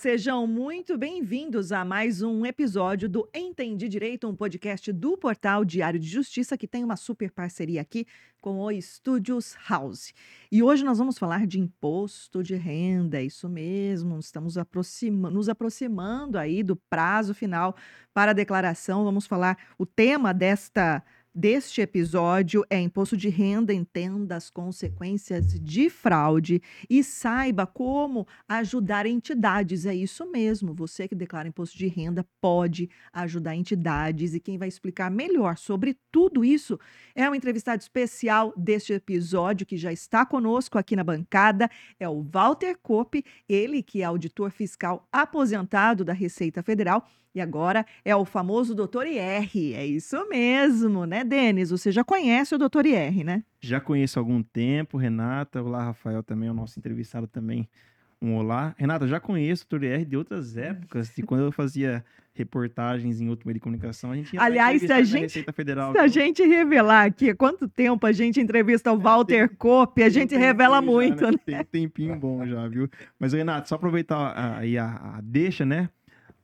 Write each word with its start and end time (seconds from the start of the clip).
Sejam 0.00 0.46
muito 0.46 0.96
bem-vindos 0.96 1.72
a 1.72 1.84
mais 1.84 2.22
um 2.22 2.46
episódio 2.46 3.06
do 3.06 3.28
Entendi 3.34 3.86
Direito, 3.86 4.26
um 4.26 4.34
podcast 4.34 4.90
do 4.94 5.14
portal 5.14 5.62
Diário 5.62 6.00
de 6.00 6.08
Justiça 6.08 6.56
que 6.56 6.66
tem 6.66 6.82
uma 6.82 6.96
super 6.96 7.30
parceria 7.30 7.82
aqui 7.82 8.06
com 8.40 8.60
o 8.60 8.80
Studios 8.80 9.54
House. 9.68 10.14
E 10.50 10.62
hoje 10.62 10.82
nós 10.86 10.96
vamos 10.96 11.18
falar 11.18 11.46
de 11.46 11.60
imposto 11.60 12.42
de 12.42 12.54
renda, 12.54 13.18
é 13.18 13.24
isso 13.24 13.46
mesmo, 13.46 14.18
estamos 14.18 14.56
aproxima 14.56 15.28
nos 15.28 15.50
aproximando 15.50 16.38
aí 16.38 16.62
do 16.62 16.76
prazo 16.76 17.34
final 17.34 17.76
para 18.14 18.30
a 18.30 18.34
declaração. 18.34 19.04
Vamos 19.04 19.26
falar 19.26 19.58
o 19.76 19.84
tema 19.84 20.32
desta 20.32 21.04
deste 21.34 21.80
episódio 21.80 22.64
é 22.68 22.80
imposto 22.80 23.16
de 23.16 23.28
renda, 23.28 23.72
entenda 23.72 24.36
as 24.36 24.50
consequências 24.50 25.58
de 25.60 25.88
fraude 25.88 26.60
e 26.88 27.04
saiba 27.04 27.66
como 27.66 28.26
ajudar 28.48 29.06
entidades. 29.06 29.86
É 29.86 29.94
isso 29.94 30.30
mesmo, 30.30 30.74
você 30.74 31.06
que 31.06 31.14
declara 31.14 31.48
imposto 31.48 31.78
de 31.78 31.86
renda 31.86 32.26
pode 32.40 32.90
ajudar 33.12 33.54
entidades 33.54 34.34
e 34.34 34.40
quem 34.40 34.58
vai 34.58 34.68
explicar 34.68 35.10
melhor 35.10 35.56
sobre 35.56 35.96
tudo 36.10 36.44
isso 36.44 36.78
é 37.14 37.28
um 37.28 37.34
entrevistado 37.34 37.80
especial 37.80 38.52
deste 38.56 38.92
episódio 38.92 39.66
que 39.66 39.76
já 39.76 39.92
está 39.92 40.26
conosco 40.26 40.78
aqui 40.78 40.96
na 40.96 41.04
bancada, 41.04 41.70
é 41.98 42.08
o 42.08 42.22
Walter 42.22 42.76
Kopp, 42.82 43.24
ele 43.48 43.82
que 43.82 44.02
é 44.02 44.04
auditor 44.04 44.50
fiscal 44.50 45.06
aposentado 45.12 46.04
da 46.04 46.12
Receita 46.12 46.62
Federal 46.62 47.06
e 47.34 47.40
agora 47.40 47.86
é 48.04 48.14
o 48.14 48.24
famoso 48.24 48.74
Doutor 48.74 49.06
IR. 49.06 49.74
É 49.74 49.86
isso 49.86 50.28
mesmo, 50.28 51.06
né, 51.06 51.22
Denis? 51.22 51.70
Você 51.70 51.92
já 51.92 52.02
conhece 52.02 52.54
o 52.54 52.58
Doutor 52.58 52.86
IR, 52.86 53.24
né? 53.24 53.44
Já 53.60 53.80
conheço 53.80 54.18
há 54.18 54.20
algum 54.20 54.42
tempo, 54.42 54.96
Renata. 54.96 55.62
Olá, 55.62 55.84
Rafael 55.84 56.22
também, 56.22 56.50
o 56.50 56.54
nosso 56.54 56.78
entrevistado 56.78 57.26
também. 57.26 57.68
Um 58.20 58.36
olá. 58.36 58.74
Renata, 58.76 59.06
já 59.06 59.18
conheço 59.18 59.64
o 59.64 59.68
Doutor 59.68 59.86
IR 59.86 60.04
de 60.04 60.16
outras 60.16 60.56
épocas, 60.56 61.10
de 61.14 61.22
quando 61.22 61.44
eu 61.44 61.52
fazia 61.52 62.04
reportagens 62.34 63.20
em 63.20 63.28
outro 63.28 63.46
meio 63.46 63.54
de 63.54 63.60
comunicação. 63.60 64.12
A 64.12 64.16
gente 64.16 64.36
Aliás, 64.36 64.80
se 64.80 64.92
a 64.92 65.02
gente, 65.02 65.44
Federal, 65.52 65.92
se 65.92 65.98
a 65.98 66.06
gente 66.06 66.42
revelar 66.42 67.04
aqui 67.04 67.34
quanto 67.34 67.68
tempo 67.68 68.06
a 68.06 68.12
gente 68.12 68.40
entrevista 68.40 68.92
o 68.92 68.98
é, 68.98 69.02
Walter 69.02 69.48
tem, 69.48 69.56
Kopp, 69.56 70.02
a 70.02 70.08
gente 70.08 70.36
revela 70.36 70.80
muito, 70.80 71.20
já, 71.20 71.30
né? 71.30 71.38
né? 71.46 71.64
Tem 71.64 71.82
tempinho 71.82 72.16
bom 72.16 72.46
já, 72.46 72.66
viu? 72.68 72.88
Mas, 73.18 73.32
Renato, 73.32 73.68
só 73.68 73.74
aproveitar 73.74 74.58
aí 74.58 74.78
a, 74.78 74.86
a, 74.86 75.18
a 75.18 75.20
deixa, 75.20 75.64
né? 75.64 75.88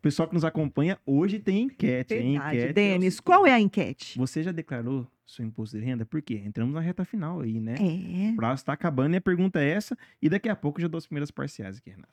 Pessoal 0.06 0.28
que 0.28 0.34
nos 0.34 0.44
acompanha, 0.44 0.98
hoje 1.04 1.40
tem 1.40 1.64
enquete. 1.64 2.14
Verdade. 2.14 2.36
enquete 2.36 2.72
Denis, 2.72 3.18
é 3.18 3.22
qual 3.22 3.44
é 3.44 3.52
a 3.52 3.58
enquete? 3.58 4.16
Você 4.16 4.40
já 4.40 4.52
declarou 4.52 5.04
seu 5.26 5.44
imposto 5.44 5.76
de 5.76 5.84
renda? 5.84 6.06
Por 6.06 6.22
quê? 6.22 6.40
Entramos 6.44 6.72
na 6.72 6.80
reta 6.80 7.04
final 7.04 7.40
aí, 7.40 7.60
né? 7.60 7.74
É. 7.74 8.30
O 8.30 8.36
prazo 8.36 8.60
está 8.60 8.72
acabando 8.72 9.14
e 9.14 9.16
a 9.16 9.20
pergunta 9.20 9.58
é 9.58 9.68
essa. 9.68 9.98
E 10.22 10.28
daqui 10.28 10.48
a 10.48 10.54
pouco 10.54 10.78
eu 10.78 10.82
já 10.82 10.88
dou 10.88 10.98
as 10.98 11.06
primeiras 11.06 11.32
parciais 11.32 11.78
aqui, 11.78 11.90
Renata. 11.90 12.08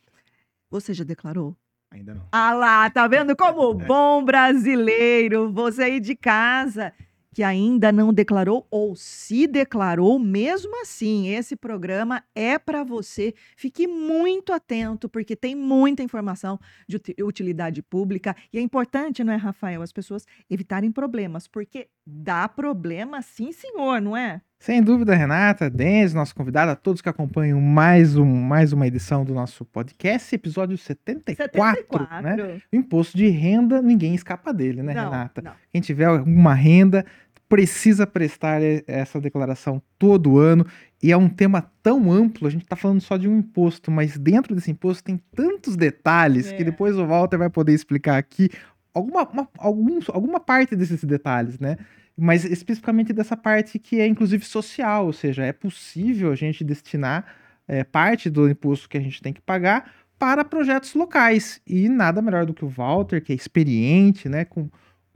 Você 0.72 0.92
já 0.92 1.04
declarou? 1.04 1.56
Ainda 1.92 2.16
não. 2.16 2.28
Ah 2.32 2.54
lá, 2.56 2.90
tá 2.90 3.08
vendo 3.08 3.36
como 3.36 3.78
é. 3.80 3.86
bom 3.86 4.26
brasileiro, 4.26 5.54
você 5.54 5.84
aí 5.84 6.00
de 6.00 6.16
casa 6.16 6.92
que 7.34 7.42
ainda 7.42 7.92
não 7.92 8.14
declarou 8.14 8.68
ou 8.70 8.96
se 8.96 9.48
declarou, 9.48 10.20
mesmo 10.20 10.80
assim, 10.82 11.30
esse 11.30 11.56
programa 11.56 12.24
é 12.36 12.60
para 12.60 12.84
você. 12.84 13.34
Fique 13.58 13.88
muito 13.88 14.54
atento, 14.54 15.10
porque 15.10 15.36
tem 15.36 15.56
muita 15.56 16.04
informação 16.04 16.60
de 16.88 17.02
utilidade 17.24 17.82
pública. 17.82 18.36
E 18.54 18.60
é 18.60 18.62
importante, 18.62 19.24
não 19.24 19.34
é, 19.34 19.36
Rafael, 19.36 19.82
as 19.82 19.92
pessoas 19.92 20.26
evitarem 20.50 20.92
problemas, 20.92 21.48
porque 21.48 21.88
dá 22.06 22.48
problema 22.48 23.22
sim, 23.22 23.52
senhor, 23.52 24.00
não 24.00 24.16
é? 24.16 24.42
Sem 24.64 24.82
dúvida, 24.82 25.14
Renata, 25.14 25.70
Denise, 25.70 26.16
nosso 26.16 26.34
convidado, 26.34 26.72
a 26.72 26.76
todos 26.78 27.02
que 27.02 27.10
acompanham 27.10 27.60
mais, 27.60 28.16
um, 28.16 28.26
mais 28.26 28.72
uma 28.72 28.88
edição 28.88 29.26
do 29.26 29.34
nosso 29.34 29.66
podcast, 29.66 30.34
episódio 30.34 30.78
74, 30.78 31.82
74. 31.82 32.24
né? 32.24 32.62
O 32.72 32.76
imposto 32.78 33.18
de 33.18 33.28
renda, 33.28 33.82
ninguém 33.82 34.16
escapa 34.16 34.54
dele, 34.54 34.82
né, 34.82 34.94
não, 34.94 35.04
Renata? 35.04 35.42
Não. 35.42 35.52
Quem 35.70 35.82
tiver 35.82 36.06
alguma 36.06 36.54
renda 36.54 37.06
precisa 37.54 38.08
prestar 38.08 38.64
essa 38.88 39.22
declaração 39.22 39.80
todo 40.00 40.40
ano 40.40 40.66
e 41.04 41.12
é 41.12 41.18
um 41.18 41.30
tema 41.30 41.72
tão 41.84 42.12
amplo, 42.12 42.48
a 42.48 42.50
gente 42.50 42.64
está 42.64 42.76
falando 42.76 43.00
só 43.00 43.16
de 43.16 43.30
um 43.30 43.38
imposto, 43.38 43.92
mas 43.92 44.18
dentro 44.18 44.56
desse 44.56 44.72
imposto 44.72 45.04
tem 45.04 45.22
tantos 45.36 45.76
detalhes 45.76 46.48
é. 46.48 46.56
que 46.56 46.64
depois 46.64 46.98
o 46.98 47.06
Walter 47.06 47.38
vai 47.38 47.52
poder 47.52 47.74
explicar 47.74 48.18
aqui 48.18 48.50
alguma, 48.92 49.30
uma, 49.30 49.48
alguns, 49.60 50.10
alguma 50.10 50.40
parte 50.40 50.76
desses 50.76 51.04
detalhes, 51.04 51.60
né? 51.60 51.78
Mas 52.18 52.44
especificamente 52.44 53.14
dessa 53.14 53.38
parte 53.38 53.78
que 53.78 54.00
é 54.00 54.08
inclusive 54.08 54.44
social, 54.44 55.06
ou 55.06 55.14
seja, 55.14 55.46
é 55.46 55.54
possível 55.54 56.32
a 56.32 56.36
gente 56.36 56.64
destinar 56.64 57.36
é, 57.68 57.84
parte 57.84 58.32
do 58.32 58.50
imposto 58.50 58.90
que 58.90 58.98
a 58.98 59.02
gente 59.02 59.22
tem 59.22 59.32
que 59.32 59.42
pagar 59.42 59.94
para 60.18 60.44
projetos 60.44 60.96
locais. 60.96 61.62
E 61.68 61.88
nada 61.88 62.20
melhor 62.20 62.48
do 62.48 62.54
que 62.56 62.66
o 62.66 62.68
Walter, 62.68 63.24
que 63.24 63.32
é 63.32 63.36
experiente, 63.36 64.28
né, 64.28 64.44
com 64.44 64.72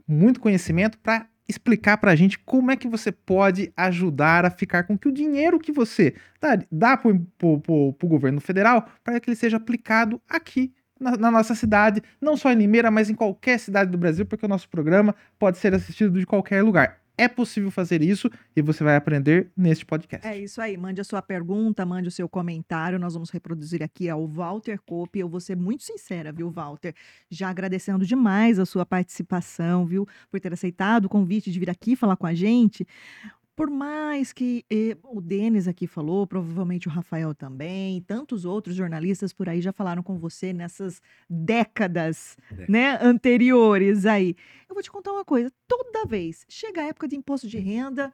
muito 0.06 0.38
conhecimento, 0.38 0.96
para 0.98 1.26
explicar 1.48 1.96
para 1.96 2.12
a 2.12 2.16
gente 2.16 2.38
como 2.38 2.70
é 2.70 2.76
que 2.76 2.86
você 2.86 3.10
pode 3.10 3.72
ajudar 3.76 4.44
a 4.44 4.50
ficar 4.50 4.84
com 4.84 4.98
que 4.98 5.08
o 5.08 5.12
dinheiro 5.12 5.58
que 5.58 5.72
você 5.72 6.14
dá, 6.40 6.58
dá 6.70 6.96
para 6.96 7.10
o 7.10 7.96
governo 8.04 8.40
federal 8.40 8.86
para 9.02 9.18
que 9.18 9.30
ele 9.30 9.36
seja 9.36 9.56
aplicado 9.56 10.20
aqui 10.28 10.72
na, 11.00 11.16
na, 11.16 11.30
nossa 11.30 11.54
cidade, 11.54 12.02
não 12.20 12.36
só 12.36 12.52
em 12.52 12.56
Limeira, 12.56 12.90
mas 12.90 13.08
em 13.08 13.14
qualquer 13.14 13.58
cidade 13.58 13.90
do 13.90 13.96
Brasil, 13.96 14.26
porque 14.26 14.44
o 14.44 14.48
nosso 14.48 14.68
programa 14.68 15.14
pode 15.38 15.58
ser 15.58 15.74
assistido 15.74 16.18
de 16.18 16.26
qualquer 16.26 16.62
lugar. 16.62 17.00
É 17.18 17.26
possível 17.26 17.68
fazer 17.68 18.00
isso 18.00 18.30
e 18.54 18.62
você 18.62 18.84
vai 18.84 18.94
aprender 18.94 19.50
neste 19.56 19.84
podcast. 19.84 20.24
É 20.24 20.38
isso 20.38 20.60
aí. 20.60 20.76
Mande 20.76 21.00
a 21.00 21.04
sua 21.04 21.20
pergunta, 21.20 21.84
mande 21.84 22.06
o 22.06 22.12
seu 22.12 22.28
comentário. 22.28 22.96
Nós 22.96 23.14
vamos 23.14 23.28
reproduzir 23.30 23.82
aqui 23.82 24.08
ao 24.08 24.24
Walter 24.28 24.78
Cope. 24.86 25.18
Eu 25.18 25.28
vou 25.28 25.40
ser 25.40 25.56
muito 25.56 25.82
sincera, 25.82 26.30
viu, 26.30 26.48
Walter? 26.48 26.94
Já 27.28 27.48
agradecendo 27.48 28.06
demais 28.06 28.60
a 28.60 28.64
sua 28.64 28.86
participação, 28.86 29.84
viu? 29.84 30.06
Por 30.30 30.38
ter 30.38 30.52
aceitado 30.52 31.06
o 31.06 31.08
convite 31.08 31.50
de 31.50 31.58
vir 31.58 31.68
aqui 31.68 31.96
falar 31.96 32.16
com 32.16 32.26
a 32.26 32.34
gente. 32.34 32.86
Por 33.58 33.70
mais 33.70 34.32
que 34.32 34.64
eh, 34.70 34.96
o 35.02 35.20
Denis 35.20 35.66
aqui 35.66 35.88
falou, 35.88 36.24
provavelmente 36.28 36.86
o 36.86 36.90
Rafael 36.92 37.34
também, 37.34 38.00
tantos 38.02 38.44
outros 38.44 38.76
jornalistas 38.76 39.32
por 39.32 39.48
aí 39.48 39.60
já 39.60 39.72
falaram 39.72 40.00
com 40.00 40.16
você 40.16 40.52
nessas 40.52 41.02
décadas, 41.28 42.36
né, 42.68 42.96
anteriores 43.02 44.06
aí. 44.06 44.36
Eu 44.68 44.74
vou 44.74 44.82
te 44.82 44.88
contar 44.92 45.10
uma 45.12 45.24
coisa, 45.24 45.50
toda 45.66 46.06
vez 46.06 46.46
chega 46.48 46.82
a 46.82 46.84
época 46.86 47.08
de 47.08 47.16
imposto 47.16 47.48
de 47.48 47.58
renda, 47.58 48.12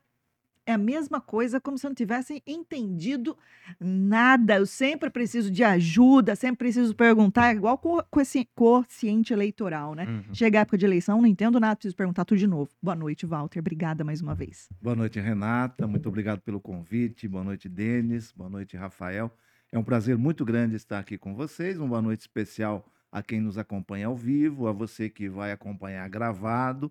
é 0.66 0.72
a 0.72 0.78
mesma 0.78 1.20
coisa, 1.20 1.60
como 1.60 1.76
se 1.76 1.86
eu 1.86 1.90
não 1.90 1.94
tivesse 1.94 2.42
entendido 2.46 3.36
nada. 3.78 4.56
Eu 4.56 4.66
sempre 4.66 5.10
preciso 5.10 5.50
de 5.50 5.62
ajuda, 5.62 6.34
sempre 6.34 6.58
preciso 6.58 6.94
perguntar, 6.94 7.54
igual 7.54 7.78
com 7.78 8.20
esse 8.20 8.48
quociente 8.54 9.32
eleitoral, 9.32 9.94
né? 9.94 10.06
Uhum. 10.06 10.34
Chega 10.34 10.58
a 10.58 10.62
época 10.62 10.78
de 10.78 10.86
eleição, 10.86 11.20
não 11.20 11.26
entendo 11.26 11.60
nada, 11.60 11.76
preciso 11.76 11.96
perguntar 11.96 12.24
tudo 12.24 12.38
de 12.38 12.46
novo. 12.46 12.70
Boa 12.82 12.96
noite, 12.96 13.26
Walter. 13.26 13.58
Obrigada 13.58 14.04
mais 14.04 14.20
uma 14.20 14.34
vez. 14.34 14.68
Boa 14.80 14.96
noite, 14.96 15.20
Renata. 15.20 15.86
Muito 15.86 16.08
obrigado 16.08 16.40
pelo 16.40 16.60
convite. 16.60 17.28
Boa 17.28 17.44
noite, 17.44 17.68
Denis. 17.68 18.32
Boa 18.32 18.48
noite, 18.48 18.76
Rafael. 18.76 19.30
É 19.70 19.78
um 19.78 19.84
prazer 19.84 20.16
muito 20.16 20.44
grande 20.44 20.76
estar 20.76 20.98
aqui 20.98 21.18
com 21.18 21.34
vocês. 21.34 21.78
Uma 21.78 21.88
boa 21.88 22.02
noite 22.02 22.20
especial 22.20 22.86
a 23.10 23.22
quem 23.22 23.40
nos 23.40 23.58
acompanha 23.58 24.06
ao 24.06 24.16
vivo, 24.16 24.66
a 24.66 24.72
você 24.72 25.08
que 25.08 25.28
vai 25.28 25.52
acompanhar 25.52 26.08
gravado 26.08 26.90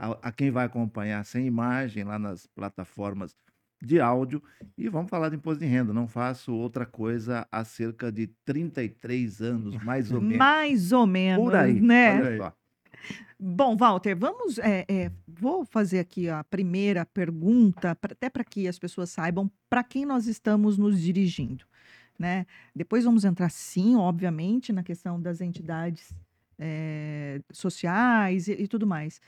a, 0.00 0.28
a 0.28 0.32
quem 0.32 0.50
vai 0.50 0.64
acompanhar 0.64 1.22
sem 1.26 1.46
imagem 1.46 2.04
lá 2.04 2.18
nas 2.18 2.46
plataformas 2.46 3.36
de 3.82 4.00
áudio. 4.00 4.42
E 4.76 4.88
vamos 4.88 5.10
falar 5.10 5.28
de 5.28 5.36
imposto 5.36 5.62
de 5.62 5.66
renda. 5.66 5.92
Não 5.92 6.08
faço 6.08 6.54
outra 6.54 6.86
coisa 6.86 7.46
há 7.52 7.62
cerca 7.64 8.10
de 8.10 8.28
33 8.46 9.42
anos, 9.42 9.76
mais 9.84 10.10
ou 10.10 10.20
menos. 10.22 10.38
Mais 10.38 10.92
ou 10.92 11.06
menos, 11.06 11.44
Por 11.44 11.54
aí, 11.54 11.80
né? 11.80 12.38
Bom, 13.38 13.76
Walter, 13.76 14.16
vamos. 14.16 14.58
É, 14.58 14.86
é, 14.88 15.12
vou 15.26 15.64
fazer 15.66 15.98
aqui 15.98 16.28
a 16.28 16.42
primeira 16.44 17.04
pergunta, 17.04 17.94
pra, 17.94 18.12
até 18.12 18.30
para 18.30 18.44
que 18.44 18.66
as 18.66 18.78
pessoas 18.78 19.10
saibam 19.10 19.50
para 19.68 19.84
quem 19.84 20.06
nós 20.06 20.26
estamos 20.26 20.78
nos 20.78 21.00
dirigindo. 21.00 21.64
Né? 22.18 22.46
Depois 22.74 23.04
vamos 23.04 23.24
entrar, 23.24 23.50
sim, 23.50 23.96
obviamente, 23.96 24.74
na 24.74 24.82
questão 24.82 25.20
das 25.20 25.40
entidades 25.40 26.14
é, 26.58 27.40
sociais 27.50 28.46
e, 28.46 28.52
e 28.52 28.68
tudo 28.68 28.86
mais 28.86 29.20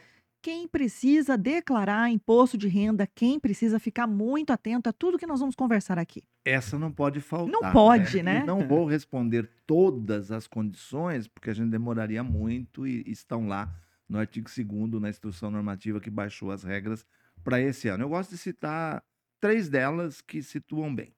quem 0.42 0.66
precisa 0.66 1.38
declarar 1.38 2.10
imposto 2.10 2.58
de 2.58 2.66
renda, 2.66 3.06
quem 3.06 3.38
precisa 3.38 3.78
ficar 3.78 4.08
muito 4.08 4.52
atento 4.52 4.88
a 4.88 4.92
tudo 4.92 5.16
que 5.16 5.26
nós 5.26 5.38
vamos 5.38 5.54
conversar 5.54 6.00
aqui. 6.00 6.24
Essa 6.44 6.76
não 6.76 6.90
pode 6.90 7.20
faltar. 7.20 7.52
Não 7.52 7.72
pode, 7.72 8.22
né? 8.24 8.40
né? 8.40 8.44
não 8.44 8.66
vou 8.66 8.84
responder 8.84 9.48
todas 9.64 10.32
as 10.32 10.48
condições, 10.48 11.28
porque 11.28 11.50
a 11.50 11.54
gente 11.54 11.70
demoraria 11.70 12.24
muito 12.24 12.84
e 12.84 13.04
estão 13.06 13.46
lá 13.46 13.72
no 14.08 14.18
artigo 14.18 14.50
2 14.50 15.00
na 15.00 15.08
instrução 15.08 15.48
normativa 15.48 16.00
que 16.00 16.10
baixou 16.10 16.50
as 16.50 16.64
regras 16.64 17.06
para 17.44 17.60
esse 17.60 17.86
ano. 17.88 18.02
Eu 18.02 18.08
gosto 18.08 18.30
de 18.30 18.38
citar 18.38 19.02
três 19.40 19.68
delas 19.68 20.20
que 20.20 20.42
situam 20.42 20.92
bem. 20.92 21.14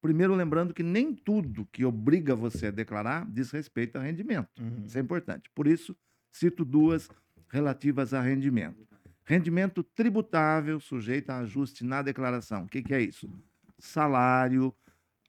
Primeiro, 0.00 0.34
lembrando 0.34 0.74
que 0.74 0.82
nem 0.82 1.14
tudo 1.14 1.68
que 1.70 1.84
obriga 1.84 2.34
você 2.34 2.66
a 2.66 2.70
declarar 2.70 3.30
diz 3.30 3.50
respeito 3.50 3.96
a 3.96 4.02
rendimento. 4.02 4.48
Uhum. 4.60 4.84
Isso 4.86 4.96
é 4.96 5.00
importante. 5.00 5.50
Por 5.54 5.66
isso, 5.66 5.96
cito 6.30 6.64
duas 6.64 7.08
relativas 7.54 8.12
a 8.12 8.20
rendimento. 8.20 8.84
Rendimento 9.24 9.84
tributável 9.84 10.80
sujeito 10.80 11.30
a 11.30 11.38
ajuste 11.38 11.84
na 11.84 12.02
declaração. 12.02 12.64
O 12.64 12.68
que, 12.68 12.82
que 12.82 12.92
é 12.92 13.00
isso? 13.00 13.30
Salário, 13.78 14.74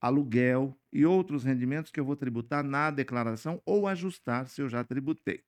aluguel 0.02 0.76
e 0.92 1.06
outros 1.06 1.44
rendimentos 1.44 1.92
que 1.92 2.00
eu 2.00 2.06
vou 2.06 2.16
tributar 2.16 2.64
na 2.64 2.90
declaração 2.90 3.62
ou 3.64 3.88
ajustar 3.88 4.48
se 4.48 4.60
eu 4.60 4.68
já 4.68 4.84
tributei. 4.84 5.44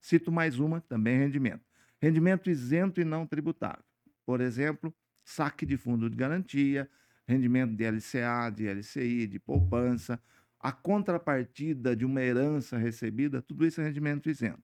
Cito 0.00 0.30
mais 0.30 0.60
uma, 0.60 0.80
também 0.80 1.18
rendimento. 1.18 1.64
Rendimento 2.00 2.48
isento 2.48 3.00
e 3.00 3.04
não 3.04 3.26
tributável. 3.26 3.82
Por 4.24 4.40
exemplo, 4.40 4.94
saque 5.24 5.66
de 5.66 5.76
fundo 5.76 6.08
de 6.08 6.16
garantia, 6.16 6.88
rendimento 7.26 7.74
de 7.74 7.84
LCA, 7.84 8.50
de 8.50 8.66
LCI, 8.66 9.26
de 9.26 9.38
poupança, 9.38 10.20
a 10.58 10.72
contrapartida 10.72 11.94
de 11.94 12.04
uma 12.04 12.22
herança 12.22 12.78
recebida, 12.78 13.42
tudo 13.42 13.66
isso 13.66 13.80
é 13.80 13.84
rendimento 13.84 14.30
isento. 14.30 14.62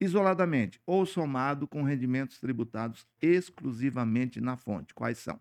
Isoladamente 0.00 0.80
ou 0.86 1.04
somado 1.04 1.66
com 1.66 1.82
rendimentos 1.82 2.38
tributados 2.38 3.06
exclusivamente 3.20 4.40
na 4.40 4.56
fonte. 4.56 4.94
Quais 4.94 5.18
são? 5.18 5.40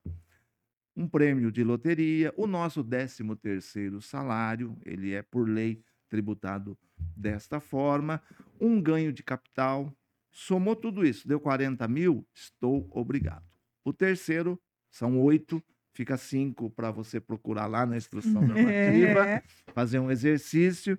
Um 0.95 1.07
prêmio 1.07 1.51
de 1.51 1.63
loteria, 1.63 2.33
o 2.35 2.45
nosso 2.45 2.83
13º 2.83 4.01
salário, 4.01 4.77
ele 4.85 5.13
é 5.13 5.21
por 5.21 5.47
lei 5.47 5.81
tributado 6.09 6.77
desta 7.15 7.59
forma, 7.59 8.21
um 8.59 8.81
ganho 8.81 9.13
de 9.13 9.23
capital, 9.23 9.95
somou 10.31 10.75
tudo 10.75 11.05
isso, 11.05 11.27
deu 11.27 11.39
40 11.39 11.87
mil, 11.87 12.27
estou 12.33 12.89
obrigado. 12.91 13.45
O 13.83 13.93
terceiro 13.93 14.59
são 14.89 15.21
oito 15.21 15.63
fica 15.99 16.15
cinco 16.15 16.69
para 16.69 16.91
você 16.91 17.19
procurar 17.19 17.67
lá 17.67 17.85
na 17.85 17.97
instrução 17.97 18.41
normativa, 18.41 19.27
é. 19.27 19.43
fazer 19.73 19.99
um 19.99 20.09
exercício. 20.09 20.97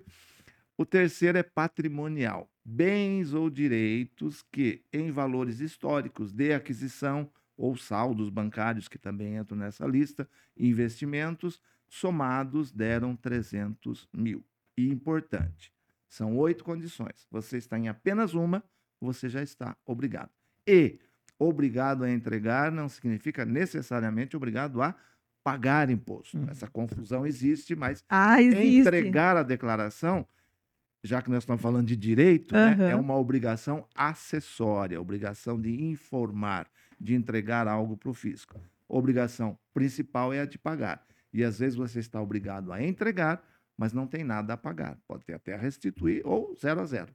O 0.77 0.85
terceiro 0.85 1.39
é 1.39 1.43
patrimonial, 1.43 2.47
bens 2.63 3.33
ou 3.33 3.49
direitos 3.49 4.43
que, 4.51 4.83
em 4.93 5.09
valores 5.09 5.59
históricos 5.59 6.31
de 6.31 6.53
aquisição 6.53 7.27
ou 7.57 7.75
saldos 7.75 8.29
bancários, 8.29 8.87
que 8.87 8.99
também 8.99 9.37
entram 9.37 9.57
nessa 9.57 9.87
lista, 9.87 10.29
investimentos, 10.55 11.59
somados 11.89 12.71
deram 12.71 13.15
300 13.15 14.07
mil. 14.13 14.45
E 14.77 14.87
importante, 14.87 15.73
são 16.07 16.37
oito 16.37 16.63
condições. 16.63 17.25
Você 17.31 17.57
está 17.57 17.79
em 17.79 17.87
apenas 17.87 18.35
uma, 18.35 18.63
você 18.99 19.27
já 19.27 19.41
está 19.41 19.75
obrigado. 19.83 20.29
E 20.67 20.99
obrigado 21.41 22.03
a 22.03 22.11
entregar 22.11 22.71
não 22.71 22.87
significa 22.87 23.43
necessariamente 23.43 24.37
obrigado 24.37 24.81
a 24.81 24.95
pagar 25.43 25.89
imposto. 25.89 26.37
Uhum. 26.37 26.47
Essa 26.49 26.67
confusão 26.67 27.25
existe, 27.25 27.75
mas 27.75 28.03
ah, 28.07 28.41
existe. 28.41 28.87
entregar 28.87 29.35
a 29.35 29.43
declaração, 29.43 30.25
já 31.03 31.21
que 31.21 31.31
nós 31.31 31.43
estamos 31.43 31.61
falando 31.61 31.87
de 31.87 31.95
direito, 31.95 32.55
uhum. 32.55 32.75
né, 32.75 32.91
é 32.91 32.95
uma 32.95 33.15
obrigação 33.15 33.87
acessória, 33.95 35.01
obrigação 35.01 35.59
de 35.59 35.83
informar, 35.83 36.67
de 36.99 37.15
entregar 37.15 37.67
algo 37.67 37.97
para 37.97 38.09
o 38.09 38.13
fisco. 38.13 38.59
obrigação 38.87 39.57
principal 39.73 40.31
é 40.31 40.41
a 40.41 40.45
de 40.45 40.59
pagar. 40.59 41.03
E 41.33 41.43
às 41.43 41.57
vezes 41.57 41.75
você 41.75 41.99
está 41.99 42.21
obrigado 42.21 42.71
a 42.71 42.83
entregar, 42.83 43.41
mas 43.75 43.93
não 43.93 44.05
tem 44.05 44.23
nada 44.23 44.53
a 44.53 44.57
pagar. 44.57 44.97
Pode 45.07 45.25
ter 45.25 45.33
até 45.33 45.55
a 45.55 45.57
restituir 45.57 46.21
ou 46.23 46.55
zero 46.55 46.81
a 46.81 46.85
zero. 46.85 47.11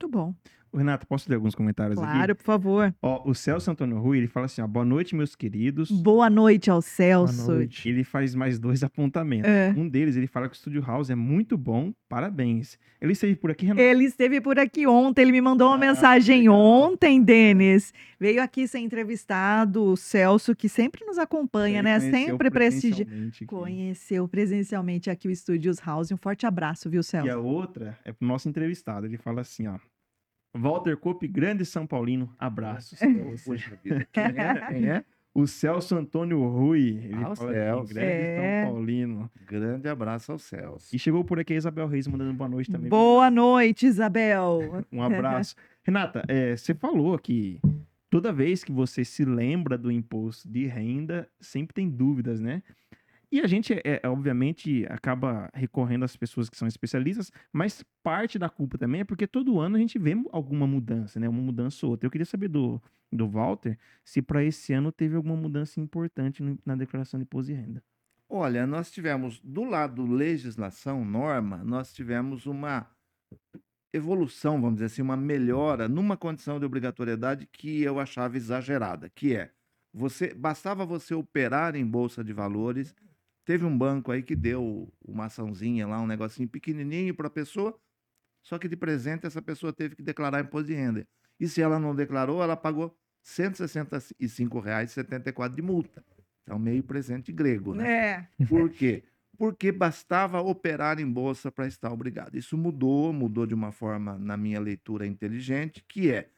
Muito 0.00 0.12
bom. 0.12 0.34
Renato, 0.74 1.06
posso 1.06 1.28
ler 1.28 1.36
alguns 1.36 1.54
comentários 1.54 1.96
claro, 1.96 2.10
aqui? 2.10 2.18
Claro, 2.18 2.36
por 2.36 2.44
favor. 2.44 2.94
Ó, 3.02 3.28
o 3.28 3.34
Celso 3.34 3.70
Antônio 3.70 3.98
Rui, 3.98 4.18
ele 4.18 4.26
fala 4.26 4.46
assim, 4.46 4.60
ó, 4.60 4.66
boa 4.66 4.84
noite, 4.84 5.14
meus 5.14 5.34
queridos. 5.34 5.90
Boa 5.90 6.28
noite 6.28 6.70
ao 6.70 6.82
Celso. 6.82 7.46
Boa 7.46 7.58
noite. 7.58 7.88
Ele 7.88 8.04
faz 8.04 8.34
mais 8.34 8.58
dois 8.58 8.82
apontamentos. 8.82 9.50
É. 9.50 9.74
Um 9.76 9.88
deles, 9.88 10.16
ele 10.16 10.26
fala 10.26 10.48
que 10.48 10.54
o 10.54 10.58
Studio 10.58 10.82
House 10.82 11.10
é 11.10 11.14
muito 11.14 11.56
bom, 11.56 11.92
parabéns. 12.08 12.78
Ele 13.00 13.12
esteve 13.12 13.36
por 13.36 13.50
aqui, 13.50 13.66
Renato? 13.66 13.80
Ele 13.80 14.04
esteve 14.04 14.40
por 14.40 14.58
aqui 14.58 14.86
ontem, 14.86 15.22
ele 15.22 15.32
me 15.32 15.40
mandou 15.40 15.68
uma 15.68 15.76
ah, 15.76 15.78
mensagem 15.78 16.40
legal. 16.40 16.56
ontem, 16.56 17.22
Denis. 17.22 17.92
Veio 18.18 18.42
aqui 18.42 18.66
ser 18.66 18.80
entrevistado, 18.80 19.84
o 19.84 19.96
Celso, 19.96 20.54
que 20.54 20.68
sempre 20.68 21.04
nos 21.04 21.18
acompanha, 21.18 21.78
ele 21.78 21.88
né? 21.88 22.00
Sempre 22.00 22.50
prestigia. 22.50 23.06
Conheceu 23.46 24.26
presencialmente 24.26 25.08
aqui 25.08 25.28
o 25.28 25.34
Studios 25.34 25.78
House. 25.78 26.10
Um 26.10 26.16
forte 26.16 26.44
abraço, 26.44 26.90
viu, 26.90 27.02
Celso? 27.02 27.28
E 27.28 27.30
a 27.30 27.38
outra 27.38 27.96
é 28.04 28.12
pro 28.12 28.26
nosso 28.26 28.48
entrevistado. 28.48 29.06
Ele 29.06 29.16
fala 29.16 29.42
assim, 29.42 29.68
ó. 29.68 29.78
Walter 30.54 30.96
Cope, 30.96 31.28
grande 31.28 31.64
São 31.64 31.86
Paulino, 31.86 32.34
abraços. 32.38 32.98
Poxa 33.44 33.78
vida, 33.82 34.06
quem 34.12 34.24
é? 34.24 34.66
Quem 34.68 34.90
é? 34.90 35.04
O 35.34 35.46
Celso 35.46 35.94
Antônio 35.94 36.44
Rui. 36.48 37.00
Ele 37.04 37.14
ah, 37.14 37.36
fala 37.36 37.52
Celso. 37.52 37.94
grande 37.94 38.10
é. 38.10 38.62
São 38.64 38.72
Paulino. 38.72 39.30
Grande 39.46 39.88
abraço 39.88 40.32
ao 40.32 40.38
Celso. 40.38 40.94
E 40.94 40.98
chegou 40.98 41.22
por 41.24 41.38
aqui 41.38 41.52
a 41.52 41.56
Isabel 41.56 41.86
Reis 41.86 42.08
mandando 42.08 42.32
boa 42.32 42.48
noite 42.48 42.70
também. 42.70 42.88
Boa 42.88 43.30
noite, 43.30 43.86
Isabel. 43.86 44.84
um 44.90 45.02
abraço. 45.02 45.54
Renata, 45.84 46.24
é, 46.26 46.56
você 46.56 46.74
falou 46.74 47.16
que 47.18 47.60
toda 48.10 48.32
vez 48.32 48.64
que 48.64 48.72
você 48.72 49.04
se 49.04 49.24
lembra 49.24 49.78
do 49.78 49.92
imposto 49.92 50.48
de 50.48 50.66
renda, 50.66 51.28
sempre 51.40 51.74
tem 51.74 51.88
dúvidas, 51.88 52.40
né? 52.40 52.62
E 53.30 53.40
a 53.40 53.46
gente, 53.46 53.74
é, 53.74 54.00
é, 54.02 54.08
obviamente, 54.08 54.86
acaba 54.88 55.50
recorrendo 55.52 56.04
às 56.04 56.16
pessoas 56.16 56.48
que 56.48 56.56
são 56.56 56.66
especialistas, 56.66 57.30
mas 57.52 57.84
parte 58.02 58.38
da 58.38 58.48
culpa 58.48 58.78
também 58.78 59.02
é 59.02 59.04
porque 59.04 59.26
todo 59.26 59.60
ano 59.60 59.76
a 59.76 59.78
gente 59.78 59.98
vê 59.98 60.14
alguma 60.32 60.66
mudança, 60.66 61.20
né? 61.20 61.28
Uma 61.28 61.42
mudança 61.42 61.84
ou 61.84 61.92
outra. 61.92 62.06
Eu 62.06 62.10
queria 62.10 62.24
saber 62.24 62.48
do, 62.48 62.80
do 63.12 63.28
Walter 63.28 63.78
se 64.02 64.22
para 64.22 64.42
esse 64.42 64.72
ano 64.72 64.90
teve 64.90 65.14
alguma 65.14 65.36
mudança 65.36 65.78
importante 65.78 66.42
na 66.64 66.74
declaração 66.74 67.20
de 67.20 67.24
imposto 67.24 67.52
de 67.52 67.58
renda. 67.58 67.82
Olha, 68.30 68.66
nós 68.66 68.90
tivemos, 68.90 69.40
do 69.40 69.64
lado 69.64 70.06
legislação, 70.06 71.04
norma, 71.04 71.58
nós 71.64 71.92
tivemos 71.92 72.46
uma 72.46 72.86
evolução, 73.92 74.60
vamos 74.60 74.76
dizer 74.76 74.86
assim, 74.86 75.02
uma 75.02 75.16
melhora 75.16 75.88
numa 75.88 76.16
condição 76.16 76.58
de 76.58 76.64
obrigatoriedade 76.64 77.46
que 77.46 77.82
eu 77.82 77.98
achava 77.98 78.36
exagerada, 78.36 79.10
que 79.10 79.34
é 79.34 79.50
você 79.92 80.34
bastava 80.34 80.84
você 80.84 81.14
operar 81.14 81.74
em 81.74 81.86
bolsa 81.86 82.22
de 82.22 82.32
valores 82.32 82.94
Teve 83.48 83.64
um 83.64 83.78
banco 83.78 84.12
aí 84.12 84.22
que 84.22 84.36
deu 84.36 84.92
uma 85.02 85.24
açãozinha 85.24 85.86
lá, 85.86 85.98
um 86.02 86.06
negocinho 86.06 86.46
pequenininho 86.46 87.14
para 87.14 87.28
a 87.28 87.30
pessoa, 87.30 87.80
só 88.42 88.58
que 88.58 88.68
de 88.68 88.76
presente 88.76 89.26
essa 89.26 89.40
pessoa 89.40 89.72
teve 89.72 89.96
que 89.96 90.02
declarar 90.02 90.44
imposto 90.44 90.66
de 90.66 90.74
renda. 90.74 91.08
E 91.40 91.48
se 91.48 91.62
ela 91.62 91.78
não 91.78 91.94
declarou, 91.94 92.42
ela 92.42 92.58
pagou 92.58 92.88
R$ 92.88 92.92
165,74 93.24 95.54
de 95.54 95.62
multa. 95.62 96.04
Um 96.50 96.58
meio 96.58 96.82
presente 96.82 97.32
grego, 97.32 97.74
né? 97.74 98.28
É. 98.38 98.44
Por 98.44 98.68
quê? 98.68 99.02
Porque 99.38 99.72
bastava 99.72 100.42
operar 100.42 101.00
em 101.00 101.10
bolsa 101.10 101.50
para 101.50 101.66
estar 101.66 101.90
obrigado. 101.90 102.36
Isso 102.36 102.54
mudou, 102.54 103.14
mudou 103.14 103.46
de 103.46 103.54
uma 103.54 103.72
forma, 103.72 104.18
na 104.18 104.36
minha 104.36 104.60
leitura, 104.60 105.06
inteligente, 105.06 105.82
que 105.88 106.10
é, 106.10 106.28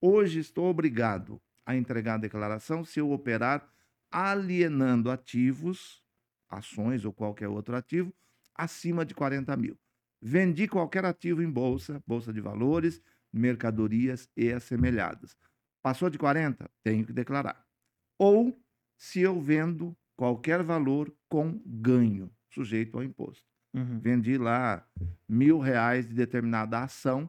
hoje 0.00 0.40
estou 0.40 0.70
obrigado 0.70 1.38
a 1.66 1.76
entregar 1.76 2.14
a 2.14 2.22
declaração 2.22 2.86
se 2.86 3.00
eu 3.00 3.10
operar 3.10 3.70
alienando 4.10 5.10
ativos 5.10 6.02
ações 6.48 7.04
ou 7.04 7.12
qualquer 7.12 7.48
outro 7.48 7.76
ativo, 7.76 8.12
acima 8.54 9.04
de 9.04 9.14
40 9.14 9.56
mil. 9.56 9.78
Vendi 10.20 10.66
qualquer 10.66 11.04
ativo 11.04 11.42
em 11.42 11.50
bolsa, 11.50 12.02
bolsa 12.06 12.32
de 12.32 12.40
valores, 12.40 13.02
mercadorias 13.32 14.28
e 14.36 14.52
assemelhadas. 14.52 15.36
Passou 15.82 16.08
de 16.08 16.16
40? 16.16 16.70
Tenho 16.82 17.04
que 17.04 17.12
declarar. 17.12 17.62
Ou 18.18 18.58
se 18.96 19.20
eu 19.20 19.40
vendo 19.40 19.94
qualquer 20.16 20.62
valor 20.62 21.14
com 21.28 21.60
ganho, 21.66 22.30
sujeito 22.48 22.96
ao 22.96 23.02
imposto. 23.02 23.44
Uhum. 23.74 23.98
Vendi 23.98 24.38
lá 24.38 24.86
mil 25.28 25.58
reais 25.58 26.08
de 26.08 26.14
determinada 26.14 26.78
ação. 26.78 27.28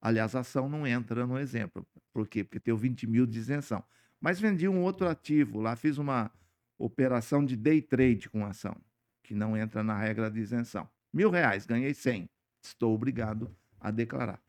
Aliás, 0.00 0.36
ação 0.36 0.68
não 0.68 0.86
entra 0.86 1.26
no 1.26 1.38
exemplo. 1.38 1.84
Por 2.12 2.28
quê? 2.28 2.44
Porque 2.44 2.60
tem 2.60 2.76
20 2.76 3.06
mil 3.06 3.26
de 3.26 3.38
isenção. 3.38 3.82
Mas 4.20 4.38
vendi 4.38 4.68
um 4.68 4.82
outro 4.82 5.08
ativo 5.08 5.60
lá, 5.60 5.74
fiz 5.74 5.98
uma 5.98 6.30
operação 6.78 7.44
de 7.44 7.56
day 7.56 7.82
trade 7.82 8.28
com 8.28 8.46
ação, 8.46 8.76
que 9.22 9.34
não 9.34 9.56
entra 9.56 9.82
na 9.82 9.98
regra 9.98 10.30
de 10.30 10.40
isenção. 10.40 10.88
Mil 11.12 11.30
reais, 11.30 11.66
ganhei 11.66 11.92
100. 11.92 12.28
Estou 12.62 12.94
obrigado 12.94 13.54
a 13.80 13.90
declarar. 13.90 14.40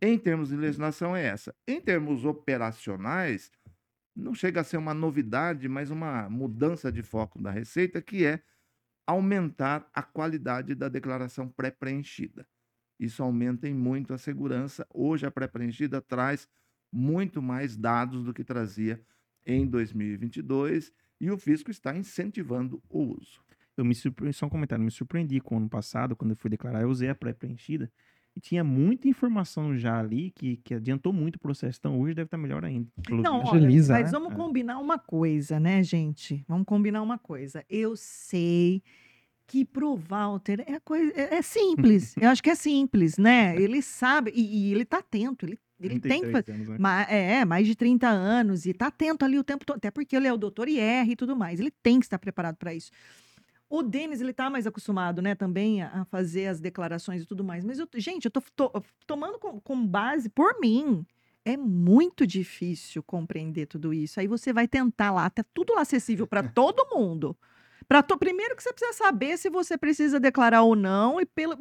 Em 0.00 0.18
termos 0.18 0.50
de 0.50 0.56
legislação, 0.56 1.16
é 1.16 1.24
essa. 1.24 1.54
Em 1.66 1.80
termos 1.80 2.24
operacionais, 2.24 3.50
não 4.14 4.34
chega 4.34 4.60
a 4.60 4.64
ser 4.64 4.76
uma 4.76 4.94
novidade, 4.94 5.68
mas 5.68 5.90
uma 5.90 6.28
mudança 6.28 6.90
de 6.90 7.02
foco 7.02 7.40
da 7.40 7.50
Receita, 7.50 8.00
que 8.00 8.24
é 8.24 8.42
aumentar 9.06 9.88
a 9.92 10.02
qualidade 10.02 10.74
da 10.74 10.88
declaração 10.88 11.48
pré-preenchida. 11.48 12.46
Isso 12.98 13.22
aumenta 13.22 13.68
em 13.68 13.74
muito 13.74 14.14
a 14.14 14.18
segurança. 14.18 14.86
Hoje, 14.92 15.26
a 15.26 15.30
pré-preenchida 15.30 16.00
traz 16.00 16.48
muito 16.92 17.42
mais 17.42 17.76
dados 17.76 18.24
do 18.24 18.32
que 18.32 18.42
trazia 18.42 19.02
em 19.44 19.66
2022 19.66 20.92
e 21.20 21.30
o 21.30 21.38
fisco 21.38 21.70
está 21.70 21.96
incentivando 21.96 22.82
o 22.88 23.02
uso. 23.02 23.40
Eu 23.76 23.84
me 23.84 23.94
surpreendi, 23.94 24.36
só 24.36 24.46
um 24.46 24.50
comentário, 24.50 24.84
me 24.84 24.90
surpreendi 24.90 25.40
com 25.40 25.54
o 25.54 25.58
ano 25.58 25.68
passado, 25.68 26.16
quando 26.16 26.30
eu 26.30 26.36
fui 26.36 26.50
declarar, 26.50 26.82
eu 26.82 26.88
usei 26.88 27.08
a 27.08 27.14
pré-preenchida 27.14 27.90
e 28.36 28.40
tinha 28.40 28.62
muita 28.62 29.08
informação 29.08 29.76
já 29.76 29.98
ali 29.98 30.30
que, 30.30 30.58
que 30.58 30.74
adiantou 30.74 31.12
muito 31.12 31.36
o 31.36 31.40
processo. 31.40 31.78
Então 31.78 31.98
hoje 31.98 32.14
deve 32.14 32.26
estar 32.26 32.36
melhor 32.36 32.64
ainda. 32.64 32.88
Não, 33.08 33.42
olha, 33.44 33.68
mas 33.68 33.88
né? 33.88 34.04
vamos 34.04 34.32
é. 34.32 34.36
combinar 34.36 34.78
uma 34.78 34.98
coisa, 34.98 35.58
né, 35.58 35.82
gente? 35.82 36.44
Vamos 36.46 36.66
combinar 36.66 37.02
uma 37.02 37.18
coisa. 37.18 37.64
Eu 37.68 37.96
sei 37.96 38.82
que 39.46 39.64
pro 39.64 39.96
Walter 39.96 40.62
é, 40.66 40.78
coisa, 40.80 41.12
é, 41.14 41.36
é 41.36 41.42
simples. 41.42 42.14
Eu 42.20 42.28
acho 42.28 42.42
que 42.42 42.50
é 42.50 42.54
simples, 42.54 43.16
né? 43.16 43.56
Ele 43.60 43.80
sabe, 43.80 44.32
e, 44.34 44.68
e 44.68 44.72
ele 44.72 44.84
tá 44.84 44.98
atento, 44.98 45.46
ele 45.46 45.58
ele 45.78 46.00
tem 46.00 46.22
que 46.22 46.30
fazer. 46.32 46.52
Anos, 46.52 46.68
né? 46.68 47.06
É, 47.08 47.44
mais 47.44 47.66
de 47.66 47.74
30 47.74 48.08
anos 48.08 48.66
e 48.66 48.72
tá 48.72 48.86
atento 48.86 49.24
ali 49.24 49.38
o 49.38 49.44
tempo 49.44 49.64
todo, 49.64 49.76
até 49.76 49.90
porque 49.90 50.16
ele 50.16 50.26
é 50.26 50.32
o 50.32 50.36
doutor 50.36 50.68
IR 50.68 51.10
e 51.10 51.16
tudo 51.16 51.36
mais. 51.36 51.60
Ele 51.60 51.70
tem 51.70 52.00
que 52.00 52.06
estar 52.06 52.18
preparado 52.18 52.56
para 52.56 52.72
isso. 52.72 52.90
O 53.68 53.82
Denis, 53.82 54.20
ele 54.20 54.32
tá 54.32 54.48
mais 54.48 54.66
acostumado, 54.66 55.20
né, 55.20 55.34
também 55.34 55.82
a, 55.82 56.04
fazer 56.04 56.46
as 56.46 56.60
declarações 56.60 57.22
e 57.22 57.26
tudo 57.26 57.42
mais. 57.42 57.64
Mas, 57.64 57.78
eu, 57.78 57.88
gente, 57.96 58.26
eu 58.26 58.30
tô, 58.30 58.40
tô 58.54 58.82
tomando 59.06 59.38
com, 59.38 59.60
com, 59.60 59.86
base 59.86 60.28
por 60.28 60.60
mim. 60.60 61.04
É 61.44 61.56
muito 61.56 62.26
difícil 62.26 63.02
compreender 63.02 63.66
tudo 63.66 63.92
isso. 63.92 64.18
Aí 64.18 64.26
você 64.26 64.52
vai 64.52 64.66
tentar 64.66 65.12
lá, 65.12 65.28
tá 65.28 65.44
tudo 65.52 65.74
acessível 65.74 66.26
para 66.26 66.42
todo 66.48 66.88
mundo. 66.96 67.36
Pra 67.88 68.02
to... 68.02 68.18
Primeiro 68.18 68.56
que 68.56 68.62
você 68.62 68.72
precisa 68.72 68.92
saber 68.92 69.38
se 69.38 69.48
você 69.48 69.78
precisa 69.78 70.18
declarar 70.18 70.62
ou 70.62 70.74
não, 70.74 71.20
e 71.20 71.26
pelo... 71.26 71.56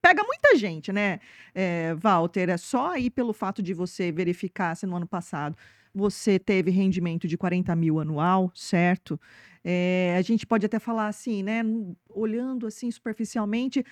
pega 0.00 0.22
muita 0.24 0.56
gente, 0.56 0.92
né, 0.92 1.20
é, 1.54 1.94
Walter? 1.94 2.48
É 2.48 2.56
só 2.56 2.92
aí 2.92 3.10
pelo 3.10 3.32
fato 3.32 3.62
de 3.62 3.74
você 3.74 4.10
verificar 4.10 4.74
se 4.74 4.86
no 4.86 4.96
ano 4.96 5.06
passado 5.06 5.56
você 5.94 6.38
teve 6.38 6.70
rendimento 6.70 7.26
de 7.26 7.38
40 7.38 7.74
mil 7.74 7.98
anual, 7.98 8.52
certo? 8.54 9.18
É, 9.64 10.14
a 10.18 10.22
gente 10.22 10.46
pode 10.46 10.66
até 10.66 10.78
falar 10.78 11.08
assim, 11.08 11.42
né? 11.42 11.62
Olhando 12.10 12.66
assim 12.66 12.90
superficialmente, 12.90 13.82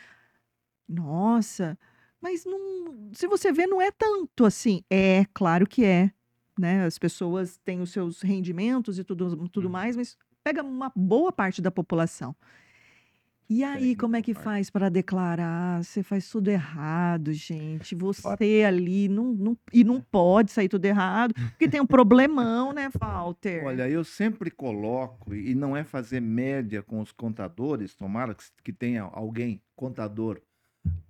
nossa, 0.87 1.79
mas 2.21 2.45
não, 2.45 3.11
se 3.13 3.27
você 3.27 3.53
vê, 3.53 3.67
não 3.67 3.81
é 3.81 3.91
tanto 3.91 4.45
assim. 4.45 4.83
É, 4.91 5.25
claro 5.33 5.67
que 5.67 5.85
é. 5.85 6.11
Né? 6.59 6.85
As 6.85 6.99
pessoas 6.99 7.59
têm 7.65 7.81
os 7.81 7.91
seus 7.91 8.23
rendimentos 8.23 8.99
e 8.99 9.05
tudo, 9.05 9.49
tudo 9.49 9.67
hum. 9.67 9.71
mais, 9.71 9.97
mas 9.97 10.17
pega 10.45 10.63
uma 10.63 10.93
boa 10.95 11.33
parte 11.33 11.63
da 11.63 11.71
população. 11.71 12.37
E 13.49 13.63
aí, 13.63 13.95
como 13.95 14.17
é 14.17 14.23
que 14.23 14.33
faz 14.33 14.71
para 14.71 14.89
declarar? 14.89 15.85
Você 15.85 16.03
faz 16.03 16.29
tudo 16.31 16.49
errado, 16.49 17.31
gente. 17.33 17.95
Você 17.95 18.65
ali 18.67 19.07
não, 19.07 19.35
não, 19.35 19.59
e 19.71 19.85
não 19.85 20.01
pode 20.01 20.51
sair 20.51 20.69
tudo 20.69 20.85
errado, 20.87 21.35
porque 21.51 21.69
tem 21.69 21.81
um 21.81 21.87
problemão, 21.87 22.73
né, 22.73 22.89
Walter? 22.99 23.65
Olha, 23.65 23.89
eu 23.89 24.03
sempre 24.03 24.51
coloco, 24.51 25.35
e 25.35 25.55
não 25.55 25.77
é 25.77 25.85
fazer 25.85 26.21
média 26.21 26.83
com 26.83 27.01
os 27.01 27.13
contadores, 27.13 27.95
tomara 27.95 28.35
que, 28.35 28.45
que 28.63 28.73
tenha 28.73 29.03
alguém, 29.03 29.61
contador, 29.77 30.41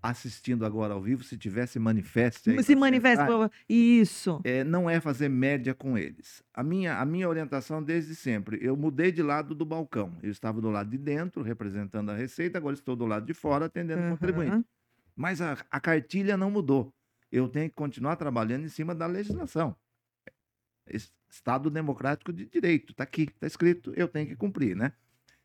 assistindo 0.03 0.67
agora 0.67 0.93
ao 0.93 1.01
vivo, 1.01 1.25
se 1.25 1.39
tivesse 1.39 1.79
manifeste 1.79 2.51
aí. 2.51 2.63
Se 2.63 2.77
manifeste, 2.77 3.25
isso. 3.69 4.41
É, 4.45 4.63
não 4.63 4.89
é 4.89 5.01
fazer 5.01 5.29
média 5.31 5.75
com 5.75 5.97
eles. 5.97 6.43
A 6.53 6.63
minha, 6.63 6.99
a 6.99 7.05
minha 7.07 7.29
orientação 7.29 7.83
desde 7.83 8.15
sempre, 8.15 8.59
eu 8.61 8.77
mudei 8.77 9.11
de 9.11 9.23
lado 9.23 9.55
do 9.55 9.65
balcão. 9.65 10.15
Eu 10.23 10.31
estava 10.31 10.61
do 10.61 10.71
lado 10.71 10.91
de 10.91 10.99
dentro, 10.99 11.43
representando 11.43 12.11
a 12.11 12.15
Receita, 12.15 12.59
agora 12.59 12.75
estou 12.75 12.95
do 12.95 13.07
lado 13.07 13.25
de 13.25 13.33
fora, 13.33 13.65
atendendo 13.65 14.03
uhum. 14.03 14.11
contribuinte. 14.11 14.67
Mas 15.17 15.41
a, 15.41 15.57
a 15.71 15.81
cartilha 15.81 16.37
não 16.37 16.51
mudou. 16.51 16.93
Eu 17.33 17.49
tenho 17.49 17.71
que 17.71 17.75
continuar 17.75 18.17
trabalhando 18.17 18.65
em 18.65 18.69
cima 18.69 18.95
da 18.95 19.07
legislação. 19.07 19.75
Estado 21.31 21.71
Democrático 21.71 22.33
de 22.33 22.45
Direito, 22.47 22.93
está 22.93 23.05
aqui, 23.05 23.23
está 23.23 23.47
escrito, 23.47 23.93
eu 23.97 24.07
tenho 24.07 24.27
que 24.27 24.37
cumprir, 24.37 24.77
né? 24.77 24.93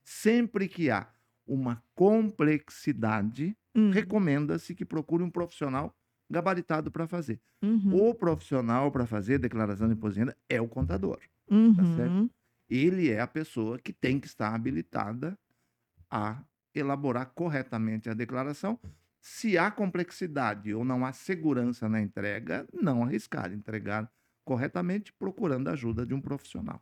Sempre 0.04 0.68
que 0.68 0.90
há 0.92 1.08
uma 1.48 1.82
complexidade, 1.96 3.58
uhum. 3.76 3.92
recomenda-se 3.92 4.74
que 4.76 4.86
procure 4.86 5.24
um 5.24 5.30
profissional 5.30 5.96
gabaritado 6.30 6.92
para 6.92 7.08
fazer. 7.08 7.42
Uhum. 7.62 8.10
O 8.10 8.16
profissional 8.16 8.92
para 8.92 9.06
fazer 9.06 9.40
declaração 9.40 9.88
de 9.88 9.94
imposto 9.94 10.14
de 10.14 10.20
renda 10.20 10.38
é 10.48 10.62
o 10.62 10.68
contador. 10.68 11.20
Tá 11.48 11.56
uhum. 11.56 12.30
Ele 12.70 13.10
é 13.10 13.20
a 13.20 13.28
pessoa 13.28 13.80
que 13.80 13.92
tem 13.92 14.20
que 14.20 14.28
estar 14.28 14.54
habilitada 14.54 15.38
a 16.10 16.44
elaborar 16.74 17.32
corretamente 17.34 18.10
a 18.10 18.14
declaração. 18.14 18.80
Se 19.20 19.58
há 19.58 19.70
complexidade 19.72 20.74
ou 20.74 20.86
não 20.86 21.06
há 21.06 21.12
segurança 21.12 21.90
na 21.90 22.00
entrega, 22.00 22.68
não 22.72 23.04
arriscar, 23.04 23.52
entregar 23.52 24.10
corretamente, 24.46 25.12
procurando 25.14 25.68
a 25.68 25.74
ajuda 25.74 26.06
de 26.06 26.14
um 26.14 26.22
profissional. 26.22 26.82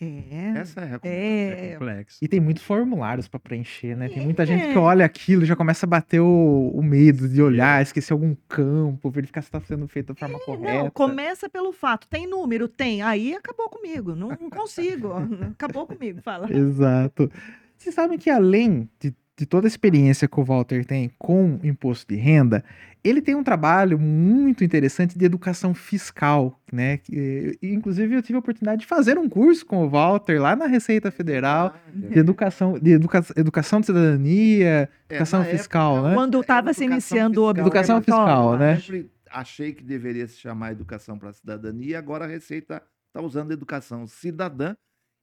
É. 0.00 0.58
Essa 0.58 0.80
é. 0.80 1.08
É, 1.08 1.70
é 1.70 1.72
complexo. 1.74 2.18
E 2.20 2.28
tem 2.28 2.40
muitos 2.40 2.62
formulários 2.62 3.28
para 3.28 3.40
preencher, 3.40 3.96
né? 3.96 4.08
Tem 4.08 4.22
muita 4.22 4.42
é. 4.42 4.46
gente 4.46 4.72
que 4.72 4.78
olha 4.78 5.04
aquilo 5.04 5.42
e 5.42 5.46
já 5.46 5.56
começa 5.56 5.86
a 5.86 5.88
bater 5.88 6.20
o, 6.20 6.70
o 6.74 6.82
medo 6.82 7.28
de 7.28 7.42
olhar, 7.42 7.82
esquecer 7.82 8.12
algum 8.12 8.34
campo, 8.48 9.10
verificar 9.10 9.42
se 9.42 9.48
está 9.48 9.60
sendo 9.60 9.86
feito 9.88 10.14
da 10.14 10.14
forma 10.14 10.38
é, 10.38 10.44
correta. 10.44 10.84
Não, 10.84 10.90
começa 10.90 11.48
pelo 11.48 11.72
fato. 11.72 12.06
Tem 12.08 12.26
número? 12.26 12.68
Tem. 12.68 13.02
Aí 13.02 13.34
acabou 13.34 13.68
comigo. 13.68 14.14
Não, 14.14 14.28
não 14.28 14.50
consigo. 14.50 15.12
acabou 15.52 15.86
comigo, 15.86 16.20
fala. 16.22 16.50
Exato. 16.52 17.30
Vocês 17.76 17.94
sabem 17.94 18.18
que 18.18 18.30
além 18.30 18.88
de 18.98 19.14
de 19.36 19.46
toda 19.46 19.66
a 19.66 19.68
experiência 19.68 20.28
que 20.28 20.38
o 20.38 20.44
Walter 20.44 20.84
tem 20.84 21.10
com 21.18 21.58
imposto 21.62 22.06
de 22.12 22.18
renda, 22.18 22.64
ele 23.02 23.20
tem 23.20 23.34
um 23.34 23.42
trabalho 23.42 23.98
muito 23.98 24.62
interessante 24.62 25.18
de 25.18 25.24
educação 25.24 25.74
fiscal, 25.74 26.58
né? 26.72 26.98
Que, 26.98 27.58
inclusive 27.62 28.14
eu 28.14 28.22
tive 28.22 28.36
a 28.36 28.38
oportunidade 28.38 28.82
de 28.82 28.86
fazer 28.86 29.18
um 29.18 29.28
curso 29.28 29.66
com 29.66 29.84
o 29.84 29.90
Walter 29.90 30.40
lá 30.40 30.54
na 30.54 30.66
Receita 30.66 31.10
Federal 31.10 31.74
ah, 31.74 31.90
de 31.92 32.18
educação, 32.18 32.78
de 32.78 32.92
educa 32.92 33.24
educação 33.36 33.80
de 33.80 33.86
cidadania, 33.86 34.88
é, 35.08 35.14
educação 35.14 35.44
fiscal, 35.44 35.96
época, 35.96 36.08
né? 36.08 36.14
Quando 36.14 36.40
estava 36.40 36.72
se 36.72 36.84
iniciando 36.84 37.46
fiscal, 37.46 37.66
educação 37.66 38.00
fiscal, 38.00 38.56
né? 38.56 38.72
Eu 38.74 38.80
sempre 38.80 39.10
achei 39.30 39.72
que 39.72 39.82
deveria 39.82 40.28
se 40.28 40.36
chamar 40.36 40.72
educação 40.72 41.18
para 41.18 41.30
a 41.30 41.32
cidadania, 41.32 41.98
agora 41.98 42.24
a 42.24 42.28
Receita 42.28 42.80
está 43.08 43.20
usando 43.20 43.52
educação 43.52 44.06
cidadã 44.06 44.76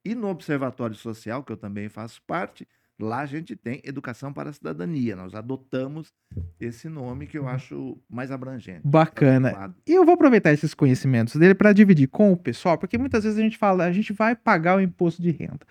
e 0.04 0.14
no 0.14 0.28
Observatório 0.28 0.96
Social, 0.96 1.44
que 1.44 1.52
eu 1.52 1.58
também 1.58 1.88
faço 1.88 2.22
parte, 2.28 2.68
Lá 3.02 3.22
a 3.22 3.26
gente 3.26 3.56
tem 3.56 3.82
educação 3.84 4.32
para 4.32 4.52
a 4.52 4.54
cidadania. 4.54 5.16
Nós 5.16 5.34
adotamos 5.34 6.14
esse 6.60 6.88
nome 6.88 7.26
que 7.26 7.38
eu 7.38 7.44
uhum. 7.44 7.50
acho 7.50 7.98
mais 8.10 8.32
abrangente. 8.32 8.82
Bacana. 8.84 9.74
E 9.88 9.94
eu 9.94 10.06
vou 10.06 10.14
aproveitar 10.14 10.54
esses 10.54 10.74
conhecimentos 10.74 11.36
dele 11.36 11.56
para 11.56 11.74
dividir 11.74 12.08
com 12.08 12.32
o 12.32 12.38
pessoal, 12.38 12.78
porque 12.78 12.98
muitas 12.98 13.24
vezes 13.24 13.40
a 13.40 13.42
gente 13.42 13.58
fala, 13.58 13.86
a 13.86 13.92
gente 13.92 14.14
vai 14.14 14.36
pagar 14.36 14.78
o 14.78 14.82
imposto 14.82 15.22
de 15.22 15.32
renda. 15.32 15.66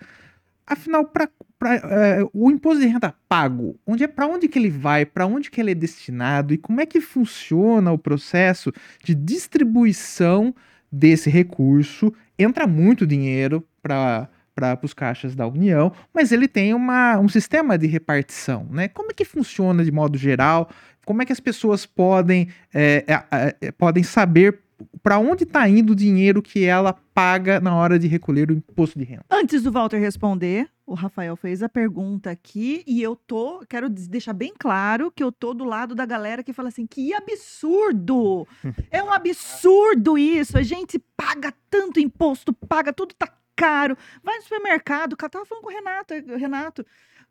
Afinal, 0.67 1.05
pra, 1.05 1.29
pra 1.57 1.75
é, 1.75 2.19
o 2.33 2.51
imposto 2.51 2.81
de 2.81 2.87
renda 2.87 3.13
pago, 3.27 3.79
onde 3.85 4.03
é 4.03 4.07
para 4.07 4.27
onde 4.27 4.47
que 4.47 4.59
ele 4.59 4.69
vai, 4.69 5.05
para 5.05 5.25
onde 5.25 5.49
que 5.49 5.59
ele 5.59 5.71
é 5.71 5.75
destinado 5.75 6.53
e 6.53 6.57
como 6.57 6.81
é 6.81 6.85
que 6.85 7.01
funciona 7.01 7.91
o 7.91 7.97
processo 7.97 8.71
de 9.03 9.15
distribuição 9.15 10.53
desse 10.91 11.29
recurso? 11.29 12.13
Entra 12.37 12.67
muito 12.67 13.07
dinheiro 13.07 13.65
para 13.81 14.29
para 14.77 14.85
os 14.85 14.93
caixas 14.93 15.35
da 15.35 15.47
União, 15.47 15.91
mas 16.13 16.31
ele 16.31 16.47
tem 16.47 16.73
uma, 16.73 17.17
um 17.19 17.27
sistema 17.27 17.77
de 17.77 17.87
repartição. 17.87 18.67
Né? 18.69 18.87
Como 18.87 19.11
é 19.11 19.13
que 19.13 19.25
funciona 19.25 19.83
de 19.83 19.91
modo 19.91 20.17
geral? 20.17 20.69
Como 21.05 21.21
é 21.21 21.25
que 21.25 21.33
as 21.33 21.39
pessoas 21.39 21.85
podem, 21.85 22.49
é, 22.73 23.03
é, 23.07 23.55
é, 23.61 23.71
podem 23.71 24.03
saber 24.03 24.59
para 25.03 25.19
onde 25.19 25.43
está 25.43 25.67
indo 25.67 25.93
o 25.93 25.95
dinheiro 25.95 26.41
que 26.41 26.65
ela 26.65 26.93
paga 27.13 27.59
na 27.59 27.75
hora 27.75 27.99
de 27.99 28.07
recolher 28.07 28.49
o 28.49 28.53
imposto 28.53 28.97
de 28.97 29.05
renda? 29.05 29.25
Antes 29.29 29.61
do 29.63 29.71
Walter 29.71 29.99
responder, 29.99 30.67
o 30.85 30.93
Rafael 30.93 31.35
fez 31.35 31.63
a 31.63 31.69
pergunta 31.69 32.29
aqui 32.29 32.83
e 32.85 33.01
eu 33.01 33.15
tô, 33.15 33.63
quero 33.69 33.89
deixar 33.89 34.33
bem 34.33 34.53
claro 34.57 35.11
que 35.11 35.23
eu 35.23 35.31
tô 35.31 35.53
do 35.53 35.63
lado 35.63 35.95
da 35.95 36.05
galera 36.05 36.43
que 36.43 36.53
fala 36.53 36.69
assim: 36.69 36.85
"Que 36.85 37.13
absurdo! 37.13 38.47
É 38.91 39.01
um 39.01 39.11
absurdo 39.11 40.17
isso. 40.17 40.57
A 40.57 40.63
gente 40.63 40.99
paga 41.15 41.53
tanto 41.69 41.99
imposto, 41.99 42.51
paga 42.51 42.91
tudo 42.91 43.13
tá 43.13 43.27
caro. 43.55 43.97
Vai 44.23 44.37
no 44.37 44.43
supermercado, 44.43 45.15
cara, 45.17 45.29
tava 45.29 45.45
falando 45.45 45.63
com 45.63 45.69
o 45.69 45.73
Renato, 45.73 46.13
Renato. 46.37 46.85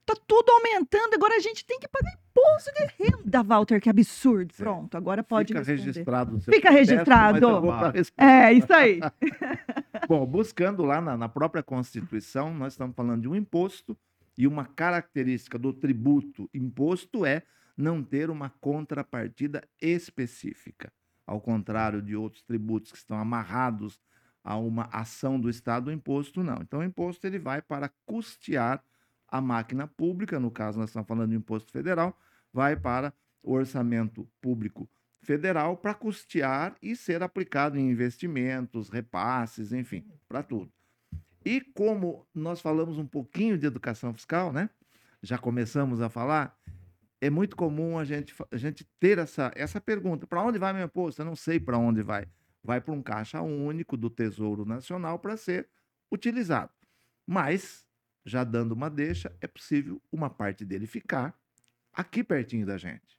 Tá 0.07 0.15
tudo 0.27 0.51
aumentando, 0.51 1.15
agora 1.15 1.37
a 1.37 1.41
gente 1.41 1.65
tem 1.65 1.79
que 1.79 1.87
pagar 1.87 2.13
imposto 2.15 2.73
de 2.73 3.05
renda, 3.05 3.43
Walter, 3.43 3.81
que 3.81 3.89
absurdo. 3.89 4.53
Pronto, 4.55 4.97
agora 4.97 5.23
pode 5.23 5.49
Fica 5.49 5.61
responder. 5.61 5.87
registrado. 5.87 6.41
Fica 6.41 6.71
registrado. 6.71 7.47
É, 8.17 8.53
isso 8.53 8.73
aí. 8.73 8.99
Bom, 10.09 10.27
buscando 10.27 10.83
lá 10.85 11.01
na, 11.01 11.17
na 11.17 11.29
própria 11.29 11.63
Constituição, 11.63 12.53
nós 12.55 12.73
estamos 12.73 12.97
falando 12.97 13.23
de 13.23 13.29
um 13.29 13.37
imposto 13.37 13.97
e 14.37 14.47
uma 14.47 14.65
característica 14.65 15.59
do 15.59 15.73
tributo 15.73 16.49
imposto 16.53 17.25
é 17.27 17.43
não 17.77 18.03
ter 18.03 18.31
uma 18.31 18.51
contrapartida 18.61 19.63
específica. 19.81 20.93
Ao 21.27 21.41
contrário 21.41 22.03
de 22.03 22.17
outros 22.17 22.43
tributos 22.43 22.91
que 22.91 22.99
estão 22.99 23.19
amarrados 23.19 24.01
a 24.43 24.57
uma 24.57 24.89
ação 24.93 25.39
do 25.39 25.49
Estado, 25.51 25.89
o 25.89 25.93
imposto 25.93 26.43
não. 26.43 26.59
Então, 26.63 26.81
o 26.81 26.85
imposto 26.85 27.27
ele 27.27 27.39
vai 27.39 27.61
para 27.61 27.91
custear 28.07 28.83
a 29.29 29.41
máquina 29.41 29.87
pública, 29.87 30.41
no 30.41 30.51
caso, 30.51 30.79
nós 30.79 30.91
estamos 30.91 31.07
falando 31.07 31.31
de 31.31 31.37
imposto 31.37 31.71
federal, 31.71 32.19
vai 32.53 32.77
para 32.77 33.13
o 33.43 33.53
orçamento 33.53 34.29
público 34.41 34.89
federal 35.23 35.77
para 35.77 35.95
custear 35.95 36.75
e 36.83 36.97
ser 36.97 37.23
aplicado 37.23 37.79
em 37.79 37.91
investimentos, 37.91 38.89
repasses, 38.89 39.73
enfim, 39.73 40.05
para 40.29 40.43
tudo. 40.43 40.73
E 41.45 41.61
como 41.61 42.27
nós 42.35 42.61
falamos 42.61 42.99
um 42.99 43.07
pouquinho 43.07 43.57
de 43.57 43.67
educação 43.67 44.13
fiscal, 44.13 44.53
né? 44.53 44.69
Já 45.23 45.39
começamos 45.39 46.01
a 46.01 46.09
falar, 46.09 46.59
é 47.21 47.31
muito 47.31 47.55
comum 47.55 47.99
a 47.99 48.05
gente, 48.05 48.35
a 48.51 48.57
gente 48.57 48.85
ter 48.99 49.19
essa, 49.19 49.53
essa 49.55 49.81
pergunta: 49.81 50.27
para 50.27 50.43
onde 50.43 50.59
vai 50.59 50.73
meu 50.73 50.85
imposto? 50.85 51.21
Eu 51.21 51.27
não 51.27 51.37
sei 51.37 51.61
para 51.61 51.79
onde 51.79 52.03
vai 52.03 52.27
vai 52.63 52.81
para 52.81 52.95
um 52.95 53.03
caixa 53.03 53.41
único 53.41 53.97
do 53.97 54.11
Tesouro 54.11 54.65
Nacional 54.65 55.19
para 55.19 55.37
ser 55.37 55.69
utilizado. 56.11 56.73
Mas 57.27 57.87
já 58.25 58.45
dando 58.45 58.73
uma 58.73 58.91
deixa, 58.91 59.35
é 59.41 59.47
possível 59.47 60.03
uma 60.13 60.29
parte 60.29 60.65
dele 60.65 60.87
ficar 60.87 61.35
aqui 61.93 62.23
pertinho 62.23 62.67
da 62.67 62.77
gente. 62.77 63.19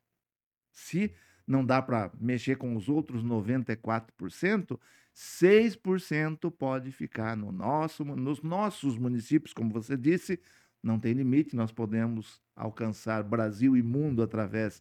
Se 0.72 1.14
não 1.46 1.66
dá 1.66 1.82
para 1.82 2.12
mexer 2.20 2.56
com 2.56 2.76
os 2.76 2.88
outros 2.88 3.24
94%, 3.24 4.80
6% 5.16 6.52
pode 6.52 6.92
ficar 6.92 7.36
no 7.36 7.52
nosso, 7.52 8.06
nos 8.06 8.42
nossos 8.42 8.98
municípios, 8.98 9.54
como 9.54 9.72
você 9.72 9.98
disse, 9.98 10.40
não 10.82 11.00
tem 11.00 11.14
limite, 11.14 11.56
nós 11.56 11.72
podemos 11.72 12.42
alcançar 12.56 13.24
Brasil 13.24 13.76
e 13.76 13.84
mundo 13.84 14.24
através 14.24 14.80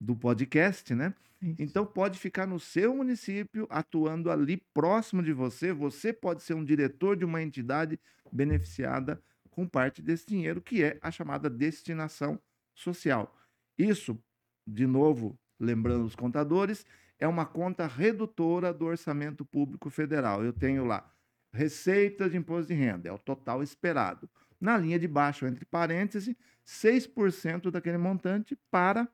do 0.00 0.14
podcast, 0.16 0.94
né? 0.94 1.14
Isso. 1.42 1.62
Então 1.62 1.84
pode 1.84 2.18
ficar 2.18 2.46
no 2.46 2.58
seu 2.58 2.94
município, 2.96 3.66
atuando 3.70 4.30
ali 4.30 4.56
próximo 4.72 5.22
de 5.22 5.32
você. 5.32 5.72
Você 5.72 6.12
pode 6.12 6.42
ser 6.42 6.54
um 6.54 6.64
diretor 6.64 7.16
de 7.16 7.24
uma 7.24 7.42
entidade 7.42 8.00
beneficiada 8.32 9.20
com 9.50 9.66
parte 9.66 10.02
desse 10.02 10.26
dinheiro, 10.26 10.60
que 10.60 10.82
é 10.82 10.98
a 11.00 11.10
chamada 11.10 11.48
destinação 11.48 12.40
social. 12.74 13.34
Isso, 13.78 14.18
de 14.66 14.86
novo, 14.86 15.38
lembrando 15.58 16.04
os 16.04 16.14
contadores, 16.14 16.84
é 17.18 17.26
uma 17.26 17.46
conta 17.46 17.86
redutora 17.86 18.72
do 18.72 18.84
orçamento 18.84 19.44
público 19.44 19.88
federal. 19.88 20.44
Eu 20.44 20.52
tenho 20.52 20.84
lá 20.84 21.10
receita 21.52 22.28
de 22.28 22.36
imposto 22.36 22.68
de 22.68 22.78
renda, 22.78 23.08
é 23.08 23.12
o 23.12 23.18
total 23.18 23.62
esperado. 23.62 24.28
Na 24.60 24.76
linha 24.76 24.98
de 24.98 25.08
baixo, 25.08 25.46
entre 25.46 25.64
parênteses, 25.64 26.34
6% 26.66 27.70
daquele 27.70 27.98
montante 27.98 28.56
para 28.70 29.08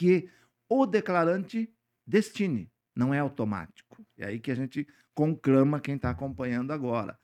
que 0.00 0.30
o 0.66 0.86
declarante 0.86 1.70
destine. 2.06 2.72
Não 2.96 3.12
é 3.12 3.18
automático. 3.18 4.02
É 4.16 4.28
aí 4.28 4.40
que 4.40 4.50
a 4.50 4.54
gente 4.54 4.88
conclama 5.14 5.78
quem 5.78 5.96
está 5.96 6.08
acompanhando 6.08 6.72
agora. 6.72 7.20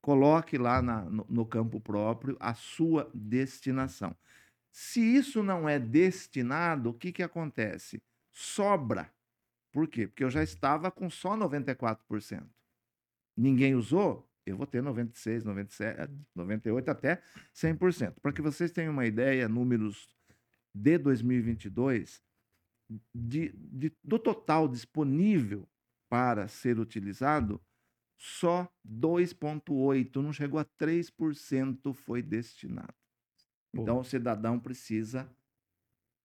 Coloque 0.00 0.56
lá 0.56 0.80
na, 0.80 1.02
no, 1.02 1.26
no 1.28 1.44
campo 1.44 1.80
próprio 1.80 2.36
a 2.38 2.54
sua 2.54 3.10
destinação. 3.12 4.14
Se 4.70 5.00
isso 5.00 5.42
não 5.42 5.68
é 5.68 5.76
destinado, 5.76 6.90
o 6.90 6.94
que, 6.94 7.10
que 7.10 7.22
acontece? 7.22 8.00
Sobra. 8.30 9.12
Por 9.72 9.88
quê? 9.88 10.06
Porque 10.06 10.22
eu 10.22 10.30
já 10.30 10.42
estava 10.42 10.92
com 10.92 11.10
só 11.10 11.36
94%. 11.36 12.46
Ninguém 13.36 13.74
usou, 13.74 14.24
eu 14.46 14.56
vou 14.56 14.68
ter 14.68 14.80
96, 14.80 15.42
97, 15.42 16.12
98 16.32 16.90
até 16.92 17.20
100%. 17.52 18.20
Para 18.22 18.32
que 18.32 18.40
vocês 18.40 18.70
tenham 18.70 18.92
uma 18.92 19.04
ideia, 19.04 19.48
números 19.48 20.08
de 20.74 20.98
2022, 20.98 22.22
de, 23.14 23.52
de, 23.52 23.92
do 24.02 24.18
total 24.18 24.68
disponível 24.68 25.68
para 26.10 26.48
ser 26.48 26.78
utilizado, 26.78 27.60
só 28.18 28.68
2,8%, 28.86 30.16
não 30.22 30.32
chegou 30.32 30.58
a 30.58 30.64
3% 30.64 31.92
foi 31.92 32.22
destinado. 32.22 32.94
Então, 33.72 33.98
o 33.98 34.04
cidadão 34.04 34.58
precisa 34.58 35.28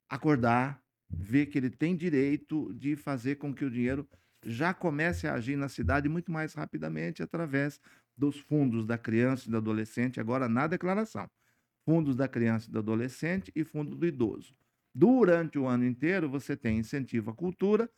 acordar, 0.08 0.84
ver 1.10 1.48
que 1.48 1.58
ele 1.58 1.70
tem 1.70 1.96
direito 1.96 2.72
de 2.74 2.96
fazer 2.96 3.36
com 3.38 3.54
que 3.54 3.66
o 3.66 3.72
dinheiro 3.72 4.08
já 4.46 4.74
comece 4.74 5.28
a 5.28 5.34
agir 5.34 5.58
na 5.58 5.68
cidade 5.68 6.08
muito 6.08 6.32
mais 6.32 6.54
rapidamente 6.54 7.22
através 7.24 7.80
dos 8.16 8.40
fundos 8.40 8.86
da 8.86 8.98
criança 8.98 9.48
e 9.48 9.52
do 9.52 9.58
adolescente, 9.58 10.20
agora 10.20 10.48
na 10.48 10.68
declaração. 10.68 11.30
Fundos 11.90 12.16
da 12.16 12.28
criança 12.28 12.70
e 12.70 12.72
do 12.72 12.78
adolescente 12.78 13.52
e 13.56 13.64
fundo 13.64 13.96
do 13.96 14.06
idoso. 14.06 14.56
Durante 14.94 15.58
o 15.58 15.66
ano 15.66 15.84
inteiro, 15.84 16.30
você 16.30 16.56
tem 16.56 16.78
incentivo 16.78 17.32
à 17.32 17.34
cultura, 17.34 17.90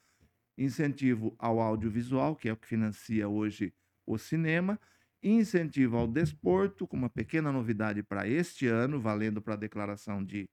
incentivo 0.58 1.36
ao 1.38 1.60
audiovisual, 1.60 2.34
que 2.34 2.48
é 2.48 2.54
o 2.54 2.56
que 2.56 2.70
financia 2.70 3.28
hoje 3.28 3.74
o 4.06 4.18
cinema, 4.18 4.80
incentivo 5.22 5.98
ao 5.98 6.08
desporto, 6.08 6.88
com 6.88 6.96
uma 6.96 7.10
pequena 7.10 7.52
novidade 7.52 8.02
para 8.02 8.26
este 8.26 8.66
ano, 8.66 8.98
valendo 8.98 9.42
para 9.42 9.56
a 9.56 9.58
declaração 9.58 10.24
de, 10.24 10.50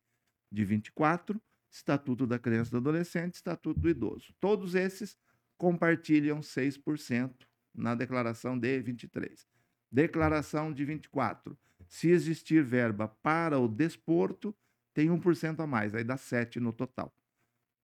de 0.50 0.64
24, 0.64 1.40
Estatuto 1.70 2.26
da 2.26 2.40
Criança 2.40 2.70
e 2.70 2.72
do 2.72 2.78
Adolescente, 2.78 3.34
Estatuto 3.34 3.78
do 3.78 3.88
Idoso. 3.88 4.34
Todos 4.40 4.74
esses 4.74 5.16
compartilham 5.56 6.40
6% 6.40 7.46
na 7.72 7.94
declaração 7.94 8.58
de 8.58 8.82
23. 8.82 9.46
Declaração 9.92 10.72
de 10.72 10.84
24. 10.84 11.56
Se 11.88 12.10
existir 12.10 12.62
verba 12.62 13.08
para 13.08 13.58
o 13.58 13.66
desporto, 13.66 14.54
tem 14.94 15.08
1% 15.08 15.60
a 15.60 15.66
mais, 15.66 15.94
aí 15.94 16.04
dá 16.04 16.16
7 16.16 16.60
no 16.60 16.72
total. 16.72 17.14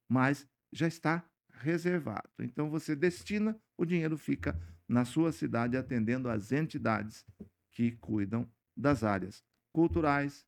Mas 0.09 0.47
já 0.73 0.87
está 0.87 1.25
reservado. 1.51 2.29
Então 2.39 2.69
você 2.69 2.95
destina, 2.95 3.59
o 3.77 3.85
dinheiro 3.85 4.19
fica 4.19 4.61
na 4.87 5.05
sua 5.05 5.33
cidade 5.33 5.77
atendendo 5.77 6.29
as 6.29 6.53
entidades 6.53 7.25
que 7.73 7.93
cuidam 7.93 8.49
das 8.77 9.03
áreas 9.03 9.43
culturais, 9.73 10.47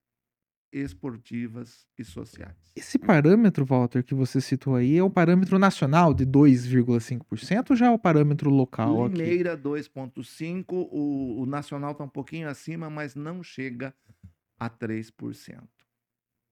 esportivas 0.79 1.87
e 1.99 2.05
sociais. 2.05 2.55
Esse 2.75 2.99
parâmetro, 2.99 3.65
Walter, 3.65 4.05
que 4.05 4.15
você 4.15 4.41
citou 4.41 4.75
aí, 4.75 4.97
é 4.97 5.03
o 5.03 5.11
parâmetro 5.11 5.59
nacional 5.59 6.13
de 6.13 6.27
2,5% 6.27 7.71
ou 7.71 7.77
já 7.77 7.87
é 7.87 7.91
o 7.91 7.99
parâmetro 7.99 8.51
local? 8.51 9.09
Limeira 9.09 9.57
2,5%, 9.57 10.65
o, 10.71 11.43
o 11.43 11.47
nacional 11.47 11.93
está 11.93 12.05
um 12.05 12.09
pouquinho 12.09 12.49
acima, 12.49 12.91
mas 12.91 13.15
não 13.15 13.43
chega 13.43 13.95
a 14.59 14.69
3%. 14.69 15.13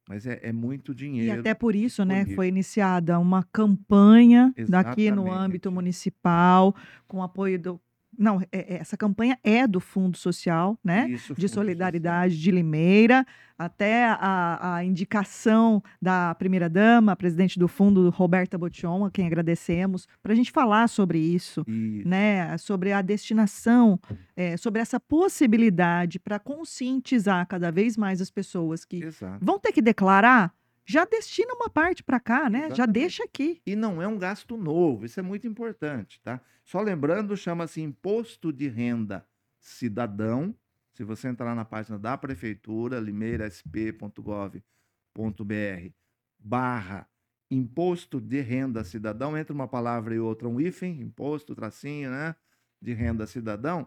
Mas 0.09 0.27
é, 0.27 0.39
é 0.43 0.53
muito 0.53 0.95
dinheiro. 0.95 1.37
E 1.37 1.41
até 1.41 1.55
por 1.55 1.75
isso, 1.75 2.05
né, 2.05 2.27
foi 2.35 2.49
iniciada 2.49 3.19
uma 3.19 3.43
campanha 3.43 4.53
daqui 4.69 5.11
no 5.11 5.33
âmbito 5.33 5.73
municipal, 5.73 6.75
com 7.07 7.23
apoio 7.23 7.59
do 7.59 7.81
não, 8.19 8.41
é, 8.41 8.47
é, 8.53 8.75
essa 8.77 8.97
campanha 8.97 9.39
é 9.43 9.67
do 9.67 9.81
Fundo 9.81 10.17
Social, 10.17 10.79
né? 10.83 11.09
Isso, 11.09 11.35
de 11.35 11.49
Solidariedade 11.49 12.35
Social. 12.35 12.45
de 12.45 12.51
Limeira, 12.51 13.27
até 13.59 14.07
a, 14.07 14.77
a 14.77 14.85
indicação 14.85 15.83
da 16.01 16.35
primeira-dama, 16.35 17.15
presidente 17.15 17.59
do 17.59 17.69
fundo, 17.69 18.11
Roberta 18.11 18.59
Botion, 18.59 19.05
a 19.05 19.11
quem 19.11 19.27
agradecemos, 19.27 20.09
para 20.23 20.33
a 20.33 20.37
gente 20.37 20.51
falar 20.51 20.89
sobre 20.89 21.19
isso, 21.19 21.65
isso, 21.67 22.09
né? 22.09 22.57
Sobre 22.59 22.93
a 22.93 23.01
destinação, 23.01 23.99
é, 24.37 24.57
sobre 24.57 24.81
essa 24.81 24.99
possibilidade 24.99 26.19
para 26.19 26.39
conscientizar 26.39 27.47
cada 27.47 27.71
vez 27.71 27.97
mais 27.97 28.21
as 28.21 28.31
pessoas 28.31 28.85
que 28.85 29.05
Exato. 29.05 29.45
vão 29.45 29.59
ter 29.59 29.73
que 29.73 29.83
declarar 29.83 30.53
já 30.85 31.05
destina 31.05 31.55
uma 31.55 31.71
parte 31.71 32.03
para 32.03 32.21
cá, 32.21 32.51
né? 32.51 32.67
Exatamente. 32.67 32.77
Já 32.77 32.87
deixa 32.87 33.25
aqui. 33.25 33.63
E 33.67 33.75
não 33.75 34.03
é 34.03 34.09
um 34.09 34.19
gasto 34.19 34.57
novo, 34.57 35.07
isso 35.07 35.19
é 35.19 35.23
muito 35.23 35.47
importante, 35.47 36.21
tá? 36.23 36.41
Só 36.65 36.81
lembrando, 36.81 37.37
chama-se 37.37 37.81
Imposto 37.81 38.53
de 38.53 38.69
Renda 38.69 39.27
Cidadão. 39.59 40.55
Se 40.93 41.03
você 41.03 41.29
entrar 41.29 41.55
na 41.55 41.65
página 41.65 41.99
da 41.99 42.17
Prefeitura, 42.17 43.01
limeirasp.gov.br, 43.01 45.93
barra 46.39 47.09
Imposto 47.51 48.21
de 48.21 48.41
Renda 48.41 48.85
Cidadão, 48.85 49.37
entre 49.37 49.53
uma 49.53 49.69
palavra 49.69 50.15
e 50.15 50.19
outra 50.19 50.49
um 50.49 50.61
hífen, 50.61 51.01
imposto, 51.01 51.55
tracinho, 51.55 52.11
né? 52.11 52.35
De 52.81 52.93
renda 52.93 53.27
cidadão. 53.27 53.87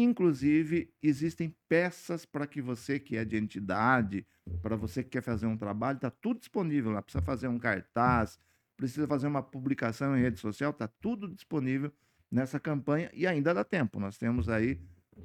Inclusive, 0.00 0.94
existem 1.02 1.52
peças 1.68 2.24
para 2.24 2.46
que 2.46 2.62
você 2.62 3.00
que 3.00 3.16
é 3.16 3.24
de 3.24 3.36
entidade, 3.36 4.24
para 4.62 4.76
você 4.76 5.02
que 5.02 5.10
quer 5.10 5.22
fazer 5.22 5.46
um 5.46 5.56
trabalho, 5.56 5.96
está 5.96 6.08
tudo 6.08 6.38
disponível 6.38 6.92
lá. 6.92 7.02
Precisa 7.02 7.20
fazer 7.20 7.48
um 7.48 7.58
cartaz, 7.58 8.38
precisa 8.76 9.08
fazer 9.08 9.26
uma 9.26 9.42
publicação 9.42 10.16
em 10.16 10.20
rede 10.20 10.38
social, 10.38 10.70
está 10.70 10.86
tudo 10.86 11.26
disponível 11.26 11.92
nessa 12.30 12.60
campanha 12.60 13.10
e 13.12 13.26
ainda 13.26 13.52
dá 13.52 13.64
tempo. 13.64 13.98
Nós 13.98 14.16
temos 14.16 14.48
aí 14.48 14.80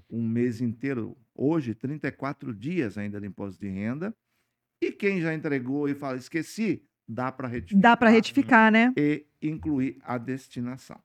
um 0.09 0.27
mês 0.27 0.59
inteiro, 0.59 1.15
hoje, 1.35 1.75
34 1.75 2.51
dias 2.51 2.97
ainda 2.97 3.21
de 3.21 3.27
imposto 3.27 3.61
de 3.61 3.69
renda. 3.69 4.11
E 4.81 4.91
quem 4.91 5.21
já 5.21 5.35
entregou 5.35 5.87
e 5.87 5.93
fala, 5.93 6.17
esqueci, 6.17 6.83
dá 7.07 7.31
para 7.31 7.47
retificar. 7.47 7.79
Dá 7.79 7.95
para 7.95 8.09
retificar, 8.09 8.71
né? 8.71 8.91
E 8.97 9.27
incluir 9.39 9.99
a 10.01 10.17
destinação. 10.17 10.99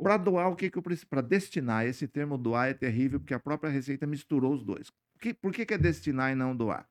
Para 0.00 0.16
doar, 0.16 0.48
o 0.48 0.56
que, 0.56 0.70
que 0.70 0.78
eu 0.78 0.82
preciso? 0.82 1.08
Para 1.08 1.20
destinar, 1.20 1.84
esse 1.84 2.06
termo 2.06 2.38
doar 2.38 2.68
é 2.68 2.74
terrível, 2.74 3.18
porque 3.18 3.34
a 3.34 3.40
própria 3.40 3.70
Receita 3.70 4.06
misturou 4.06 4.54
os 4.54 4.64
dois. 4.64 4.92
Que, 5.20 5.34
por 5.34 5.52
que, 5.52 5.66
que 5.66 5.74
é 5.74 5.78
destinar 5.78 6.30
e 6.30 6.34
não 6.34 6.54
doar? 6.54 6.88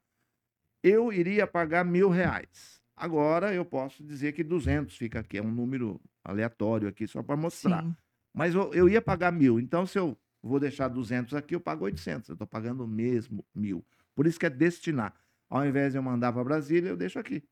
Eu 0.84 1.12
iria 1.14 1.48
pagar 1.48 1.86
mil 1.86 2.10
reais. 2.10 2.82
Agora 2.96 3.54
eu 3.54 3.64
posso 3.64 4.04
dizer 4.04 4.34
que 4.34 4.44
200 4.44 4.96
fica 4.98 5.20
aqui, 5.20 5.38
é 5.38 5.42
um 5.42 5.52
número 5.52 6.02
aleatório 6.24 6.88
aqui, 6.88 7.08
só 7.08 7.24
para 7.24 7.38
mostrar. 7.38 7.84
Sim. 7.84 7.96
Mas 8.34 8.54
eu, 8.54 8.74
eu, 8.74 8.90
ia 8.90 9.02
pagar 9.02 9.32
mil. 9.32 9.60
Então, 9.60 9.86
se 9.86 9.98
eu 9.98 10.18
vou 10.42 10.60
deixar 10.60 10.88
200 10.88 11.34
aqui, 11.34 11.56
eu 11.56 11.60
pago 11.60 11.86
800. 11.86 12.30
Eu 12.30 12.34
estou 12.34 12.48
pagando 12.48 12.88
mesmo 12.88 13.46
mil. 13.54 13.86
Por 14.16 14.28
isso 14.28 14.40
que 14.40 14.46
é 14.46 14.50
destinar. 14.50 15.14
Ao 15.50 15.66
invés 15.66 15.94
de 15.94 16.00
eu 16.00 16.04
mandar 16.04 16.34
para 16.34 16.44
Brasília, 16.44 16.90
eu 16.90 16.98
deixo 16.98 17.20
aqui. 17.20 17.44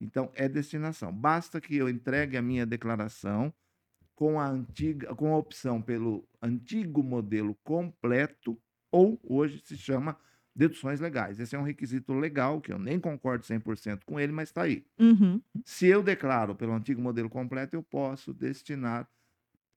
Então, 0.00 0.30
é 0.34 0.48
destinação. 0.48 1.12
Basta 1.12 1.60
que 1.60 1.76
eu 1.76 1.88
entregue 1.88 2.36
a 2.36 2.42
minha 2.42 2.66
declaração 2.66 3.52
com 4.14 4.38
a 4.38 4.48
antiga, 4.48 5.14
com 5.14 5.34
a 5.34 5.38
opção 5.38 5.82
pelo 5.82 6.26
antigo 6.40 7.02
modelo 7.02 7.54
completo 7.64 8.58
ou 8.90 9.18
hoje 9.22 9.60
se 9.64 9.76
chama 9.76 10.16
deduções 10.54 11.00
legais. 11.00 11.40
Esse 11.40 11.56
é 11.56 11.58
um 11.58 11.64
requisito 11.64 12.12
legal 12.14 12.60
que 12.60 12.72
eu 12.72 12.78
nem 12.78 13.00
concordo 13.00 13.44
100% 13.44 14.04
com 14.04 14.20
ele, 14.20 14.32
mas 14.32 14.50
está 14.50 14.62
aí. 14.62 14.86
Uhum. 14.98 15.40
Se 15.64 15.86
eu 15.86 16.02
declaro 16.02 16.54
pelo 16.54 16.72
antigo 16.72 17.02
modelo 17.02 17.28
completo, 17.28 17.74
eu 17.74 17.82
posso 17.82 18.32
destinar 18.32 19.08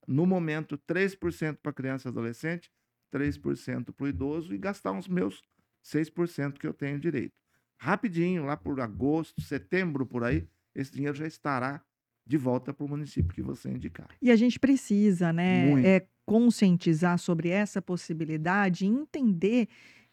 no 0.08 0.26
momento 0.26 0.78
3% 0.78 1.58
para 1.62 1.73
criança 1.73 2.08
e 2.08 2.12
adolescente, 2.12 2.71
3% 3.12 3.91
para 3.91 4.06
o 4.06 4.08
idoso 4.08 4.54
e 4.54 4.58
gastar 4.58 4.91
os 4.91 5.08
meus 5.08 5.41
6% 5.84 6.60
que 6.60 6.67
eu 6.67 6.73
tenho 6.73 7.00
direito. 7.00 7.34
Rapidinho, 7.78 8.45
lá 8.45 8.56
por 8.56 8.80
agosto, 8.80 9.41
setembro, 9.41 10.06
por 10.06 10.23
aí, 10.23 10.47
esse 10.73 10.91
dinheiro 10.91 11.15
já 11.15 11.28
estará 11.28 11.84
de 12.28 12.38
volta 12.38 12.74
para 12.74 12.86
o 12.86 12.90
município 12.90 13.34
que 13.34 13.42
você 13.42 13.70
indicar. 13.70 14.08
E 14.22 14.30
a 14.30 14.36
gente 14.36 14.60
precisa, 14.60 15.32
né, 15.32 15.70
Muito. 15.70 15.86
é, 15.86 16.06
conscientizar 16.26 17.18
sobre 17.18 17.50
essa 17.50 17.82
possibilidade 17.82 18.86
e 18.86 18.90
entender 18.90 19.68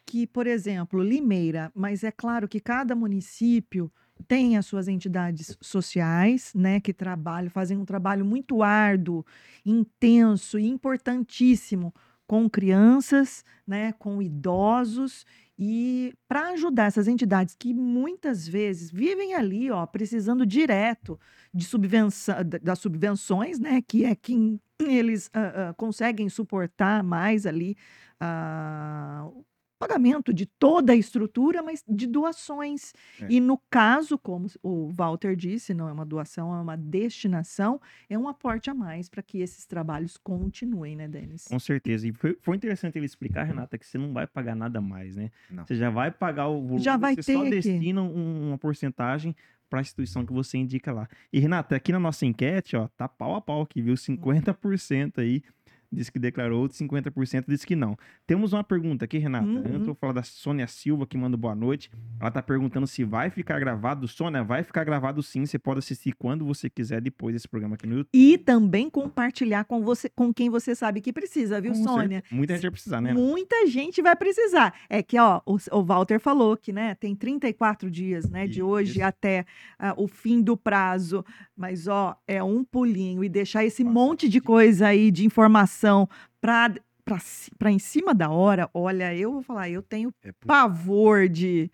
que, 0.05 0.25
por 0.25 0.47
exemplo, 0.47 1.01
Limeira, 1.01 1.71
mas 1.75 2.03
é 2.03 2.11
claro 2.11 2.47
que 2.47 2.59
cada 2.59 2.95
município 2.95 3.91
tem 4.27 4.55
as 4.55 4.65
suas 4.65 4.87
entidades 4.87 5.57
sociais, 5.59 6.53
né, 6.55 6.79
que 6.79 6.93
trabalham, 6.93 7.49
fazem 7.49 7.77
um 7.77 7.83
trabalho 7.83 8.23
muito 8.23 8.63
árduo, 8.63 9.25
intenso 9.65 10.57
e 10.57 10.67
importantíssimo 10.67 11.93
com 12.27 12.49
crianças, 12.49 13.43
né, 13.67 13.93
com 13.93 14.21
idosos 14.21 15.25
e 15.57 16.13
para 16.27 16.49
ajudar 16.49 16.85
essas 16.85 17.07
entidades 17.07 17.55
que 17.57 17.73
muitas 17.73 18.47
vezes 18.47 18.91
vivem 18.91 19.33
ali, 19.33 19.71
ó, 19.71 19.85
precisando 19.85 20.45
direto 20.45 21.19
de 21.53 21.63
subvenção, 21.65 22.35
das 22.61 22.79
subvenções, 22.79 23.59
né, 23.59 23.81
que 23.81 24.03
é 24.03 24.15
quem 24.15 24.59
eles 24.79 25.27
uh, 25.27 25.71
uh, 25.71 25.73
conseguem 25.75 26.27
suportar 26.27 27.03
mais 27.03 27.45
ali 27.45 27.77
uh, 28.21 29.45
pagamento 29.77 30.33
de 30.33 30.45
toda 30.45 30.93
a 30.93 30.95
estrutura, 30.95 31.61
mas 31.61 31.83
de 31.87 32.07
doações. 32.07 32.93
É. 33.21 33.27
E 33.29 33.39
no 33.39 33.57
caso, 33.69 34.17
como 34.17 34.47
o 34.63 34.91
Walter 34.91 35.35
disse, 35.35 35.73
não 35.73 35.89
é 35.89 35.91
uma 35.91 36.05
doação, 36.05 36.53
é 36.55 36.59
uma 36.59 36.77
destinação, 36.77 37.79
é 38.09 38.17
um 38.17 38.27
aporte 38.27 38.69
a 38.69 38.73
mais 38.73 39.09
para 39.09 39.21
que 39.21 39.39
esses 39.39 39.65
trabalhos 39.65 40.17
continuem, 40.17 40.95
né, 40.95 41.07
Denis? 41.07 41.45
Com 41.45 41.59
certeza. 41.59 42.07
E 42.07 42.13
foi, 42.13 42.37
foi, 42.41 42.55
interessante 42.55 42.97
ele 42.97 43.05
explicar, 43.05 43.43
Renata, 43.43 43.77
que 43.77 43.85
você 43.85 43.97
não 43.97 44.13
vai 44.13 44.25
pagar 44.25 44.55
nada 44.55 44.79
mais, 44.81 45.15
né? 45.15 45.31
Não. 45.49 45.65
Você 45.65 45.75
já 45.75 45.89
vai 45.89 46.11
pagar 46.11 46.47
o 46.47 46.61
volume, 46.61 46.79
já 46.79 46.97
vai 46.97 47.15
você 47.15 47.23
ter 47.23 47.33
só 47.33 47.43
destina 47.43 48.01
um, 48.01 48.49
uma 48.49 48.57
porcentagem 48.57 49.35
para 49.69 49.79
a 49.79 49.81
instituição 49.81 50.25
que 50.25 50.31
você 50.31 50.57
indica 50.57 50.93
lá. 50.93 51.07
E 51.33 51.39
Renata, 51.39 51.75
aqui 51.75 51.91
na 51.91 51.99
nossa 51.99 52.25
enquete, 52.25 52.75
ó, 52.75 52.87
tá 52.95 53.07
pau 53.07 53.35
a 53.35 53.41
pau 53.41 53.61
aqui, 53.61 53.81
viu? 53.81 53.95
50% 53.95 55.19
aí 55.19 55.43
disse 55.95 56.11
que 56.11 56.19
declarou, 56.19 56.61
outros 56.61 56.79
50% 56.79 57.45
disse 57.47 57.65
que 57.65 57.75
não. 57.75 57.97
Temos 58.27 58.53
uma 58.53 58.63
pergunta 58.63 59.05
aqui, 59.05 59.17
Renata. 59.17 59.45
Uhum. 59.45 59.63
Eu 59.65 59.83
tô 59.85 59.95
falando 59.95 60.15
da 60.15 60.23
Sônia 60.23 60.67
Silva, 60.67 61.07
que 61.07 61.17
manda 61.17 61.37
boa 61.37 61.55
noite. 61.55 61.89
Ela 62.19 62.31
tá 62.31 62.41
perguntando 62.41 62.85
se 62.85 63.03
vai 63.03 63.29
ficar 63.29 63.59
gravado. 63.59 64.07
Sônia, 64.07 64.43
vai 64.43 64.63
ficar 64.63 64.83
gravado 64.83 65.23
sim. 65.23 65.45
Você 65.45 65.57
pode 65.57 65.79
assistir 65.79 66.13
quando 66.13 66.45
você 66.45 66.69
quiser 66.69 67.01
depois 67.01 67.33
desse 67.33 67.47
programa 67.47 67.75
aqui 67.75 67.87
no 67.87 67.97
YouTube. 67.97 68.09
E 68.13 68.37
também 68.37 68.89
compartilhar 68.89 69.63
com 69.65 69.81
você, 69.81 70.09
com 70.09 70.33
quem 70.33 70.49
você 70.49 70.75
sabe 70.75 71.01
que 71.01 71.13
precisa, 71.13 71.61
viu, 71.61 71.71
com 71.71 71.83
Sônia? 71.83 72.21
Certeza. 72.21 72.35
Muita 72.35 72.53
gente 72.53 72.61
vai 72.63 72.71
precisar, 72.71 73.01
né? 73.01 73.13
Muita 73.13 73.67
gente 73.67 74.01
vai 74.01 74.15
precisar. 74.15 74.73
É 74.89 75.01
que, 75.01 75.17
ó, 75.17 75.41
o, 75.45 75.57
o 75.71 75.83
Walter 75.83 76.19
falou 76.19 76.57
que, 76.57 76.73
né, 76.73 76.95
tem 76.95 77.15
34 77.15 77.89
dias, 77.89 78.29
né, 78.29 78.47
de 78.47 78.61
hoje 78.61 78.99
Isso. 78.99 79.03
até 79.03 79.45
uh, 79.79 80.03
o 80.03 80.07
fim 80.07 80.41
do 80.41 80.57
prazo. 80.57 81.23
Mas, 81.55 81.87
ó, 81.87 82.17
é 82.27 82.43
um 82.43 82.63
pulinho 82.63 83.23
e 83.23 83.29
deixar 83.29 83.63
esse 83.63 83.83
Nossa, 83.83 83.93
monte 83.93 84.29
de 84.29 84.41
coisa 84.41 84.87
aí 84.87 85.11
de 85.11 85.25
informação 85.25 85.84
para 86.41 86.75
para 87.57 87.71
em 87.71 87.77
cima 87.77 88.15
da 88.15 88.29
hora, 88.31 88.67
olha, 88.73 89.15
eu 89.15 89.31
vou 89.31 89.43
falar, 89.43 89.69
eu 89.69 89.81
tenho 89.81 90.11
é 90.23 90.31
por... 90.31 90.47
pavor 90.47 91.29
de. 91.29 91.69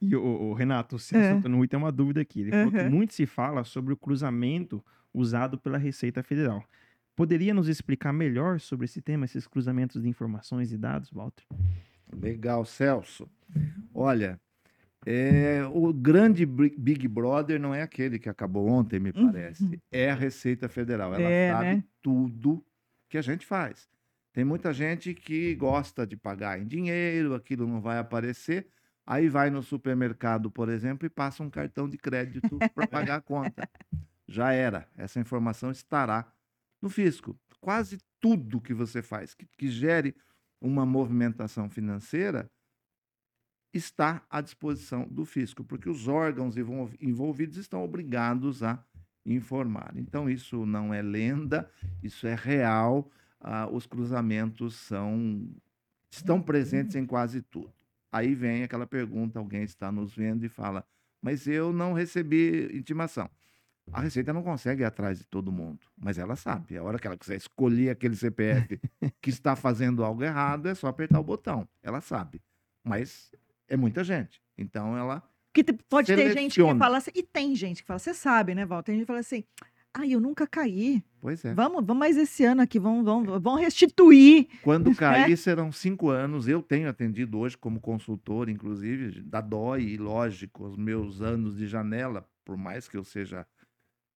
E 0.00 0.16
o, 0.16 0.24
o 0.24 0.54
Renato, 0.54 0.96
o 0.96 0.98
Celso 0.98 1.46
é. 1.46 1.50
Rui 1.50 1.68
tem 1.68 1.78
uma 1.78 1.92
dúvida 1.92 2.20
aqui. 2.20 2.40
Ele 2.40 2.50
uhum. 2.50 2.70
falou 2.70 2.84
que 2.84 2.90
muito 2.90 3.14
se 3.14 3.26
fala 3.26 3.62
sobre 3.64 3.92
o 3.92 3.96
cruzamento 3.96 4.82
usado 5.12 5.58
pela 5.58 5.78
Receita 5.78 6.22
Federal. 6.22 6.64
Poderia 7.14 7.52
nos 7.52 7.68
explicar 7.68 8.12
melhor 8.12 8.58
sobre 8.58 8.86
esse 8.86 9.02
tema, 9.02 9.26
esses 9.26 9.46
cruzamentos 9.46 10.02
de 10.02 10.08
informações 10.08 10.72
e 10.72 10.78
dados, 10.78 11.10
Walter? 11.10 11.44
Legal, 12.10 12.64
Celso. 12.64 13.28
Olha, 13.94 14.40
é, 15.04 15.62
o 15.72 15.92
grande 15.92 16.46
Big 16.46 17.06
Brother 17.06 17.60
não 17.60 17.74
é 17.74 17.82
aquele 17.82 18.18
que 18.18 18.28
acabou 18.28 18.66
ontem, 18.66 18.98
me 18.98 19.10
uhum. 19.10 19.26
parece. 19.26 19.64
Uhum. 19.64 19.78
É 19.90 20.10
a 20.10 20.14
Receita 20.14 20.68
Federal. 20.68 21.14
Ela 21.14 21.28
é, 21.28 21.52
sabe 21.52 21.66
né? 21.66 21.84
tudo 22.00 22.64
que 23.12 23.18
a 23.18 23.22
gente 23.22 23.44
faz. 23.44 23.90
Tem 24.32 24.42
muita 24.42 24.72
gente 24.72 25.12
que 25.12 25.54
gosta 25.54 26.06
de 26.06 26.16
pagar 26.16 26.58
em 26.58 26.66
dinheiro, 26.66 27.34
aquilo 27.34 27.66
não 27.66 27.78
vai 27.78 27.98
aparecer. 27.98 28.66
Aí 29.06 29.28
vai 29.28 29.50
no 29.50 29.62
supermercado, 29.62 30.50
por 30.50 30.70
exemplo, 30.70 31.04
e 31.04 31.10
passa 31.10 31.42
um 31.42 31.50
cartão 31.50 31.86
de 31.86 31.98
crédito 31.98 32.48
para 32.74 32.86
pagar 32.86 33.16
a 33.16 33.20
conta. 33.20 33.68
Já 34.26 34.52
era. 34.52 34.88
Essa 34.96 35.20
informação 35.20 35.70
estará 35.70 36.32
no 36.80 36.88
fisco. 36.88 37.38
Quase 37.60 37.98
tudo 38.18 38.62
que 38.62 38.72
você 38.72 39.02
faz 39.02 39.34
que, 39.34 39.44
que 39.58 39.68
gere 39.68 40.16
uma 40.58 40.86
movimentação 40.86 41.68
financeira 41.68 42.50
está 43.74 44.24
à 44.30 44.40
disposição 44.40 45.06
do 45.06 45.26
fisco, 45.26 45.62
porque 45.62 45.90
os 45.90 46.08
órgãos 46.08 46.54
envolvidos 46.98 47.58
estão 47.58 47.84
obrigados 47.84 48.62
a 48.62 48.82
informar. 49.24 49.92
Então, 49.96 50.28
isso 50.28 50.66
não 50.66 50.92
é 50.92 51.02
lenda, 51.02 51.70
isso 52.02 52.26
é 52.26 52.34
real. 52.34 53.10
Ah, 53.40 53.68
os 53.68 53.86
cruzamentos 53.86 54.76
são 54.76 55.48
estão 56.10 56.40
presentes 56.40 56.94
em 56.94 57.06
quase 57.06 57.42
tudo. 57.42 57.72
Aí 58.12 58.34
vem 58.34 58.62
aquela 58.62 58.86
pergunta: 58.86 59.38
alguém 59.38 59.62
está 59.62 59.90
nos 59.90 60.14
vendo 60.14 60.44
e 60.44 60.48
fala, 60.48 60.84
mas 61.20 61.46
eu 61.46 61.72
não 61.72 61.92
recebi 61.92 62.68
intimação. 62.76 63.28
A 63.90 64.00
Receita 64.00 64.32
não 64.32 64.44
consegue 64.44 64.82
ir 64.82 64.84
atrás 64.84 65.18
de 65.18 65.26
todo 65.26 65.50
mundo, 65.50 65.80
mas 65.96 66.16
ela 66.16 66.36
sabe. 66.36 66.76
A 66.76 66.82
hora 66.84 66.98
que 66.98 67.06
ela 67.06 67.16
quiser 67.16 67.36
escolher 67.36 67.90
aquele 67.90 68.14
CPF 68.14 68.80
que 69.20 69.30
está 69.30 69.56
fazendo 69.56 70.04
algo 70.04 70.22
errado, 70.22 70.68
é 70.68 70.74
só 70.74 70.86
apertar 70.86 71.18
o 71.18 71.24
botão. 71.24 71.68
Ela 71.82 72.00
sabe. 72.00 72.40
Mas 72.84 73.32
é 73.66 73.76
muita 73.76 74.04
gente. 74.04 74.40
Então 74.56 74.96
ela 74.96 75.22
que 75.52 75.64
pode 75.88 76.06
Seleciona. 76.06 76.34
ter 76.34 76.40
gente 76.40 76.62
que 76.62 76.78
fala 76.78 76.98
assim, 76.98 77.10
e 77.14 77.22
tem 77.22 77.54
gente 77.54 77.82
que 77.82 77.86
fala, 77.86 77.98
você 77.98 78.14
sabe, 78.14 78.54
né, 78.54 78.64
Walter? 78.64 78.86
Tem 78.86 78.94
gente 78.96 79.04
que 79.04 79.06
fala 79.06 79.20
assim, 79.20 79.44
ai, 79.94 80.12
eu 80.12 80.20
nunca 80.20 80.46
caí. 80.46 81.02
Pois 81.20 81.44
é. 81.44 81.54
Vamos, 81.54 81.84
vamos 81.84 82.00
mais 82.00 82.16
esse 82.16 82.44
ano 82.44 82.62
aqui, 82.62 82.78
vamos, 82.78 83.04
vamos, 83.04 83.42
vamos 83.42 83.60
restituir. 83.60 84.48
Quando 84.62 84.90
né? 84.90 84.96
cair, 84.96 85.36
serão 85.36 85.70
cinco 85.70 86.08
anos. 86.08 86.48
Eu 86.48 86.62
tenho 86.62 86.88
atendido 86.88 87.38
hoje 87.38 87.56
como 87.56 87.80
consultor, 87.80 88.48
inclusive, 88.48 89.20
da 89.22 89.40
DOI, 89.40 89.82
e 89.82 89.96
lógico, 89.96 90.66
os 90.66 90.76
meus 90.76 91.20
anos 91.20 91.56
de 91.56 91.66
janela, 91.66 92.26
por 92.44 92.56
mais 92.56 92.88
que 92.88 92.96
eu 92.96 93.04
seja. 93.04 93.46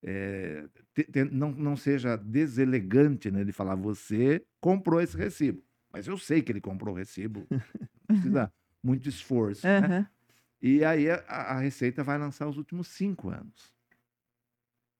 É, 0.03 0.65
te, 0.93 1.03
te, 1.03 1.23
não, 1.25 1.51
não 1.51 1.75
seja 1.75 2.15
deselegante 2.15 3.31
né, 3.31 3.43
de 3.43 3.51
falar, 3.51 3.75
você 3.75 4.43
comprou 4.59 5.01
esse 5.01 5.17
recibo. 5.17 5.63
Mas 5.91 6.07
eu 6.07 6.17
sei 6.17 6.41
que 6.41 6.51
ele 6.51 6.61
comprou 6.61 6.93
o 6.93 6.97
recibo. 6.97 7.47
Precisa 8.05 8.51
muito 8.83 9.09
esforço. 9.09 9.65
Uhum. 9.65 9.87
Né? 9.87 10.07
E 10.61 10.83
aí 10.83 11.09
a, 11.09 11.17
a 11.27 11.59
Receita 11.59 12.03
vai 12.03 12.17
lançar 12.17 12.47
os 12.47 12.57
últimos 12.57 12.87
cinco 12.87 13.29
anos. 13.29 13.75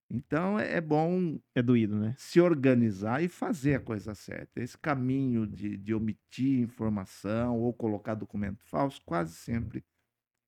Então 0.10 0.58
é, 0.58 0.76
é 0.78 0.82
bom 0.82 1.38
É 1.54 1.62
doído, 1.62 1.98
né? 2.00 2.16
se 2.18 2.40
organizar 2.40 3.22
e 3.24 3.28
fazer 3.28 3.76
a 3.76 3.80
coisa 3.80 4.16
certa. 4.16 4.62
Esse 4.62 4.78
caminho 4.78 5.46
de, 5.46 5.78
de 5.78 5.94
omitir 5.94 6.62
informação 6.62 7.60
ou 7.60 7.74
colocar 7.74 8.16
documento 8.16 8.64
falso 8.64 9.02
quase 9.06 9.34
sempre 9.36 9.84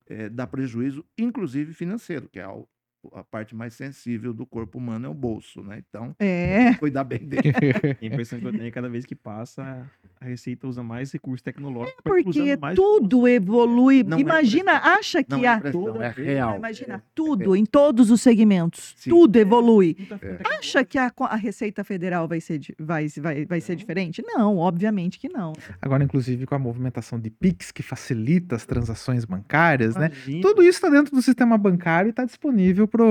eh, 0.07 0.29
dá 0.29 0.47
prejuízo, 0.47 1.05
inclusive 1.17 1.73
financeiro, 1.73 2.29
que 2.29 2.39
é 2.39 2.47
o, 2.47 2.67
a 3.13 3.23
parte 3.23 3.55
mais 3.55 3.73
sensível 3.75 4.33
do 4.33 4.45
corpo 4.45 4.77
humano 4.77 5.07
é 5.07 5.09
o 5.09 5.13
bolso, 5.13 5.63
né? 5.63 5.79
Então, 5.79 6.15
É. 6.19 6.73
cuidar 6.77 7.03
bem 7.03 7.27
dele. 7.27 7.43
A 8.01 8.05
impressão 8.05 8.39
que 8.41 8.47
eu 8.47 8.53
tenho 8.53 8.67
é 8.67 8.71
que 8.71 8.75
cada 8.75 8.89
vez 8.89 9.05
que 9.05 9.15
passa, 9.15 9.91
a 10.21 10.25
Receita 10.25 10.67
usa 10.67 10.84
mais 10.84 11.12
recurso 11.13 11.41
tecnológico, 11.43 12.01
vai 12.03 12.23
Porque 12.23 12.58
mais 12.58 12.75
tudo 12.75 13.25
evolui. 13.27 14.03
Não 14.03 14.17
é 14.17 14.21
Imagina, 14.21 14.73
impressão. 14.75 14.99
acha 14.99 15.25
Não 15.29 15.39
que 15.39 15.45
é 15.45 15.49
a. 15.49 15.55
impressão, 15.58 15.84
toda 15.86 16.05
é 16.05 16.12
vez, 16.12 16.27
real. 16.27 16.55
Imagina, 16.58 16.95
É, 16.95 17.01
tudo, 17.15 17.55
em 17.55 17.65
todos 17.65 18.12
os 18.12 18.19
segmentos. 18.21 18.93
Sim. 18.97 19.10
Tudo 19.12 19.38
evolui. 19.38 19.95
É. 20.21 20.39
Acha 20.58 20.84
que 20.84 20.97
a, 20.97 21.10
a 21.17 21.36
Receita 21.38 21.84
Federal 21.86 22.27
vai 22.27 22.41
ser, 22.41 22.60
vai, 22.77 23.08
vai, 23.08 23.45
vai 23.45 23.62
ser 23.62 23.77
diferente? 23.77 24.21
Não, 24.25 24.58
obviamente 24.58 25.17
que 25.17 25.29
não. 25.29 25.53
Agora, 25.82 26.03
inclusive, 26.03 26.45
com 26.45 26.55
a 26.55 26.60
movimentação 26.60 27.17
de 27.17 27.29
Pix, 27.29 27.71
que 27.71 27.82
facilita 27.82 28.58
as 28.58 28.65
transações 28.65 29.23
bancárias, 29.23 29.95
né? 29.95 30.08
Imagina. 30.08 30.41
Tudo 30.41 30.62
isso 30.62 30.71
está 30.79 30.89
dentro 30.89 31.15
do 31.15 31.21
sistema 31.21 31.58
bancário 31.58 32.10
e 32.10 32.12
está 32.12 32.25
disponível 32.25 32.88
para 32.88 33.03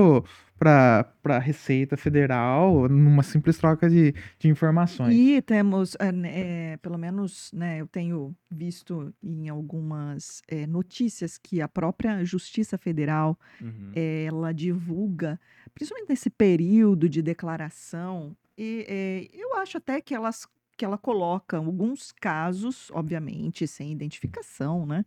a 0.67 1.39
Receita 1.39 1.95
Federal 1.95 2.89
numa 2.89 3.23
simples 3.23 3.57
troca 3.57 3.89
de, 3.89 4.13
de 4.37 4.47
informações. 4.49 5.15
E 5.15 5.41
temos, 5.41 5.95
né, 6.13 6.73
eh, 6.73 6.77
pelo 6.81 6.97
menos, 6.97 7.51
né, 7.53 7.79
eu 7.79 7.87
tenho 7.87 8.35
visto 8.49 9.13
em 9.23 9.47
algumas 9.47 10.41
eh, 10.47 10.67
notícias 10.67 11.37
que 11.37 11.61
a 11.61 11.67
própria 11.67 12.25
Justiça 12.25 12.77
Federal 12.77 13.37
Uhum. 13.61 13.91
ela 13.95 14.53
divulga, 14.53 15.39
principalmente 15.73 16.09
nesse 16.09 16.29
período 16.29 17.07
de 17.09 17.21
declaração, 17.21 18.35
e 18.57 19.29
eu 19.33 19.55
acho 19.57 19.77
até 19.77 20.01
que 20.01 20.13
elas 20.13 20.47
que 20.77 20.85
ela 20.85 20.97
coloca 20.97 21.57
alguns 21.57 22.13
casos, 22.13 22.89
obviamente, 22.93 23.67
sem 23.67 23.91
identificação, 23.91 24.85
né, 24.85 25.03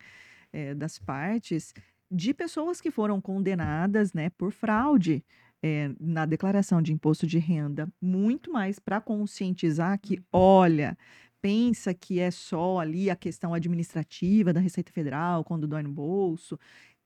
eh, 0.52 0.74
das 0.74 0.98
partes, 0.98 1.72
de 2.12 2.34
pessoas 2.34 2.80
que 2.80 2.90
foram 2.90 3.20
condenadas, 3.20 4.12
né, 4.12 4.30
por 4.30 4.52
fraude 4.52 5.24
eh, 5.62 5.90
na 6.00 6.26
declaração 6.26 6.82
de 6.82 6.92
imposto 6.92 7.26
de 7.26 7.38
renda, 7.38 7.88
muito 8.00 8.52
mais 8.52 8.78
para 8.78 9.00
conscientizar 9.00 9.98
que, 10.00 10.22
olha, 10.32 10.96
pensa 11.40 11.94
que 11.94 12.20
é 12.20 12.30
só 12.30 12.78
ali 12.80 13.10
a 13.10 13.16
questão 13.16 13.54
administrativa 13.54 14.52
da 14.52 14.60
Receita 14.60 14.92
Federal, 14.92 15.44
quando 15.44 15.66
dói 15.66 15.82
no 15.82 15.90
bolso. 15.92 16.58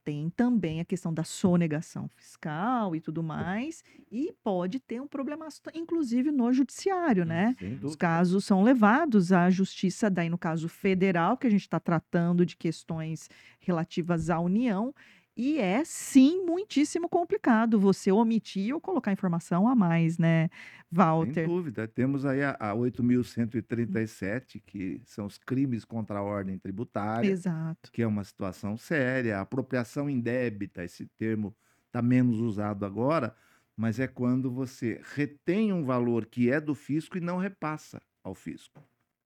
Tem 0.07 0.31
também 0.31 0.79
a 0.81 0.85
questão 0.85 1.13
da 1.13 1.25
sonegação 1.25 2.09
fiscal 2.15 2.95
e 2.95 3.01
tudo 3.01 3.25
mais, 3.25 3.83
e 4.09 4.33
pode 4.45 4.79
ter 4.79 5.01
um 5.01 5.07
problema, 5.09 5.49
inclusive 5.75 6.31
no 6.31 6.53
judiciário, 6.53 7.25
né? 7.25 7.57
Os 7.83 7.97
casos 7.97 8.45
são 8.45 8.63
levados 8.63 9.33
à 9.33 9.51
justiça, 9.51 10.09
daí 10.09 10.29
no 10.31 10.39
caso 10.39 10.69
federal, 10.69 11.37
que 11.37 11.49
a 11.49 11.51
gente 11.51 11.63
está 11.63 11.81
tratando 11.81 12.47
de 12.47 12.57
questões 12.57 13.29
relativas 13.59 14.31
à 14.31 14.39
União, 14.39 14.95
e 15.37 15.59
é 15.59 15.85
sim 15.85 16.45
muitíssimo 16.47 17.09
complicado 17.09 17.79
você 17.79 18.11
omitir 18.11 18.75
ou 18.75 18.81
colocar 18.81 19.13
informação 19.13 19.69
a 19.69 19.75
mais, 19.75 20.17
né, 20.19 20.49
Walter? 20.91 21.35
Sem 21.35 21.47
dúvida. 21.47 21.87
Temos 21.87 22.25
aí 22.25 22.43
a, 22.43 22.57
a 22.59 22.75
8.137, 22.75 24.63
que 24.65 25.01
são 25.05 25.27
os 25.27 25.37
crimes 25.39 25.85
contra 25.85 26.19
a 26.19 26.23
ordem 26.23 26.59
tributária. 26.59 27.31
Exato. 27.31 27.93
Que 27.93 28.03
é 28.03 28.07
uma 28.07 28.25
situação 28.25 28.77
séria. 28.77 29.39
A 29.39 29.43
apropriação 29.43 30.09
indébita, 30.09 30.83
esse 30.83 31.07
termo 31.19 31.55
está 31.87 32.01
menos 32.01 32.41
usado 32.41 32.85
agora, 32.87 33.37
mas 33.77 34.01
é 34.01 34.07
quando 34.07 34.51
você 34.51 35.01
retém 35.15 35.73
um 35.73 35.83
valor 35.83 36.27
que 36.27 36.51
é 36.51 36.61
do 36.61 36.75
fisco 36.75 37.19
e 37.19 37.21
não 37.21 37.37
repassa 37.37 38.01
ao 38.23 38.35
fisco. 38.35 38.83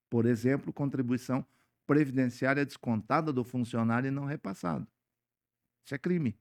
Por 0.08 0.26
exemplo, 0.26 0.72
contribuição 0.72 1.46
previdenciária 1.86 2.64
descontada 2.66 3.32
do 3.32 3.44
funcionário 3.44 4.08
e 4.08 4.10
não 4.10 4.24
repassado. 4.24 4.86
Isso 5.84 5.94
é 5.94 5.98
crime. 5.98 6.36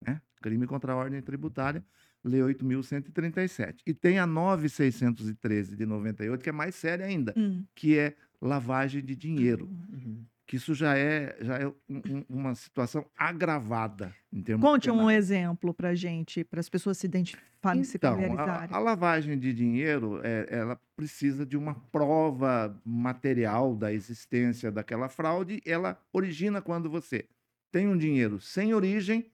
Né? 0.00 0.20
Crime 0.42 0.66
contra 0.66 0.92
a 0.92 0.96
ordem 0.96 1.20
tributária, 1.22 1.84
Lei 2.22 2.40
8.137. 2.40 3.80
E 3.86 3.92
tem 3.92 4.18
a 4.18 4.26
9.613 4.26 5.76
de 5.76 5.84
98, 5.84 6.42
que 6.42 6.48
é 6.48 6.52
mais 6.52 6.74
séria 6.74 7.04
ainda, 7.04 7.34
hum. 7.36 7.64
que 7.74 7.98
é 7.98 8.14
lavagem 8.40 9.04
de 9.04 9.14
dinheiro. 9.14 9.66
Uhum. 9.66 10.24
Que 10.46 10.56
isso 10.56 10.74
já 10.74 10.96
é, 10.96 11.36
já 11.40 11.56
é 11.56 11.66
um, 11.66 12.24
uma 12.28 12.54
situação 12.54 13.06
agravada 13.16 14.14
em 14.30 14.42
termos 14.42 14.62
Conte 14.62 14.90
penais. 14.90 15.04
um 15.04 15.10
exemplo 15.10 15.72
para 15.72 15.94
gente, 15.94 16.44
para 16.44 16.60
as 16.60 16.68
pessoas 16.68 16.98
se 16.98 17.06
identificarem, 17.06 17.80
então, 17.80 17.84
se 17.84 17.98
familiarizarem. 17.98 18.68
A, 18.70 18.76
a 18.76 18.78
lavagem 18.78 19.38
de 19.38 19.54
dinheiro, 19.54 20.20
é, 20.22 20.46
ela 20.50 20.78
precisa 20.94 21.46
de 21.46 21.56
uma 21.56 21.74
prova 21.74 22.78
material 22.84 23.74
da 23.74 23.90
existência 23.90 24.70
daquela 24.70 25.08
fraude. 25.08 25.62
Ela 25.64 25.98
origina 26.12 26.60
quando 26.60 26.90
você 26.90 27.26
tem 27.74 27.88
um 27.88 27.98
dinheiro 27.98 28.40
sem 28.40 28.72
origem 28.72 29.26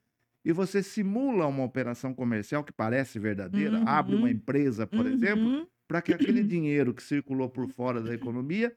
e 0.43 0.51
você 0.51 0.83
simula 0.83 1.47
uma 1.47 1.63
operação 1.63 2.15
comercial 2.15 2.65
que 2.65 2.73
parece 2.73 3.19
verdadeira, 3.19 3.79
uhum. 3.79 3.87
abre 3.87 4.17
uma 4.17 4.31
empresa, 4.31 4.87
por 4.87 5.05
uhum. 5.05 5.13
exemplo, 5.13 5.69
para 5.87 6.01
que 6.01 6.15
aquele 6.15 6.43
dinheiro 6.43 6.95
que 6.95 7.03
circulou 7.03 7.51
por 7.51 7.69
fora 7.69 8.01
da 8.01 8.15
economia 8.15 8.75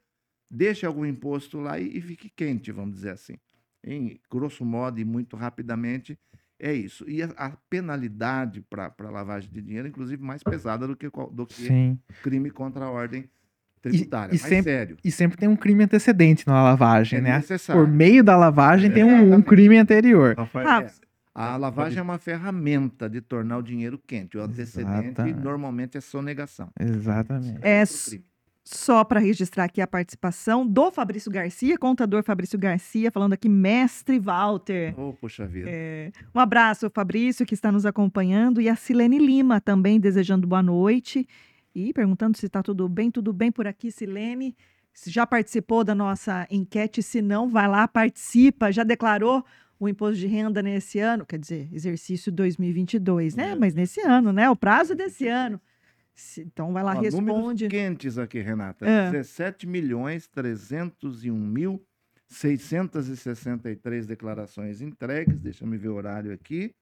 deixe 0.50 0.84
algum 0.84 1.06
imposto 1.06 1.60
lá 1.60 1.80
e, 1.80 1.96
e 1.96 2.00
fique 2.02 2.28
quente, 2.28 2.70
vamos 2.70 2.96
dizer 2.96 3.12
assim. 3.12 3.38
Em 3.82 4.20
grosso 4.30 4.66
modo 4.66 5.00
e 5.00 5.04
muito 5.04 5.34
rapidamente, 5.34 6.18
é 6.58 6.74
isso. 6.74 7.08
E 7.08 7.22
a, 7.22 7.28
a 7.28 7.50
penalidade 7.70 8.60
para 8.60 8.92
lavagem 9.10 9.50
de 9.50 9.62
dinheiro, 9.62 9.88
inclusive, 9.88 10.22
mais 10.22 10.42
pesada 10.42 10.86
do 10.86 10.94
que, 10.94 11.08
do 11.08 11.46
que 11.46 11.96
crime 12.22 12.50
contra 12.50 12.84
a 12.84 12.90
ordem 12.90 13.30
tributária. 13.90 14.32
E, 14.32 14.36
e 14.36 14.38
sempre, 14.38 14.62
sério. 14.62 14.96
E 15.04 15.10
sempre 15.10 15.36
tem 15.36 15.48
um 15.48 15.56
crime 15.56 15.84
antecedente 15.84 16.46
na 16.46 16.62
lavagem, 16.62 17.18
é 17.18 17.22
né? 17.22 17.36
Necessário. 17.36 17.82
Por 17.82 17.90
meio 17.90 18.24
da 18.24 18.36
lavagem 18.36 18.90
é. 18.90 18.92
tem 18.92 19.04
um, 19.04 19.34
um, 19.34 19.42
crime 19.42 19.76
anterior. 19.76 20.34
Ah, 20.38 20.82
é. 20.82 20.90
A 21.34 21.56
lavagem 21.56 21.98
é 21.98 22.02
uma 22.02 22.18
ferramenta 22.18 23.08
de 23.10 23.20
tornar 23.20 23.58
o 23.58 23.62
dinheiro 23.62 24.00
quente. 24.06 24.38
O 24.38 24.42
antecedente 24.42 25.08
Exatamente. 25.08 25.40
normalmente 25.40 25.98
é 25.98 26.00
sonegação. 26.00 26.70
Exatamente. 26.78 27.58
É, 27.60 27.82
é 27.82 27.84
só 28.64 29.04
para 29.04 29.20
registrar 29.20 29.64
aqui 29.64 29.82
a 29.82 29.86
participação 29.86 30.66
do 30.66 30.90
Fabrício 30.90 31.30
Garcia, 31.30 31.76
contador 31.76 32.22
Fabrício 32.22 32.58
Garcia, 32.58 33.10
falando 33.10 33.34
aqui, 33.34 33.48
mestre 33.48 34.18
Walter. 34.18 34.94
Oh, 34.98 35.12
poxa 35.12 35.46
vida. 35.46 35.68
É, 35.70 36.10
um 36.34 36.40
abraço, 36.40 36.88
Fabrício, 36.88 37.44
que 37.44 37.52
está 37.52 37.70
nos 37.70 37.84
acompanhando, 37.84 38.62
e 38.62 38.68
a 38.68 38.76
Silene 38.76 39.18
Lima 39.18 39.60
também 39.60 40.00
desejando 40.00 40.46
boa 40.46 40.62
noite. 40.62 41.28
E 41.74 41.92
perguntando 41.92 42.36
se 42.36 42.46
está 42.46 42.62
tudo 42.62 42.88
bem, 42.88 43.10
tudo 43.10 43.32
bem 43.32 43.50
por 43.50 43.66
aqui, 43.66 43.90
Silene. 43.90 44.56
Se 44.92 45.10
já 45.10 45.26
participou 45.26 45.82
da 45.82 45.94
nossa 45.94 46.46
enquete, 46.50 47.02
se 47.02 47.20
não, 47.20 47.48
vai 47.48 47.66
lá, 47.66 47.88
participa. 47.88 48.70
Já 48.70 48.84
declarou 48.84 49.44
o 49.78 49.88
imposto 49.88 50.20
de 50.20 50.26
renda 50.28 50.62
nesse 50.62 51.00
ano? 51.00 51.26
Quer 51.26 51.38
dizer, 51.38 51.68
exercício 51.72 52.30
2022, 52.30 53.34
né? 53.34 53.50
É. 53.50 53.54
Mas 53.56 53.74
nesse 53.74 54.00
ano, 54.00 54.32
né? 54.32 54.48
O 54.48 54.54
prazo 54.54 54.94
desse 54.94 55.26
ano. 55.26 55.60
Então 56.38 56.72
vai 56.72 56.84
lá, 56.84 56.94
Ó, 56.96 57.00
responde. 57.00 57.66
quentes 57.66 58.18
aqui, 58.18 58.38
Renata. 58.38 58.86
É. 58.86 59.10
17 59.10 59.66
milhões 59.66 60.28
301 60.28 61.34
mil 61.36 61.84
663 62.28 64.06
declarações 64.06 64.80
entregues. 64.80 65.40
Deixa 65.40 65.64
eu 65.64 65.70
ver 65.70 65.88
o 65.88 65.94
horário 65.94 66.32
aqui. 66.32 66.72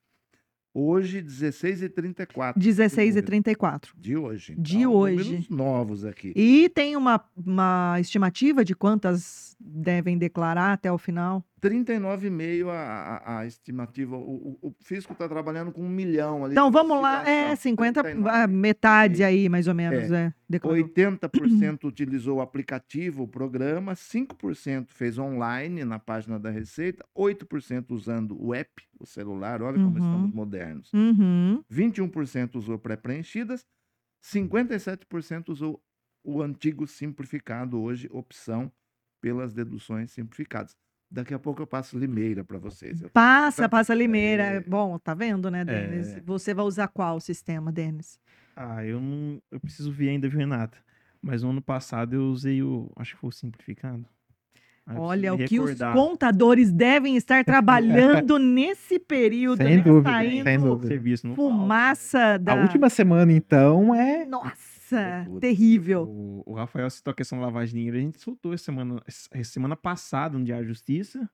Hoje, 0.75 1.23
16h34. 1.23 2.55
16h34. 2.57 3.91
De 3.97 4.17
hoje. 4.17 4.53
Então, 4.53 4.63
de 4.63 4.87
hoje. 4.87 5.47
novos 5.51 6.05
aqui. 6.05 6.33
E 6.35 6.69
tem 6.71 6.97
uma, 6.97 7.23
uma 7.37 7.97
estimativa 8.01 8.65
de 8.65 8.75
quantas 8.75 9.55
devem 9.61 10.17
declarar 10.17 10.73
até 10.73 10.91
o 10.91 10.97
final? 10.97 11.45
39,5 11.63 12.69
a, 12.69 12.73
a, 12.75 13.39
a 13.39 13.47
estimativa. 13.47 14.17
O, 14.17 14.59
o, 14.61 14.69
o 14.69 14.75
fisco 14.83 15.13
está 15.13 15.29
trabalhando 15.29 15.71
com 15.71 15.81
um 15.81 15.89
milhão 15.89 16.45
ali. 16.45 16.55
Então 16.55 16.73
vamos 16.73 17.01
lá, 17.01 17.27
é 17.29 17.55
50, 17.55 18.03
39. 18.03 18.53
metade 18.53 19.23
aí, 19.23 19.49
mais 19.49 19.69
ou 19.69 19.75
menos. 19.75 20.11
É. 20.11 20.35
é 20.53 20.59
80% 20.59 21.85
utilizou 21.85 22.39
o 22.39 22.41
aplicativo, 22.41 23.23
o 23.23 23.29
programa, 23.29 23.95
5% 23.95 24.89
fez 24.91 25.19
online 25.19 25.85
na 25.85 26.01
página 26.01 26.39
da 26.39 26.51
Receita, 26.51 27.07
8% 27.17 27.93
usando 27.93 28.37
o 28.43 28.53
app, 28.53 28.71
o 28.99 29.07
celular, 29.07 29.63
olha 29.63 29.77
como 29.77 29.99
uhum. 29.99 30.05
estamos 30.05 30.35
modernos. 30.35 30.93
Uhum. 30.93 31.63
21% 31.71 32.57
usou 32.57 32.77
pré-preenchidas, 32.77 33.65
57% 34.25 35.49
usou 35.51 35.81
o 36.25 36.43
antigo 36.43 36.87
simplificado, 36.89 37.81
hoje 37.81 38.09
opção 38.11 38.71
pelas 39.21 39.55
deduções 39.55 40.11
simplificadas. 40.11 40.77
Daqui 41.13 41.35
a 41.35 41.39
pouco 41.39 41.61
eu 41.61 41.67
passo 41.67 41.99
Limeira 41.99 42.43
para 42.43 42.59
vocês. 42.59 43.03
Passa, 43.13 43.69
passa 43.69 43.95
Limeira. 43.95 44.45
É... 44.45 44.61
Bom, 44.61 44.99
tá 44.99 45.13
vendo, 45.13 45.51
né, 45.51 45.63
Denis? 45.63 46.17
É... 46.17 46.21
Você 46.23 46.55
vai 46.55 46.65
usar 46.65 46.89
qual 46.89 47.21
sistema, 47.21 47.71
Denis? 47.71 48.19
Ah, 48.57 48.83
eu 48.83 48.99
não. 48.99 49.43
Eu 49.51 49.61
preciso 49.61 49.93
ver 49.93 50.09
ainda, 50.09 50.27
viu, 50.27 50.39
Renata? 50.39 50.79
Mas 51.21 51.43
no 51.43 51.51
ano 51.51 51.61
passado 51.61 52.15
eu 52.15 52.23
usei 52.23 52.63
o. 52.63 52.91
Acho 52.97 53.15
que 53.15 53.21
foi 53.21 53.29
o 53.29 53.33
simplificado. 53.33 54.07
Olha, 54.97 55.33
o 55.33 55.39
que 55.39 55.61
os 55.61 55.79
contadores 55.93 56.73
devem 56.73 57.17
estar 57.17 57.45
trabalhando 57.45 58.39
nesse 58.41 58.99
período. 58.99 59.63
Sem 59.63 59.77
né? 59.77 59.83
dúvida, 59.83 60.11
tá 60.11 60.21
sem 60.21 60.59
dúvida. 60.59 61.35
Fumaça 61.37 62.39
da... 62.39 62.55
A 62.55 62.57
última 62.57 62.91
semana, 62.91 63.33
então, 63.33 63.95
é... 63.95 64.25
Nossa! 64.25 64.72
Nossa, 64.93 65.41
terrível. 65.41 66.05
O, 66.05 66.43
o, 66.47 66.55
Rafael 66.55 66.89
citou 66.91 67.11
a 67.11 67.15
questão 67.15 67.39
da 67.39 67.47
lavagem 67.47 67.75
de 67.75 67.79
dinheiro. 67.79 67.97
A 67.97 68.01
gente 68.01 68.21
soltou 68.21 68.53
essa 68.53 68.65
semana, 68.65 69.03
semana 69.45 69.77
passada 69.77 70.39
no 70.39 70.45
Diário 70.45 70.67
Justiça. 70.67 71.29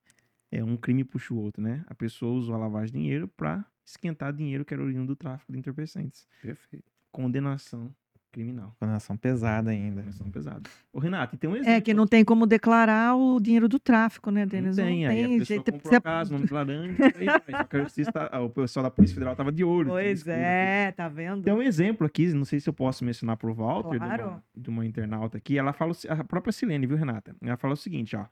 É 0.50 0.64
um 0.64 0.76
crime 0.76 1.04
puxa 1.04 1.34
o 1.34 1.38
outro, 1.38 1.62
né? 1.62 1.84
A 1.86 1.94
pessoa 1.94 2.32
usou 2.32 2.54
a 2.54 2.58
lavagem 2.58 2.92
de 2.92 2.98
dinheiro 2.98 3.28
para 3.28 3.64
esquentar 3.84 4.32
dinheiro 4.32 4.64
que 4.64 4.72
era 4.72 4.82
oriundo 4.82 5.08
do 5.08 5.16
tráfico 5.16 5.52
de 5.52 5.58
entorpecentes. 5.58 6.26
Perfeito. 6.40 6.90
Condenação 7.10 7.94
criminal. 8.30 8.74
Condenação 8.78 9.16
pesada 9.16 9.70
ainda. 9.70 10.02
Condenação 10.02 10.30
pesada. 10.30 10.70
O 10.92 10.98
Renato, 10.98 11.36
tem 11.36 11.48
um 11.48 11.56
exemplo. 11.56 11.72
É 11.72 11.80
que 11.80 11.94
não 11.94 12.06
tem 12.06 12.24
como 12.24 12.46
declarar 12.46 13.16
o 13.16 13.40
dinheiro 13.40 13.68
do 13.68 13.78
tráfico, 13.78 14.30
né, 14.30 14.46
Denis? 14.46 14.76
Não 14.76 14.84
tem, 14.84 15.04
não 15.04 15.10
tem 15.10 15.24
aí 15.24 15.40
a 15.40 15.44
jeito. 15.44 15.72
Comprou 15.72 15.96
a 15.96 16.00
casa, 16.00 16.32
nome 16.32 16.46
laranja, 16.50 16.96
aí, 18.32 18.44
o 18.44 18.50
pessoal 18.50 18.84
da 18.84 18.90
Polícia 18.90 19.14
Federal 19.14 19.36
tava 19.36 19.52
de 19.52 19.64
olho. 19.64 19.88
Pois 19.88 20.26
é, 20.26 20.92
tá 20.92 21.08
vendo? 21.08 21.42
Tem 21.42 21.52
um 21.52 21.62
exemplo 21.62 22.06
aqui, 22.06 22.26
não 22.32 22.44
sei 22.44 22.60
se 22.60 22.68
eu 22.68 22.72
posso 22.72 23.04
mencionar 23.04 23.36
pro 23.36 23.52
Walter, 23.54 23.98
claro. 23.98 24.22
de, 24.22 24.28
uma, 24.28 24.42
de 24.56 24.70
uma 24.70 24.86
internauta 24.86 25.38
aqui, 25.38 25.58
ela 25.58 25.72
fala, 25.72 25.92
a 26.08 26.24
própria 26.24 26.52
Silene, 26.52 26.86
viu, 26.86 26.96
Renata? 26.96 27.36
Ela 27.40 27.56
fala 27.56 27.74
o 27.74 27.76
seguinte, 27.76 28.16
ó, 28.16 28.26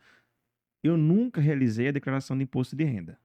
eu 0.83 0.97
nunca 0.97 1.41
realizei 1.41 1.89
a 1.89 1.93
declaração 1.93 2.37
de 2.37 2.45
imposto 2.45 2.77
de 2.77 2.85
renda. 2.85 3.19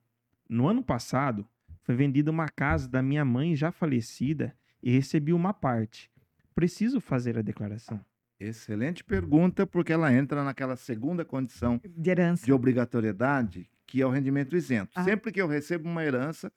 No 0.49 0.67
ano 0.67 0.83
passado, 0.83 1.47
foi 1.81 1.95
vendida 1.95 2.29
uma 2.29 2.47
casa 2.47 2.87
da 2.87 3.01
minha 3.01 3.23
mãe 3.23 3.55
já 3.55 3.71
falecida 3.71 4.55
e 4.83 4.91
recebi 4.91 5.31
uma 5.31 5.53
parte 5.53 6.10
preciso 6.55 6.99
fazer 6.99 7.37
a 7.37 7.41
declaração? 7.41 8.03
Excelente 8.39 9.03
pergunta, 9.03 9.67
porque 9.67 9.93
ela 9.93 10.11
entra 10.11 10.43
naquela 10.43 10.75
segunda 10.75 11.23
condição 11.23 11.79
de, 11.83 12.09
herança. 12.09 12.45
de 12.45 12.51
obrigatoriedade, 12.51 13.69
que 13.85 14.01
é 14.01 14.05
o 14.05 14.09
rendimento 14.09 14.55
isento. 14.55 14.91
Ah. 14.95 15.03
Sempre 15.03 15.31
que 15.31 15.39
eu 15.39 15.47
recebo 15.47 15.87
uma 15.87 16.03
herança, 16.03 16.51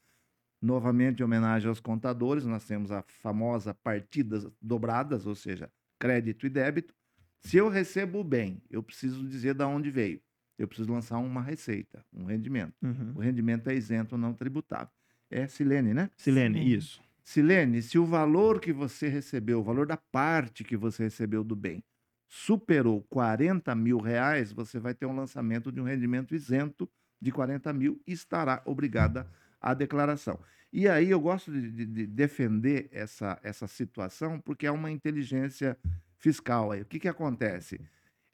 novamente 0.63 1.21
em 1.21 1.25
homenagem 1.25 1.69
aos 1.69 1.81
contadores, 1.81 2.47
nós 2.47 2.65
temos 2.65 2.91
a 2.91 3.03
famosa 3.03 3.75
partidas 3.75 4.47
dobradas, 4.63 5.27
ou 5.27 5.35
seja, 5.35 5.71
crédito 5.99 6.47
e 6.47 6.49
débito. 6.49 6.95
Se 7.41 7.59
eu 7.59 7.69
recebo 7.69 8.21
o 8.21 8.25
bem, 8.25 8.63
eu 8.71 8.83
preciso 8.83 9.27
dizer 9.29 9.55
de 9.55 9.65
onde 9.65 9.91
veio. 9.91 10.21
Eu 10.59 10.67
preciso 10.67 10.91
lançar 10.91 11.19
uma 11.19 11.43
receita, 11.43 12.05
um 12.13 12.25
rendimento. 12.25 12.75
Uhum. 12.83 13.13
O 13.17 13.21
rendimento 13.21 13.69
é 13.69 13.75
isento, 13.75 14.17
não 14.17 14.33
tributável. 14.33 14.89
É 15.31 15.47
Silene, 15.47 15.93
né? 15.93 16.11
Silene, 16.17 16.61
Sim. 16.61 16.69
isso. 16.77 17.04
Silene, 17.25 17.81
se 17.81 17.99
o 17.99 18.05
valor 18.05 18.61
que 18.61 18.73
você 18.73 19.09
recebeu, 19.09 19.61
o 19.61 19.65
valor 19.65 19.87
da 19.87 19.97
parte 19.97 20.63
que 20.63 20.77
você 20.77 21.05
recebeu 21.05 21.43
do 21.43 21.57
bem, 21.57 21.83
superou 22.29 23.03
40 23.09 23.75
mil 23.75 23.99
reais, 23.99 24.53
você 24.53 24.79
vai 24.79 24.95
ter 24.95 25.07
um 25.07 25.17
lançamento 25.17 25.73
de 25.73 25.81
um 25.81 25.85
rendimento 25.85 26.35
isento 26.35 26.89
de 27.21 27.33
40 27.33 27.73
mil 27.73 28.01
e 28.07 28.13
estará 28.13 28.63
obrigada 28.67 29.27
à 29.59 29.73
declaração. 29.73 30.39
E 30.71 30.87
aí 30.87 31.11
eu 31.11 31.21
gosto 31.21 31.51
de, 31.51 31.71
de, 31.71 31.87
de 31.87 32.07
defender 32.07 32.89
essa, 32.93 33.39
essa 33.43 33.67
situação 33.67 34.39
porque 34.39 34.67
é 34.67 34.71
uma 34.71 34.91
inteligência 34.91 35.79
fiscal. 36.19 36.73
Aí. 36.73 36.83
O 36.83 36.87
que, 36.87 36.99
que 36.99 37.09
acontece? 37.09 37.81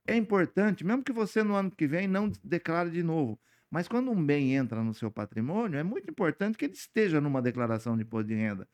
É 0.07 0.17
importante, 0.17 0.85
mesmo 0.85 1.05
que 1.05 1.13
você 1.13 1.45
no 1.45 1.55
ano 1.55 1.71
que 1.71 1.87
vem 1.87 2.09
não 2.09 2.33
declare 2.43 2.91
de 2.91 3.03
novo, 3.03 3.39
mas 3.71 3.87
quando 3.87 4.11
um 4.11 4.25
bem 4.25 4.55
entra 4.55 4.83
no 4.83 4.93
seu 4.93 5.11
patrimônio, 5.11 5.79
é 5.79 5.83
muito 5.85 6.11
importante 6.11 6.59
que 6.59 6.65
ele 6.65 6.75
esteja 6.75 7.21
numa 7.21 7.41
declaração 7.41 7.97
de 7.97 8.03
imposto 8.03 8.27
de 8.27 8.35
renda. 8.35 8.67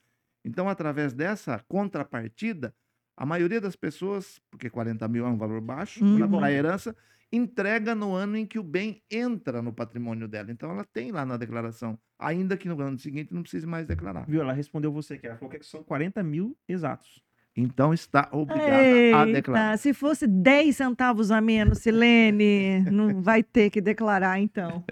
Então, 0.47 0.69
através 0.69 1.13
dessa 1.13 1.61
contrapartida, 1.67 2.73
a 3.17 3.27
maioria 3.27 3.61
das 3.61 3.75
pessoas, 3.75 4.41
porque 4.49 4.71
40 4.71 5.09
mil 5.09 5.27
é 5.27 5.29
um 5.29 5.37
valor 5.37 5.61
baixo 5.61 6.05
uhum. 6.05 6.31
para 6.31 6.47
a 6.47 6.53
herança, 6.53 6.95
entrega 7.33 7.97
no 7.97 8.15
ano 8.15 8.37
em 8.37 8.47
que 8.47 8.57
o 8.57 8.63
bem 8.63 9.03
entra 9.11 9.61
no 9.61 9.73
patrimônio 9.73 10.29
dela. 10.29 10.53
Então, 10.53 10.71
ela 10.71 10.85
tem 10.85 11.11
lá 11.11 11.27
na 11.27 11.37
declaração, 11.37 11.99
ainda 12.17 12.57
que 12.57 12.69
no 12.69 12.81
ano 12.81 12.97
seguinte 12.97 13.35
não 13.35 13.43
precise 13.43 13.67
mais 13.67 13.87
declarar. 13.87 14.25
Viu? 14.29 14.41
Ela 14.41 14.53
respondeu 14.53 14.93
você 14.93 15.19
que 15.19 15.27
ela 15.27 15.37
falou 15.37 15.53
que 15.53 15.67
são 15.67 15.83
40 15.83 16.23
mil 16.23 16.57
exatos. 16.69 17.25
Então 17.57 17.95
está 17.95 18.29
obrigada 18.33 18.85
Eita, 18.85 19.19
a 19.19 19.25
declarar. 19.25 19.79
Se 19.79 19.95
fosse 19.95 20.27
10 20.27 20.77
centavos 20.77 21.31
a 21.31 21.41
menos, 21.41 21.79
Silene, 21.79 22.81
não 22.91 23.23
vai 23.23 23.43
ter 23.43 23.71
que 23.71 23.81
declarar 23.81 24.39
então. 24.39 24.85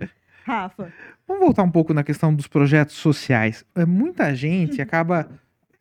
Rafa. 0.45 0.93
Vamos 1.29 1.43
voltar 1.43 1.63
um 1.63 1.71
pouco 1.71 1.93
na 1.93 2.03
questão 2.03 2.35
dos 2.35 2.47
projetos 2.47 2.97
sociais. 2.97 3.65
É, 3.75 3.85
muita 3.85 4.35
gente 4.35 4.81
acaba 4.81 5.29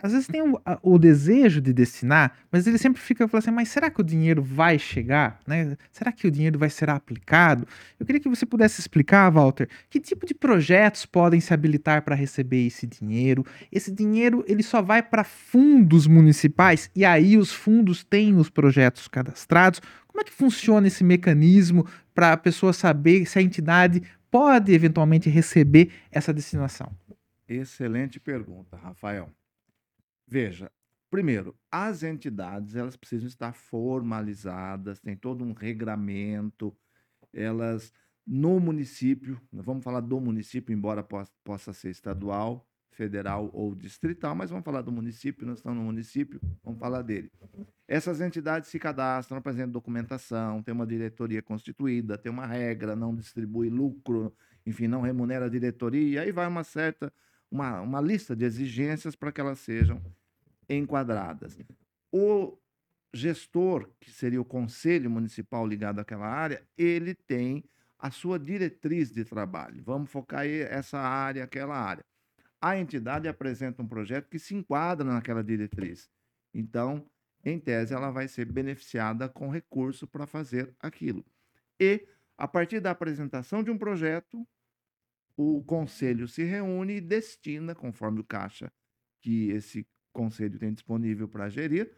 às 0.04 0.12
vezes 0.12 0.28
tem 0.28 0.42
o, 0.42 0.60
o, 0.82 1.00
desejo 1.00 1.62
de 1.62 1.72
destinar, 1.72 2.38
mas 2.52 2.68
ele 2.68 2.78
sempre 2.78 3.02
fica 3.02 3.26
falando 3.26 3.44
assim, 3.44 3.56
mas 3.56 3.70
será 3.70 3.90
que 3.90 4.02
o 4.02 4.04
dinheiro 4.04 4.44
vai 4.44 4.78
chegar? 4.78 5.40
Né? 5.48 5.78
Será 5.94 6.12
que 6.12 6.28
o 6.28 6.32
dinheiro 6.32 6.60
vai 6.60 6.70
ser 6.70 6.90
aplicado? 6.90 7.66
Eu 7.98 8.06
queria 8.06 8.20
que 8.20 8.28
você 8.28 8.46
pudesse 8.46 8.82
explicar, 8.82 9.32
Walter, 9.32 9.70
que 9.90 10.02
tipo 10.02 10.26
de 10.26 10.34
projetos 10.34 11.06
podem 11.06 11.40
se 11.40 11.54
habilitar 11.54 12.02
para 12.02 12.16
receber 12.16 12.68
esse 12.68 12.86
dinheiro? 12.86 13.46
Esse 13.72 13.94
dinheiro 13.94 14.44
ele 14.46 14.62
só 14.62 14.82
vai 14.82 15.02
para 15.02 15.24
fundos 15.24 16.06
municipais 16.06 16.92
e 16.94 17.06
aí 17.06 17.38
os 17.38 17.54
fundos 17.54 18.04
têm 18.04 18.36
os 18.36 18.50
projetos 18.50 19.08
cadastrados. 19.08 19.80
Como 20.06 20.20
é 20.20 20.26
que 20.26 20.34
funciona 20.34 20.86
esse 20.86 21.02
mecanismo 21.02 21.88
para 22.14 22.34
a 22.34 22.38
pessoa 22.38 22.74
saber 22.74 23.26
se 23.26 23.40
a 23.40 23.42
entidade 23.42 24.04
pode 24.30 24.74
eventualmente 24.74 25.30
receber 25.30 25.92
essa 26.12 26.34
destinação? 26.34 26.92
Excelente 27.48 28.20
pergunta, 28.20 28.76
Rafael. 28.76 29.30
Veja, 30.28 30.72
primeiro, 31.10 31.56
as 31.72 32.04
entidades 32.04 32.76
elas 32.76 32.96
precisam 32.96 33.28
estar 33.28 33.54
formalizadas, 33.54 35.00
tem 35.00 35.16
todo 35.16 35.44
um 35.44 35.54
regramento, 35.54 36.76
elas 37.34 37.94
no 38.26 38.60
município, 38.60 39.40
vamos 39.52 39.84
falar 39.84 40.00
do 40.00 40.20
município, 40.20 40.74
embora 40.74 41.06
possa 41.44 41.74
ser 41.74 41.90
estadual, 41.90 42.66
federal 42.94 43.50
ou 43.54 43.76
distrital, 43.76 44.36
mas 44.36 44.50
vamos 44.50 44.64
falar 44.64 44.82
do 44.82 44.92
município, 44.92 45.46
nós 45.46 45.58
estamos 45.58 45.78
no 45.78 45.84
município, 45.84 46.40
vamos 46.64 46.80
falar 46.80 47.02
dele. 47.02 47.32
Essas 47.88 48.22
entidades 48.22 48.70
se 48.70 48.80
cadastram, 48.80 49.38
apresentam 49.38 49.72
documentação, 49.72 50.64
tem 50.64 50.74
uma 50.74 50.88
diretoria 50.88 51.42
constituída, 51.42 52.18
tem 52.18 52.32
uma 52.32 52.46
regra, 52.46 52.96
não 52.96 53.14
distribui 53.14 53.70
lucro, 53.70 54.34
enfim, 54.66 54.88
não 54.88 55.02
remunera 55.02 55.46
a 55.46 55.50
diretoria, 55.50 56.08
e 56.08 56.18
aí 56.18 56.32
vai 56.32 56.48
uma 56.48 56.64
certa, 56.64 57.12
uma, 57.54 57.82
uma 57.82 58.02
lista 58.02 58.36
de 58.36 58.44
exigências 58.44 59.16
para 59.16 59.32
que 59.32 59.40
elas 59.40 59.60
sejam 59.60 60.02
enquadradas. 60.68 61.56
O 62.12 62.58
gestor, 63.14 63.92
que 64.00 64.10
seria 64.10 64.42
o 64.42 64.46
conselho 64.46 65.08
municipal 65.08 65.66
ligado 65.68 66.00
àquela 66.00 66.26
área, 66.26 66.68
ele 66.76 67.14
tem 67.14 67.64
a 68.00 68.10
sua 68.10 68.40
diretriz 68.40 69.12
de 69.12 69.24
trabalho. 69.24 69.84
Vamos 69.84 70.10
focar 70.10 70.48
essa 70.48 70.98
área, 70.98 71.44
aquela 71.44 71.78
área. 71.78 72.04
A 72.60 72.76
entidade 72.76 73.28
apresenta 73.28 73.84
um 73.84 73.88
projeto 73.88 74.30
que 74.30 74.40
se 74.40 74.56
enquadra 74.56 75.06
naquela 75.06 75.44
diretriz. 75.44 76.10
Então, 76.56 77.06
em 77.46 77.60
tese, 77.60 77.94
ela 77.94 78.10
vai 78.10 78.28
ser 78.28 78.52
beneficiada 78.52 79.30
com 79.30 79.50
recurso 79.50 80.08
para 80.08 80.26
fazer 80.26 80.74
aquilo. 80.80 81.24
E, 81.80 82.08
a 82.36 82.48
partir 82.48 82.80
da 82.80 82.90
apresentação 82.90 83.62
de 83.62 83.70
um 83.70 83.78
projeto, 83.78 84.48
o 85.36 85.64
conselho 85.64 86.28
se 86.28 86.44
reúne 86.44 86.98
e 86.98 87.02
destina, 87.02 87.74
conforme 87.74 88.20
o 88.20 88.24
caixa 88.24 88.72
que 89.22 89.50
esse 89.50 89.88
conselho 90.12 90.60
tem 90.60 90.74
disponível 90.74 91.28
para 91.28 91.50
gerir, 91.50 91.92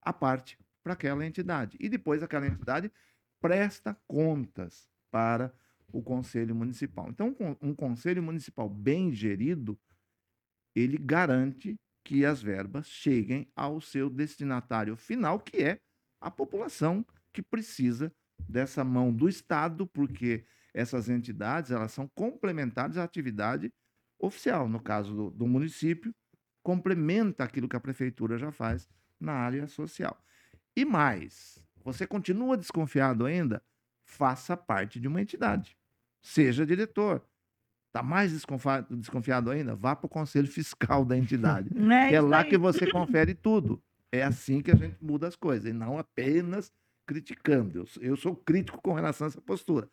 a 0.00 0.12
parte 0.12 0.58
para 0.82 0.92
aquela 0.92 1.24
entidade. 1.24 1.76
E 1.80 1.88
depois 1.88 2.22
aquela 2.22 2.46
entidade 2.46 2.90
presta 3.40 3.96
contas 4.06 4.88
para 5.10 5.52
o 5.92 6.02
conselho 6.02 6.54
municipal. 6.54 7.08
Então, 7.08 7.36
um 7.60 7.74
conselho 7.74 8.22
municipal 8.22 8.68
bem 8.68 9.12
gerido, 9.12 9.78
ele 10.74 10.96
garante 10.98 11.76
que 12.04 12.24
as 12.24 12.42
verbas 12.42 12.88
cheguem 12.88 13.46
ao 13.54 13.80
seu 13.80 14.10
destinatário 14.10 14.96
final, 14.96 15.38
que 15.38 15.58
é 15.58 15.78
a 16.20 16.30
população 16.30 17.04
que 17.32 17.42
precisa 17.42 18.12
dessa 18.48 18.82
mão 18.82 19.12
do 19.12 19.28
Estado, 19.28 19.86
porque 19.86 20.44
essas 20.74 21.08
entidades 21.08 21.70
elas 21.70 21.92
são 21.92 22.08
complementares 22.14 22.96
à 22.96 23.04
atividade 23.04 23.72
oficial. 24.18 24.68
No 24.68 24.80
caso 24.80 25.14
do, 25.14 25.30
do 25.30 25.46
município, 25.46 26.14
complementa 26.62 27.44
aquilo 27.44 27.68
que 27.68 27.76
a 27.76 27.80
prefeitura 27.80 28.38
já 28.38 28.50
faz 28.50 28.88
na 29.20 29.32
área 29.32 29.66
social. 29.66 30.16
E 30.76 30.84
mais, 30.84 31.62
você 31.84 32.06
continua 32.06 32.56
desconfiado 32.56 33.26
ainda? 33.26 33.62
Faça 34.04 34.56
parte 34.56 34.98
de 35.00 35.08
uma 35.08 35.20
entidade. 35.20 35.76
Seja 36.22 36.64
diretor. 36.64 37.22
Está 37.88 38.02
mais 38.02 38.32
desconfiado, 38.90 39.50
ainda? 39.50 39.74
Vá 39.74 39.94
para 39.94 40.06
o 40.06 40.08
conselho 40.08 40.48
fiscal 40.48 41.04
da 41.04 41.16
entidade. 41.16 41.68
É, 41.92 42.14
é 42.14 42.20
lá 42.20 42.42
que 42.42 42.56
você 42.56 42.90
confere 42.90 43.34
tudo. 43.34 43.82
É 44.10 44.22
assim 44.22 44.62
que 44.62 44.70
a 44.70 44.74
gente 44.74 44.96
muda 45.02 45.28
as 45.28 45.36
coisas, 45.36 45.68
e 45.68 45.72
não 45.72 45.98
apenas 45.98 46.72
criticando. 47.06 47.80
Eu, 47.80 48.10
eu 48.10 48.16
sou 48.16 48.34
crítico 48.34 48.80
com 48.80 48.94
relação 48.94 49.26
a 49.26 49.28
essa 49.28 49.40
postura. 49.40 49.90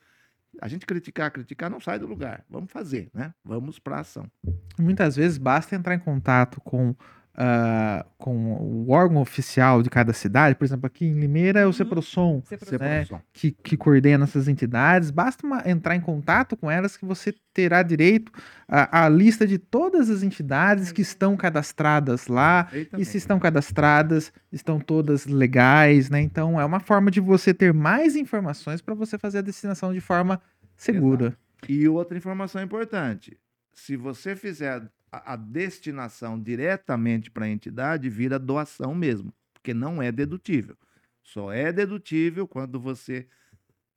A 0.62 0.68
gente 0.68 0.86
criticar, 0.86 1.32
criticar 1.32 1.70
não 1.70 1.80
sai 1.80 2.00
do 2.00 2.08
lugar. 2.08 2.44
Vamos 2.50 2.72
fazer, 2.72 3.10
né? 3.14 3.34
Vamos 3.44 3.80
para 3.80 4.00
ação. 4.00 4.30
Muitas 4.78 5.16
vezes 5.16 5.38
basta 5.38 5.76
entrar 5.76 5.96
em 5.96 6.00
contato 6.00 6.60
com, 6.62 6.96
uh, 7.40 8.06
com 8.18 8.54
o 8.54 8.90
órgão 8.92 9.22
oficial 9.22 9.82
de 9.82 9.90
cada 9.90 10.12
cidade. 10.12 10.56
Por 10.56 10.66
exemplo, 10.66 10.86
aqui 10.86 11.06
em 11.06 11.14
Limeira 11.14 11.62
é 11.62 11.64
o 11.64 11.68
uhum. 11.68 11.74
CEPROSOM, 11.74 12.44
né, 12.80 13.08
que, 13.32 13.52
que 13.52 13.78
coordena 13.78 14.26
essas 14.26 14.48
entidades. 14.48 15.10
Basta 15.10 15.48
uma, 15.48 15.64
entrar 15.66 15.96
em 15.96 16.02
contato 16.02 16.58
com 16.58 16.70
elas 16.70 16.98
que 16.98 17.06
você 17.06 17.34
terá 17.54 17.82
direito 17.82 18.32
à, 18.68 19.06
à 19.06 19.10
lista 19.10 19.48
de 19.48 19.58
todas 19.58 20.10
as 20.10 20.22
entidades 20.22 20.92
que 20.92 21.02
estão 21.02 21.38
cadastradas 21.38 22.28
lá. 22.28 22.68
E 22.98 23.06
se 23.06 23.18
estão 23.18 23.40
cadastradas, 23.40 24.34
estão 24.52 24.80
todas 24.80 25.26
legais, 25.26 26.10
né? 26.10 26.22
Então 26.22 26.60
é 26.60 26.66
uma 26.66 26.80
forma 26.80 27.10
de 27.10 27.22
você 27.22 27.54
ter 27.54 27.74
mais 27.74 28.16
informações 28.16 28.82
para 28.82 28.94
você 28.94 29.18
fazer 29.18 29.40
a 29.40 29.42
destinação 29.42 29.94
de 29.94 30.02
forma 30.02 30.42
segura. 30.76 31.28
Exato. 31.28 31.72
E 31.72 31.88
outra 31.88 32.18
informação 32.18 32.62
importante: 32.62 33.38
se 33.74 33.96
você 33.96 34.36
fizer 34.36 34.90
a, 35.12 35.34
a 35.34 35.36
destinação 35.36 36.40
diretamente 36.40 37.30
para 37.32 37.46
a 37.46 37.50
entidade, 37.50 38.10
vira 38.10 38.40
doação 38.40 38.94
mesmo, 38.94 39.34
porque 39.54 39.74
não 39.74 40.02
é 40.02 40.12
dedutível. 40.12 40.76
Só 41.22 41.52
é 41.52 41.72
dedutível 41.72 42.48
quando 42.48 42.80
você 42.80 43.28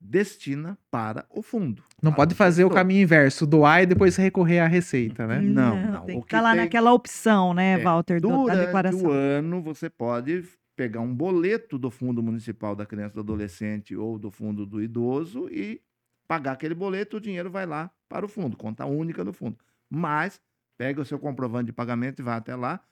destina 0.00 0.76
para 0.90 1.24
o 1.30 1.42
fundo. 1.42 1.82
Não 2.02 2.12
pode 2.12 2.34
fazer 2.34 2.64
o 2.64 2.70
caminho 2.70 3.02
inverso, 3.02 3.46
doar 3.46 3.82
e 3.82 3.86
depois 3.86 4.16
recorrer 4.16 4.58
à 4.58 4.66
receita, 4.66 5.26
né? 5.26 5.40
Não, 5.40 5.80
não. 5.80 5.92
não. 5.92 6.04
Tem 6.04 6.18
que 6.18 6.26
estar 6.26 6.38
tá 6.38 6.42
lá 6.42 6.50
tem... 6.52 6.60
naquela 6.62 6.92
opção, 6.92 7.54
né, 7.54 7.74
é, 7.74 7.78
Walter, 7.78 8.20
do, 8.20 8.46
da 8.46 8.54
declaração. 8.56 9.08
o 9.08 9.10
ano, 9.10 9.62
você 9.62 9.88
pode 9.88 10.44
pegar 10.74 11.00
um 11.00 11.14
boleto 11.14 11.78
do 11.78 11.90
Fundo 11.90 12.22
Municipal 12.22 12.74
da 12.74 12.84
Criança 12.84 13.12
e 13.12 13.14
do 13.16 13.20
Adolescente 13.20 13.94
ou 13.94 14.18
do 14.18 14.30
Fundo 14.30 14.66
do 14.66 14.82
Idoso 14.82 15.48
e 15.50 15.80
pagar 16.26 16.52
aquele 16.52 16.74
boleto, 16.74 17.18
o 17.18 17.20
dinheiro 17.20 17.50
vai 17.50 17.66
lá 17.66 17.90
para 18.08 18.24
o 18.24 18.28
fundo, 18.28 18.56
conta 18.56 18.86
única 18.86 19.24
do 19.24 19.32
fundo. 19.32 19.56
Mas 19.88 20.40
pega 20.76 21.00
o 21.00 21.04
seu 21.04 21.18
comprovante 21.18 21.66
de 21.66 21.72
pagamento 21.72 22.20
e 22.20 22.22
vai 22.22 22.36
até 22.36 22.54
lá 22.54 22.84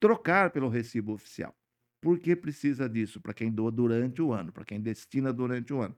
trocar 0.00 0.50
pelo 0.50 0.68
recibo 0.68 1.12
oficial. 1.12 1.54
Por 2.00 2.18
que 2.18 2.36
precisa 2.36 2.88
disso? 2.88 3.20
Para 3.20 3.34
quem 3.34 3.50
doa 3.50 3.70
durante 3.72 4.22
o 4.22 4.32
ano, 4.32 4.52
para 4.52 4.64
quem 4.64 4.80
destina 4.80 5.32
durante 5.32 5.72
o 5.72 5.80
ano. 5.80 5.96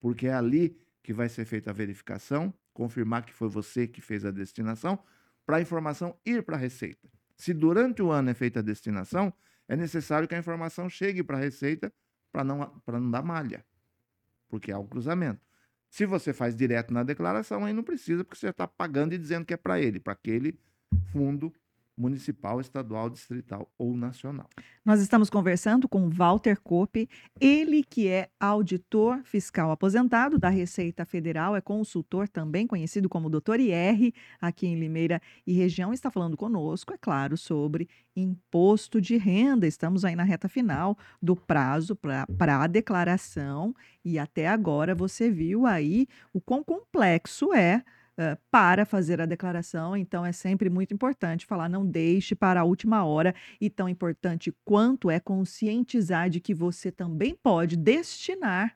Porque 0.00 0.26
é 0.26 0.34
ali 0.34 0.78
que 1.02 1.12
vai 1.12 1.28
ser 1.28 1.44
feita 1.44 1.70
a 1.70 1.72
verificação, 1.72 2.52
confirmar 2.72 3.24
que 3.24 3.32
foi 3.32 3.48
você 3.48 3.86
que 3.86 4.00
fez 4.00 4.24
a 4.24 4.30
destinação, 4.30 4.98
para 5.44 5.58
a 5.58 5.60
informação 5.60 6.18
ir 6.24 6.42
para 6.42 6.56
a 6.56 6.58
Receita. 6.58 7.08
Se 7.36 7.52
durante 7.52 8.00
o 8.00 8.10
ano 8.10 8.30
é 8.30 8.34
feita 8.34 8.60
a 8.60 8.62
destinação, 8.62 9.32
é 9.68 9.76
necessário 9.76 10.26
que 10.26 10.34
a 10.34 10.38
informação 10.38 10.88
chegue 10.88 11.22
para 11.22 11.36
a 11.36 11.40
Receita 11.40 11.92
para 12.32 12.42
não, 12.42 12.82
não 12.86 13.10
dar 13.10 13.22
malha, 13.22 13.64
porque 14.48 14.72
há 14.72 14.78
o 14.78 14.86
cruzamento. 14.86 15.40
Se 15.90 16.06
você 16.06 16.32
faz 16.32 16.56
direto 16.56 16.92
na 16.92 17.04
declaração, 17.04 17.64
aí 17.64 17.72
não 17.72 17.84
precisa, 17.84 18.24
porque 18.24 18.38
você 18.38 18.48
está 18.48 18.66
pagando 18.66 19.14
e 19.14 19.18
dizendo 19.18 19.44
que 19.44 19.54
é 19.54 19.56
para 19.56 19.80
ele, 19.80 20.00
para 20.00 20.14
aquele 20.14 20.58
fundo 21.12 21.52
municipal, 21.96 22.60
estadual, 22.60 23.08
distrital 23.08 23.70
ou 23.78 23.96
nacional. 23.96 24.48
Nós 24.84 25.00
estamos 25.00 25.30
conversando 25.30 25.88
com 25.88 26.10
Walter 26.10 26.60
Kopp, 26.60 27.08
ele 27.40 27.82
que 27.82 28.08
é 28.08 28.28
auditor 28.38 29.22
fiscal 29.24 29.70
aposentado 29.70 30.38
da 30.38 30.48
Receita 30.48 31.04
Federal, 31.04 31.56
é 31.56 31.60
consultor 31.60 32.28
também 32.28 32.66
conhecido 32.66 33.08
como 33.08 33.30
Dr. 33.30 33.60
IR 33.60 34.12
aqui 34.40 34.66
em 34.66 34.78
Limeira 34.78 35.22
e 35.46 35.52
região, 35.52 35.92
está 35.92 36.10
falando 36.10 36.36
conosco, 36.36 36.92
é 36.92 36.98
claro, 36.98 37.36
sobre 37.36 37.88
imposto 38.14 39.00
de 39.00 39.16
renda. 39.16 39.66
Estamos 39.66 40.04
aí 40.04 40.16
na 40.16 40.24
reta 40.24 40.48
final 40.48 40.98
do 41.22 41.36
prazo 41.36 41.96
para 41.96 42.62
a 42.62 42.66
declaração 42.66 43.74
e 44.04 44.18
até 44.18 44.48
agora 44.48 44.94
você 44.94 45.30
viu 45.30 45.64
aí 45.64 46.06
o 46.32 46.40
quão 46.40 46.62
complexo 46.62 47.52
é 47.54 47.82
uh, 48.18 48.38
para 48.50 48.84
fazer 48.84 49.20
a 49.20 49.26
declaração. 49.26 49.96
Então, 49.96 50.24
é 50.24 50.32
sempre 50.32 50.68
muito 50.70 50.94
importante 50.94 51.46
falar, 51.46 51.68
não 51.68 51.84
deixe 51.86 52.34
para 52.34 52.60
a 52.60 52.64
última 52.64 53.04
hora. 53.04 53.34
E 53.60 53.68
tão 53.70 53.88
importante 53.88 54.54
quanto 54.64 55.10
é 55.10 55.20
conscientizar 55.20 56.30
de 56.30 56.40
que 56.40 56.54
você 56.54 56.90
também 56.90 57.34
pode 57.34 57.76
destinar 57.76 58.74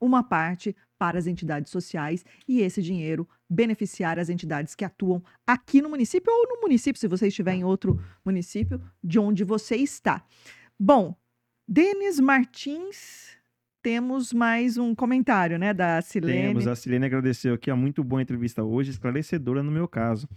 uma 0.00 0.22
parte 0.22 0.76
para 0.98 1.18
as 1.18 1.26
entidades 1.26 1.70
sociais 1.70 2.24
e 2.48 2.60
esse 2.60 2.82
dinheiro 2.82 3.28
beneficiar 3.48 4.18
as 4.18 4.28
entidades 4.28 4.74
que 4.74 4.84
atuam 4.84 5.22
aqui 5.46 5.80
no 5.80 5.88
município 5.88 6.32
ou 6.32 6.48
no 6.48 6.60
município, 6.60 7.00
se 7.00 7.08
você 7.08 7.28
estiver 7.28 7.54
em 7.54 7.64
outro 7.64 8.02
município, 8.24 8.80
de 9.02 9.18
onde 9.18 9.44
você 9.44 9.76
está. 9.76 10.24
Bom, 10.78 11.14
Denis 11.68 12.18
Martins 12.18 13.35
temos 13.86 14.32
mais 14.32 14.76
um 14.76 14.96
comentário, 14.96 15.60
né, 15.60 15.72
da 15.72 16.02
Silene. 16.02 16.48
Temos, 16.48 16.66
a 16.66 16.74
Silene 16.74 17.06
agradeceu 17.06 17.54
aqui, 17.54 17.70
a 17.70 17.76
muito 17.76 18.02
boa 18.02 18.20
entrevista 18.20 18.64
hoje, 18.64 18.90
esclarecedora 18.90 19.62
no 19.62 19.70
meu 19.70 19.86
caso. 19.86 20.28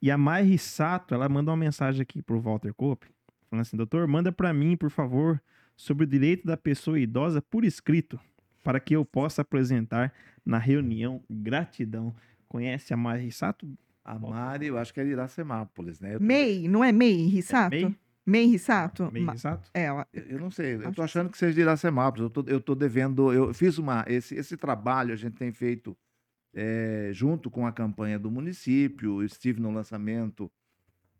E 0.00 0.08
a 0.08 0.16
Mai 0.16 0.56
Sato, 0.56 1.12
ela 1.12 1.28
manda 1.28 1.50
uma 1.50 1.56
mensagem 1.56 2.00
aqui 2.00 2.22
pro 2.22 2.40
Walter 2.40 2.72
Cope, 2.72 3.08
falando 3.50 3.62
assim, 3.62 3.76
doutor, 3.76 4.06
manda 4.06 4.30
para 4.30 4.54
mim, 4.54 4.76
por 4.76 4.88
favor, 4.88 5.42
sobre 5.76 6.04
o 6.04 6.06
direito 6.06 6.46
da 6.46 6.56
pessoa 6.56 6.96
idosa 6.96 7.42
por 7.42 7.64
escrito, 7.64 8.20
para 8.62 8.78
que 8.78 8.94
eu 8.94 9.04
possa 9.04 9.42
apresentar 9.42 10.12
na 10.46 10.58
reunião. 10.58 11.20
Gratidão. 11.28 12.14
Conhece 12.48 12.94
a 12.94 12.96
Mai 12.96 13.32
Sato? 13.32 13.68
A 14.04 14.16
Mari, 14.16 14.66
eu 14.66 14.78
acho 14.78 14.94
que 14.94 15.00
é 15.00 15.04
de 15.04 15.10
Iracemápolis, 15.10 15.98
né? 15.98 16.18
Tô... 16.18 16.22
MEI, 16.22 16.68
não 16.68 16.84
é 16.84 16.92
MEI, 16.92 17.26
Rissato? 17.26 17.74
É 17.74 17.80
MEI? 17.80 17.96
Mei 18.24 18.46
Rissato? 18.46 19.10
Mei 19.12 19.24
Rissato? 19.24 19.70
É, 19.74 19.84
ela... 19.84 20.06
eu 20.12 20.38
não 20.38 20.50
sei, 20.50 20.76
eu 20.76 20.92
tô 20.92 21.02
achando 21.02 21.30
que 21.30 21.38
seja 21.38 21.54
de 21.54 21.60
Iracemápolis, 21.60 22.24
eu 22.24 22.30
tô, 22.30 22.44
eu 22.46 22.60
tô 22.60 22.74
devendo, 22.74 23.32
eu 23.32 23.52
fiz 23.52 23.78
uma, 23.78 24.04
esse, 24.06 24.34
esse 24.34 24.56
trabalho 24.56 25.12
a 25.12 25.16
gente 25.16 25.34
tem 25.34 25.52
feito 25.52 25.96
é, 26.54 27.10
junto 27.12 27.50
com 27.50 27.66
a 27.66 27.72
campanha 27.72 28.18
do 28.18 28.30
município, 28.30 29.22
estive 29.22 29.60
no 29.60 29.70
lançamento 29.70 30.50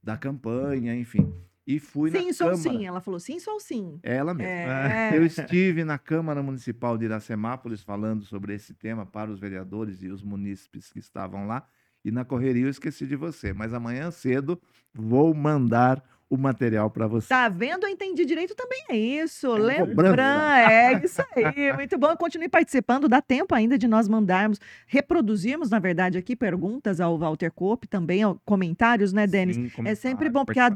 da 0.03 0.17
campanha, 0.17 0.95
enfim, 0.95 1.33
e 1.67 1.79
fui 1.79 2.11
sim, 2.11 2.27
na 2.27 2.33
sou 2.33 2.51
Câmara. 2.51 2.63
sim, 2.63 2.87
ela 2.87 3.01
falou 3.01 3.21
sim, 3.21 3.39
sou 3.39 3.61
sim. 3.61 3.99
Ela 4.03 4.35
mesma. 4.35 4.93
É. 4.93 5.17
Eu 5.17 5.25
estive 5.25 5.85
na 5.85 5.97
Câmara 5.97 6.43
Municipal 6.43 6.99
de 6.99 7.05
Iracemápolis 7.05 7.83
falando 7.83 8.25
sobre 8.25 8.55
esse 8.55 8.75
tema 8.75 9.07
para 9.07 9.31
os 9.31 9.39
vereadores 9.39 10.03
e 10.03 10.09
os 10.09 10.23
munícipes 10.23 10.93
que 10.93 10.99
estavam 10.99 11.47
lá, 11.47 11.67
e 12.05 12.11
na 12.11 12.25
correria 12.25 12.65
eu 12.65 12.69
esqueci 12.69 13.07
de 13.07 13.15
você, 13.15 13.53
mas 13.53 13.73
amanhã 13.73 14.11
cedo 14.11 14.61
vou 14.93 15.33
mandar 15.33 16.03
o 16.33 16.39
material 16.39 16.89
para 16.89 17.07
você. 17.07 17.29
Tá 17.29 17.47
vendo? 17.51 17.85
Eu 17.85 17.91
entendi 17.91 18.25
direito 18.25 18.55
também 18.55 18.83
é 18.89 18.97
isso. 18.97 19.55
É 19.55 19.59
Lembrando, 19.59 20.19
é 20.19 21.05
isso 21.05 21.23
aí. 21.37 21.73
Muito 21.77 21.99
bom. 21.99 22.17
Continue 22.17 22.49
participando. 22.49 23.07
Dá 23.07 23.21
tempo 23.21 23.55
ainda 23.55 23.77
de 23.77 23.87
nós 23.87 24.09
mandarmos, 24.09 24.59
reproduzirmos, 24.87 25.69
na 25.69 25.79
verdade, 25.79 26.17
aqui 26.17 26.35
perguntas 26.35 27.03
ao 27.03 27.19
Walter 27.19 27.53
Cope, 27.53 27.87
também 27.87 28.23
comentários, 28.47 29.13
né, 29.13 29.27
Denis? 29.27 29.57
Sim, 29.57 29.71
é 29.85 29.95
sempre 29.95 30.31
bom, 30.31 30.43
porque 30.43 30.59
a, 30.59 30.71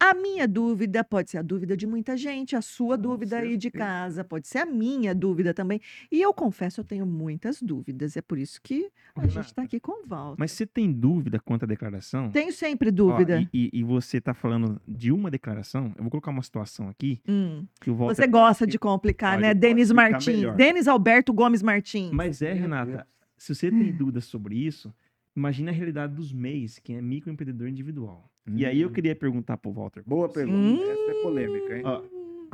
a, 0.00 0.14
minha 0.14 0.48
dúvida 0.48 1.04
pode 1.04 1.30
ser 1.30 1.36
a 1.36 1.42
dúvida 1.42 1.76
de 1.76 1.86
muita 1.86 2.16
gente, 2.16 2.56
a 2.56 2.62
sua 2.62 2.96
Com 2.96 3.02
dúvida 3.02 3.36
certeza. 3.36 3.52
aí 3.52 3.58
de 3.58 3.70
casa, 3.70 4.24
pode 4.24 4.48
ser 4.48 4.58
a 4.60 4.66
minha 4.66 5.14
dúvida 5.14 5.52
também. 5.52 5.82
E 6.10 6.22
eu 6.22 6.32
confesso, 6.32 6.80
eu 6.80 6.84
tenho 6.84 7.04
muitas 7.04 7.60
dúvidas. 7.60 8.16
É 8.16 8.22
por 8.22 8.38
isso 8.38 8.58
que 8.62 8.90
a 9.14 9.26
gente 9.26 9.44
está 9.44 9.62
aqui 9.62 9.78
com 9.78 10.02
o 10.02 10.08
Walter. 10.08 10.36
Mas 10.38 10.52
você 10.52 10.64
tem 10.64 10.90
dúvida 10.90 11.38
quanto 11.38 11.64
à 11.64 11.66
declaração? 11.66 12.30
Tenho 12.30 12.52
sempre 12.52 12.90
dúvida. 12.90 13.40
Ó, 13.42 13.48
e, 13.52 13.68
e, 13.70 13.84
você 13.84 14.16
está 14.16 14.32
falando 14.32 14.80
de 14.94 15.10
uma 15.10 15.30
declaração, 15.30 15.92
eu 15.96 16.02
vou 16.02 16.10
colocar 16.10 16.30
uma 16.30 16.42
situação 16.42 16.88
aqui. 16.88 17.20
Hum. 17.28 17.66
Que 17.80 17.90
o 17.90 17.94
Walter... 17.94 18.14
Você 18.14 18.26
gosta 18.26 18.66
de 18.66 18.78
complicar, 18.78 19.38
né? 19.38 19.52
Denis 19.52 19.90
Martins. 19.90 20.54
Denis 20.56 20.86
Alberto 20.86 21.32
Gomes 21.32 21.62
Martins. 21.62 22.12
Mas 22.12 22.40
é, 22.40 22.52
Renata, 22.52 23.06
se 23.36 23.54
você 23.54 23.70
tem 23.70 23.92
dúvidas 23.92 24.24
sobre 24.24 24.56
isso, 24.56 24.94
imagine 25.36 25.68
a 25.70 25.72
realidade 25.72 26.14
dos 26.14 26.32
MEIs, 26.32 26.78
que 26.78 26.92
é 26.92 27.02
microempreendedor 27.02 27.68
individual. 27.68 28.30
Hum. 28.46 28.54
E 28.56 28.64
aí 28.64 28.80
eu 28.80 28.88
hum. 28.88 28.92
queria 28.92 29.16
perguntar 29.16 29.56
pro 29.56 29.72
Walter. 29.72 30.02
Boa 30.06 30.28
pergunta. 30.28 30.56
Hum. 30.56 30.90
Essa 30.90 31.10
é 31.10 31.22
polêmica, 31.22 31.76
hein? 31.76 31.82
Ó, 31.84 32.02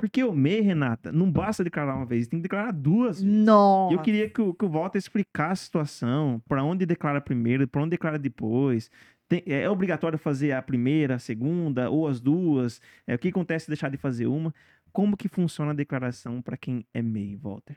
porque 0.01 0.25
o 0.25 0.33
MEI, 0.33 0.63
Renata, 0.63 1.13
não 1.13 1.31
basta 1.31 1.63
declarar 1.63 1.95
uma 1.95 2.07
vez, 2.07 2.27
tem 2.27 2.39
que 2.39 2.45
declarar 2.45 2.73
duas. 2.73 3.21
E 3.21 3.93
eu 3.93 3.99
queria 4.01 4.31
que 4.31 4.41
o, 4.41 4.55
que 4.55 4.65
o 4.65 4.69
Walter 4.69 4.97
explicasse 4.97 5.63
a 5.63 5.65
situação, 5.67 6.43
para 6.49 6.65
onde 6.65 6.87
declara 6.87 7.21
primeiro, 7.21 7.69
para 7.69 7.83
onde 7.83 7.91
declara 7.91 8.19
depois. 8.19 8.91
Tem, 9.31 9.45
é 9.47 9.71
obrigatório 9.71 10.19
fazer 10.19 10.51
a 10.51 10.61
primeira, 10.61 11.15
a 11.15 11.19
segunda 11.21 11.89
ou 11.89 12.09
as 12.09 12.21
duas? 12.21 12.83
É, 13.07 13.15
o 13.15 13.19
que 13.19 13.29
acontece 13.29 13.67
se 13.67 13.71
deixar 13.71 13.89
de 13.89 13.97
fazer 13.97 14.27
uma? 14.27 14.53
Como 14.93 15.17
que 15.17 15.29
funciona 15.29 15.71
a 15.71 15.75
declaração 15.75 16.43
para 16.43 16.57
quem 16.57 16.85
é 16.93 17.01
MEI, 17.01 17.37
Walter? 17.37 17.77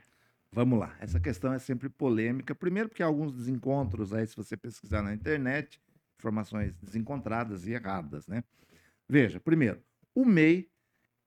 Vamos 0.50 0.80
lá. 0.80 0.96
Essa 0.98 1.20
questão 1.20 1.52
é 1.52 1.60
sempre 1.60 1.88
polêmica. 1.88 2.56
Primeiro 2.56 2.88
porque 2.88 3.04
há 3.04 3.06
alguns 3.06 3.32
desencontros 3.32 4.12
aí, 4.12 4.26
se 4.26 4.34
você 4.36 4.56
pesquisar 4.56 5.00
na 5.00 5.14
internet, 5.14 5.80
informações 6.18 6.74
desencontradas 6.82 7.68
e 7.68 7.70
erradas, 7.70 8.26
né? 8.26 8.42
Veja, 9.08 9.38
primeiro, 9.38 9.80
o 10.12 10.24
MEI, 10.24 10.68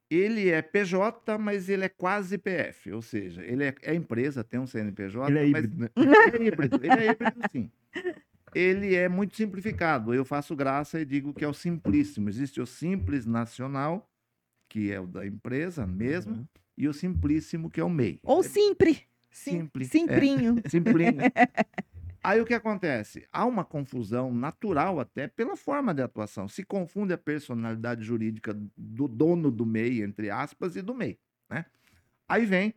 ele 0.10 0.50
é 0.50 0.62
PJ, 0.62 1.38
mas 1.38 1.70
ele 1.70 1.86
é 1.86 1.90
quase 1.90 2.38
PF, 2.38 2.92
ou 2.92 3.02
seja, 3.02 3.46
ele 3.46 3.64
é, 3.64 3.74
é 3.82 3.96
empresa, 3.96 4.44
tem 4.44 4.60
um 4.60 4.68
CNPJ, 4.68 5.32
ele 5.32 5.40
é 5.40 5.48
mas 5.48 5.64
híbrido, 5.64 5.92
ele 5.96 6.16
é 6.16 6.48
híbrido, 6.48 6.80
ele 6.84 7.06
é 7.06 7.12
híbrido 7.12 7.42
sim 7.50 7.72
ele 8.54 8.96
é 8.96 9.08
muito 9.10 9.36
simplificado. 9.36 10.14
Eu 10.14 10.26
faço 10.26 10.56
graça 10.56 11.00
e 11.00 11.06
digo 11.06 11.34
que 11.34 11.44
é 11.44 11.48
o 11.48 11.54
simplíssimo. 11.54 12.30
Existe 12.30 12.62
o 12.62 12.66
simples 12.66 13.26
nacional, 13.26 14.10
que 14.70 14.92
é 14.92 15.00
o 15.00 15.08
da 15.08 15.26
empresa 15.26 15.86
mesmo, 15.86 16.34
uhum. 16.34 16.48
e 16.78 16.88
o 16.88 16.94
simplíssimo, 16.94 17.70
que 17.70 17.80
é 17.80 17.84
o 17.84 17.90
MEI. 17.90 18.20
Ou 18.24 18.44
simples. 18.44 19.02
Simples. 19.30 19.90
Simplinho. 19.90 20.62
É, 20.64 20.70
simplinho. 20.70 21.22
Aí 22.24 22.42
o 22.42 22.46
que 22.46 22.54
acontece? 22.54 23.26
Há 23.32 23.46
uma 23.46 23.64
confusão 23.64 24.34
natural 24.34 25.00
até 25.00 25.28
pela 25.28 25.56
forma 25.56 25.94
de 25.94 26.02
atuação. 26.02 26.48
Se 26.48 26.64
confunde 26.64 27.14
a 27.14 27.18
personalidade 27.18 28.04
jurídica 28.04 28.54
do 28.76 29.08
dono 29.08 29.50
do 29.52 29.66
MEI, 29.66 30.02
entre 30.02 30.30
aspas, 30.30 30.76
e 30.76 30.82
do 30.82 30.94
MEI. 30.94 31.18
Né? 31.50 31.66
Aí 32.28 32.46
vem 32.46 32.74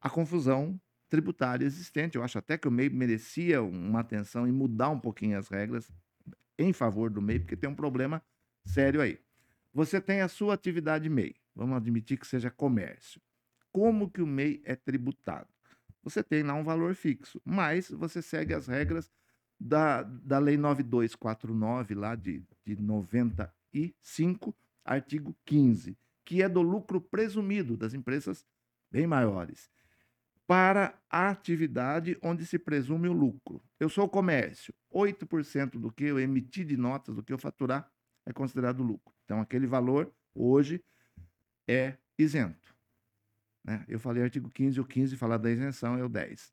a 0.00 0.10
confusão 0.10 0.80
tributária 1.12 1.66
existente. 1.66 2.16
Eu 2.16 2.24
acho 2.24 2.38
até 2.38 2.56
que 2.56 2.66
o 2.66 2.70
MEI 2.70 2.88
merecia 2.88 3.62
uma 3.62 4.00
atenção 4.00 4.48
e 4.48 4.50
mudar 4.50 4.88
um 4.88 4.98
pouquinho 4.98 5.38
as 5.38 5.46
regras 5.46 5.92
em 6.58 6.72
favor 6.72 7.10
do 7.10 7.20
MEI, 7.20 7.40
porque 7.40 7.54
tem 7.54 7.68
um 7.68 7.74
problema 7.74 8.22
sério 8.64 8.98
aí. 8.98 9.20
Você 9.74 10.00
tem 10.00 10.22
a 10.22 10.28
sua 10.28 10.54
atividade 10.54 11.10
MEI, 11.10 11.34
vamos 11.54 11.76
admitir 11.76 12.18
que 12.18 12.26
seja 12.26 12.50
comércio. 12.50 13.20
Como 13.70 14.10
que 14.10 14.22
o 14.22 14.26
MEI 14.26 14.62
é 14.64 14.74
tributado? 14.74 15.48
Você 16.02 16.22
tem 16.22 16.42
lá 16.42 16.54
um 16.54 16.64
valor 16.64 16.94
fixo, 16.94 17.38
mas 17.44 17.90
você 17.90 18.22
segue 18.22 18.54
as 18.54 18.66
regras 18.66 19.12
da, 19.60 20.02
da 20.02 20.38
Lei 20.38 20.56
9249, 20.56 21.94
lá 21.94 22.14
de, 22.14 22.42
de 22.64 22.80
95, 22.80 24.54
artigo 24.82 25.36
15, 25.44 25.94
que 26.24 26.42
é 26.42 26.48
do 26.48 26.62
lucro 26.62 27.02
presumido 27.02 27.76
das 27.76 27.92
empresas 27.92 28.46
bem 28.90 29.06
maiores 29.06 29.70
para 30.52 30.94
a 31.08 31.30
atividade 31.30 32.18
onde 32.20 32.44
se 32.44 32.58
presume 32.58 33.08
o 33.08 33.12
lucro. 33.14 33.62
Eu 33.80 33.88
sou 33.88 34.06
comércio, 34.06 34.74
8% 34.94 35.80
do 35.80 35.90
que 35.90 36.04
eu 36.04 36.20
emitir 36.20 36.66
de 36.66 36.76
notas, 36.76 37.14
do 37.14 37.22
que 37.22 37.32
eu 37.32 37.38
faturar, 37.38 37.90
é 38.26 38.34
considerado 38.34 38.82
lucro. 38.82 39.14
Então, 39.24 39.40
aquele 39.40 39.66
valor, 39.66 40.12
hoje, 40.34 40.84
é 41.66 41.94
isento. 42.18 42.76
Né? 43.64 43.82
Eu 43.88 43.98
falei 43.98 44.22
artigo 44.22 44.50
15, 44.50 44.78
o 44.78 44.84
15 44.84 45.16
fala 45.16 45.38
da 45.38 45.50
isenção, 45.50 45.96
é 45.96 46.04
o 46.04 46.08
10. 46.10 46.52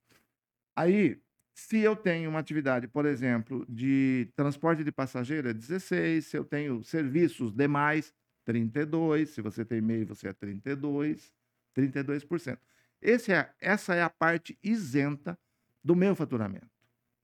Aí, 0.78 1.22
se 1.54 1.80
eu 1.80 1.94
tenho 1.94 2.30
uma 2.30 2.40
atividade, 2.40 2.88
por 2.88 3.06
exemplo, 3.06 3.66
de 3.68 4.32
transporte 4.34 4.82
de 4.82 4.94
passageiro, 4.94 5.50
é 5.50 5.54
16. 5.54 6.26
Se 6.26 6.38
eu 6.38 6.46
tenho 6.46 6.82
serviços 6.86 7.52
demais, 7.52 8.14
32. 8.46 9.32
Se 9.32 9.42
você 9.42 9.66
tem 9.66 9.82
MEI, 9.82 10.06
você 10.06 10.30
é 10.30 10.34
32. 10.34 11.34
32%. 11.76 12.58
É, 13.02 13.54
essa 13.60 13.96
é 13.96 14.02
a 14.02 14.10
parte 14.10 14.58
isenta 14.64 15.38
do 15.84 15.96
meu 15.96 16.16
faturamento. 16.16 16.70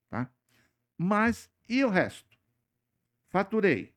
Tá? 0.10 0.30
Mas 0.98 1.50
e 1.68 1.84
o 1.84 1.90
resto? 1.90 2.38
Faturei 3.30 3.94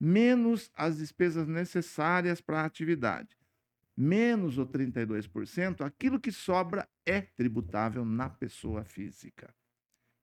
menos 0.00 0.70
as 0.74 0.98
despesas 0.98 1.48
necessárias 1.48 2.40
para 2.40 2.60
a 2.60 2.64
atividade, 2.64 3.36
menos 3.96 4.56
o 4.56 4.64
32%, 4.64 5.84
aquilo 5.84 6.20
que 6.20 6.30
sobra 6.30 6.88
é 7.04 7.20
tributável 7.20 8.04
na 8.04 8.30
pessoa 8.30 8.84
física. 8.84 9.52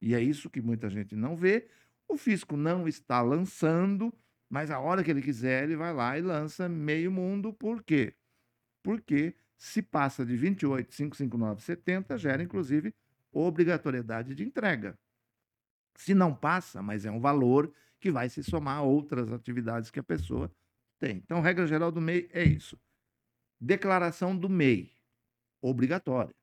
E 0.02 0.16
é 0.16 0.22
isso 0.22 0.50
que 0.50 0.62
muita 0.62 0.89
gente 0.89 1.16
não 1.16 1.36
vê. 1.36 1.68
O 2.08 2.18
fisco 2.18 2.56
não 2.56 2.88
está 2.88 3.22
lançando 3.22 4.14
Mas 4.48 4.70
a 4.70 4.80
hora 4.80 5.04
que 5.04 5.10
ele 5.10 5.24
quiser, 5.24 5.64
ele 5.64 5.76
vai 5.76 5.91
lá 5.91 6.18
e 6.18 6.22
lança 6.22 6.70
meio 6.70 7.12
mundo. 7.12 7.52
Por 7.52 7.84
quê? 7.84 8.14
Porque 8.84 9.36
se 9.58 9.82
passa 9.82 10.26
de 10.26 10.36
28, 10.36 10.88
559, 10.89 11.62
70, 11.62 12.18
gera 12.18 12.43
inclusive 12.43 12.93
obrigatoriedade 13.32 14.36
de 14.36 14.43
entrega. 14.43 14.97
Se 15.95 16.14
não 16.14 16.36
passa, 16.36 16.82
mas 16.82 17.06
é 17.06 17.12
um 17.12 17.20
valor 17.20 17.74
que 17.99 18.12
vai 18.12 18.30
se 18.30 18.43
somar 18.43 18.80
a 18.80 18.82
outras 18.82 19.32
atividades 19.32 19.89
que 19.89 19.99
a 19.99 20.03
pessoa 20.03 20.51
tem. 20.99 21.18
Então, 21.18 21.41
regra 21.41 21.66
geral 21.66 21.91
do 21.91 22.01
MEI 22.01 22.30
é 22.34 22.43
isso. 22.43 22.80
Declaração 23.60 24.38
do 24.38 24.49
MEI, 24.49 24.91
obrigatória. 25.62 26.36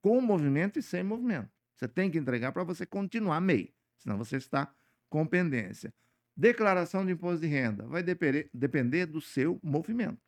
Com 0.00 0.20
movimento 0.20 0.78
e 0.78 0.82
sem 0.82 1.02
movimento. 1.02 1.50
Você 1.74 1.86
tem 1.86 2.10
que 2.10 2.18
entregar 2.18 2.52
para 2.52 2.64
você 2.64 2.84
continuar 2.84 3.40
MEI, 3.40 3.72
senão 3.96 4.18
você 4.18 4.36
está 4.36 4.72
com 5.08 5.24
pendência. 5.26 5.94
Declaração 6.36 7.04
de 7.06 7.12
imposto 7.12 7.40
de 7.40 7.46
renda 7.46 7.86
vai 7.86 8.02
depender, 8.02 9.06
do 9.06 9.20
seu 9.20 9.58
movimento. 9.62 10.20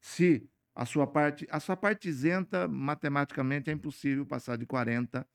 Se 0.00 0.50
a 0.74 0.86
sua 0.86 1.06
parte, 1.06 1.46
a 1.50 1.60
sua 1.60 1.76
parte 1.76 2.08
isenta, 2.08 2.66
matematicamente 2.66 3.70
é 3.70 3.72
impossível 3.72 4.24
passar 4.24 4.56
de 4.56 4.66
40 4.66 5.26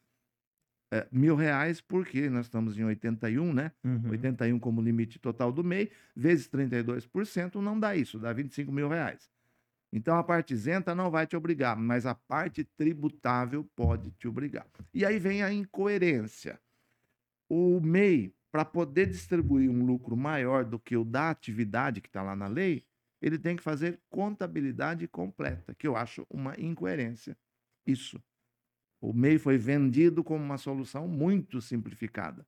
é, 0.91 1.07
mil 1.11 1.35
reais, 1.35 1.81
porque 1.81 2.29
nós 2.29 2.45
estamos 2.45 2.77
em 2.77 2.83
81, 2.83 3.53
né? 3.53 3.71
Uhum. 3.83 4.09
81 4.09 4.59
como 4.59 4.81
limite 4.81 5.19
total 5.19 5.51
do 5.51 5.63
MEI, 5.63 5.91
vezes 6.15 6.49
32%, 6.49 7.55
não 7.55 7.79
dá 7.79 7.95
isso, 7.95 8.17
dá 8.17 8.31
25 8.33 8.71
mil 8.71 8.87
reais. 8.87 9.29
Então 9.91 10.17
a 10.17 10.23
parte 10.23 10.53
isenta 10.53 10.93
não 10.93 11.09
vai 11.09 11.25
te 11.27 11.35
obrigar, 11.35 11.77
mas 11.77 12.05
a 12.05 12.15
parte 12.15 12.63
tributável 12.63 13.63
pode 13.75 14.11
te 14.11 14.27
obrigar. 14.27 14.67
E 14.93 15.05
aí 15.05 15.19
vem 15.19 15.43
a 15.43 15.51
incoerência. 15.51 16.59
O 17.49 17.79
MEI, 17.79 18.33
para 18.51 18.65
poder 18.65 19.07
distribuir 19.07 19.69
um 19.69 19.85
lucro 19.85 20.17
maior 20.17 20.65
do 20.65 20.79
que 20.79 20.97
o 20.97 21.05
da 21.05 21.29
atividade 21.29 22.01
que 22.01 22.07
está 22.09 22.21
lá 22.21 22.35
na 22.35 22.47
lei, 22.47 22.83
ele 23.21 23.37
tem 23.37 23.55
que 23.55 23.63
fazer 23.63 23.99
contabilidade 24.09 25.07
completa, 25.07 25.73
que 25.75 25.87
eu 25.87 25.95
acho 25.95 26.25
uma 26.29 26.59
incoerência. 26.59 27.37
Isso. 27.85 28.21
O 28.99 29.13
MEI 29.13 29.37
foi 29.37 29.57
vendido 29.57 30.23
como 30.23 30.43
uma 30.43 30.57
solução 30.57 31.07
muito 31.07 31.61
simplificada. 31.61 32.45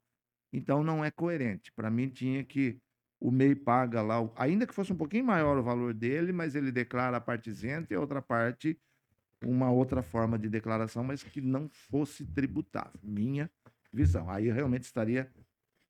Então 0.52 0.84
não 0.84 1.04
é 1.04 1.12
coerente. 1.12 1.72
Para 1.72 1.90
mim 1.90 2.10
tinha 2.10 2.44
que 2.44 2.80
o 3.20 3.32
MEI 3.32 3.56
paga 3.56 4.02
lá, 4.02 4.18
ainda 4.36 4.66
que 4.66 4.74
fosse 4.74 4.94
um 4.94 4.98
pouquinho 4.98 5.26
maior 5.26 5.58
o 5.58 5.64
valor 5.64 5.94
dele, 5.94 6.32
mas 6.32 6.56
ele 6.56 6.72
declara 6.72 7.18
a 7.18 7.22
parte 7.22 7.50
isenta 7.50 7.94
e 7.94 7.98
a 7.98 8.00
outra 8.00 8.22
parte 8.22 8.80
uma 9.44 9.72
outra 9.72 10.02
forma 10.02 10.38
de 10.38 10.50
declaração, 10.50 11.04
mas 11.04 11.24
que 11.24 11.42
não 11.42 11.70
fosse 11.70 12.26
tributável. 12.26 13.00
Minha 13.02 13.50
visão. 13.92 14.30
Aí 14.30 14.52
realmente 14.52 14.84
estaria 14.84 15.32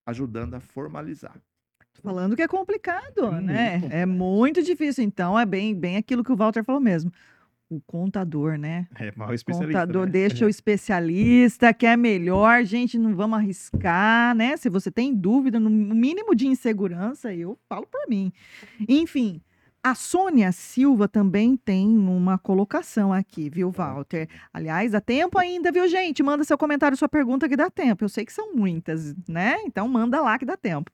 ajudando 0.06 0.54
a 0.56 0.60
formalizar. 0.60 1.42
Falando 2.04 2.36
que 2.36 2.42
é 2.42 2.48
complicado, 2.48 3.28
hum, 3.28 3.42
né? 3.42 3.82
É 3.90 4.06
muito 4.06 4.62
difícil. 4.64 5.04
Então, 5.04 5.38
é 5.38 5.46
bem, 5.46 5.76
bem 5.76 5.98
aquilo 5.98 6.24
que 6.24 6.32
o 6.32 6.36
Walter 6.36 6.64
falou 6.64 6.82
mesmo 6.82 7.12
o 7.70 7.80
contador, 7.82 8.58
né? 8.58 8.88
É, 8.96 9.14
mal 9.16 9.32
especialista. 9.32 9.80
Contador 9.80 10.06
né? 10.08 10.12
deixa 10.12 10.46
o 10.46 10.50
especialista, 10.50 11.72
que 11.72 11.86
é 11.86 11.96
melhor, 11.96 12.64
gente, 12.66 12.98
não 12.98 13.16
vamos 13.16 13.38
arriscar, 13.38 14.34
né? 14.36 14.58
Se 14.58 14.70
você 14.70 14.90
tem 14.90 15.14
dúvida, 15.14 15.60
no 15.60 15.70
mínimo 15.70 16.34
de 16.34 16.48
insegurança, 16.48 17.32
eu 17.34 17.58
falo 17.70 17.86
por 17.86 18.10
mim. 18.10 18.34
Enfim, 18.88 19.40
a 19.84 19.94
Sônia 19.94 20.52
Silva 20.52 21.08
também 21.08 21.56
tem 21.56 21.88
uma 21.88 22.38
colocação 22.40 23.14
aqui, 23.14 23.50
viu, 23.50 23.72
Walter? 23.72 24.28
Aliás, 24.52 24.92
dá 24.92 25.00
tempo 25.00 25.38
ainda, 25.38 25.72
viu, 25.72 25.88
gente? 25.88 26.24
Manda 26.24 26.44
seu 26.44 26.58
comentário, 26.58 26.98
sua 26.98 27.08
pergunta 27.08 27.48
que 27.48 27.56
dá 27.56 27.70
tempo. 27.70 28.04
Eu 28.04 28.10
sei 28.10 28.26
que 28.26 28.34
são 28.34 28.54
muitas, 28.54 29.16
né? 29.28 29.58
Então 29.66 29.88
manda 29.88 30.20
lá 30.22 30.40
que 30.40 30.46
dá 30.46 30.58
tempo. 30.58 30.92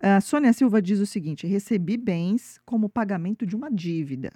A 0.00 0.20
Sônia 0.20 0.52
Silva 0.52 0.80
diz 0.80 0.98
o 0.98 1.06
seguinte: 1.06 1.46
recebi 1.46 1.96
bens 1.96 2.58
como 2.64 2.88
pagamento 2.88 3.46
de 3.46 3.54
uma 3.54 3.70
dívida 3.70 4.32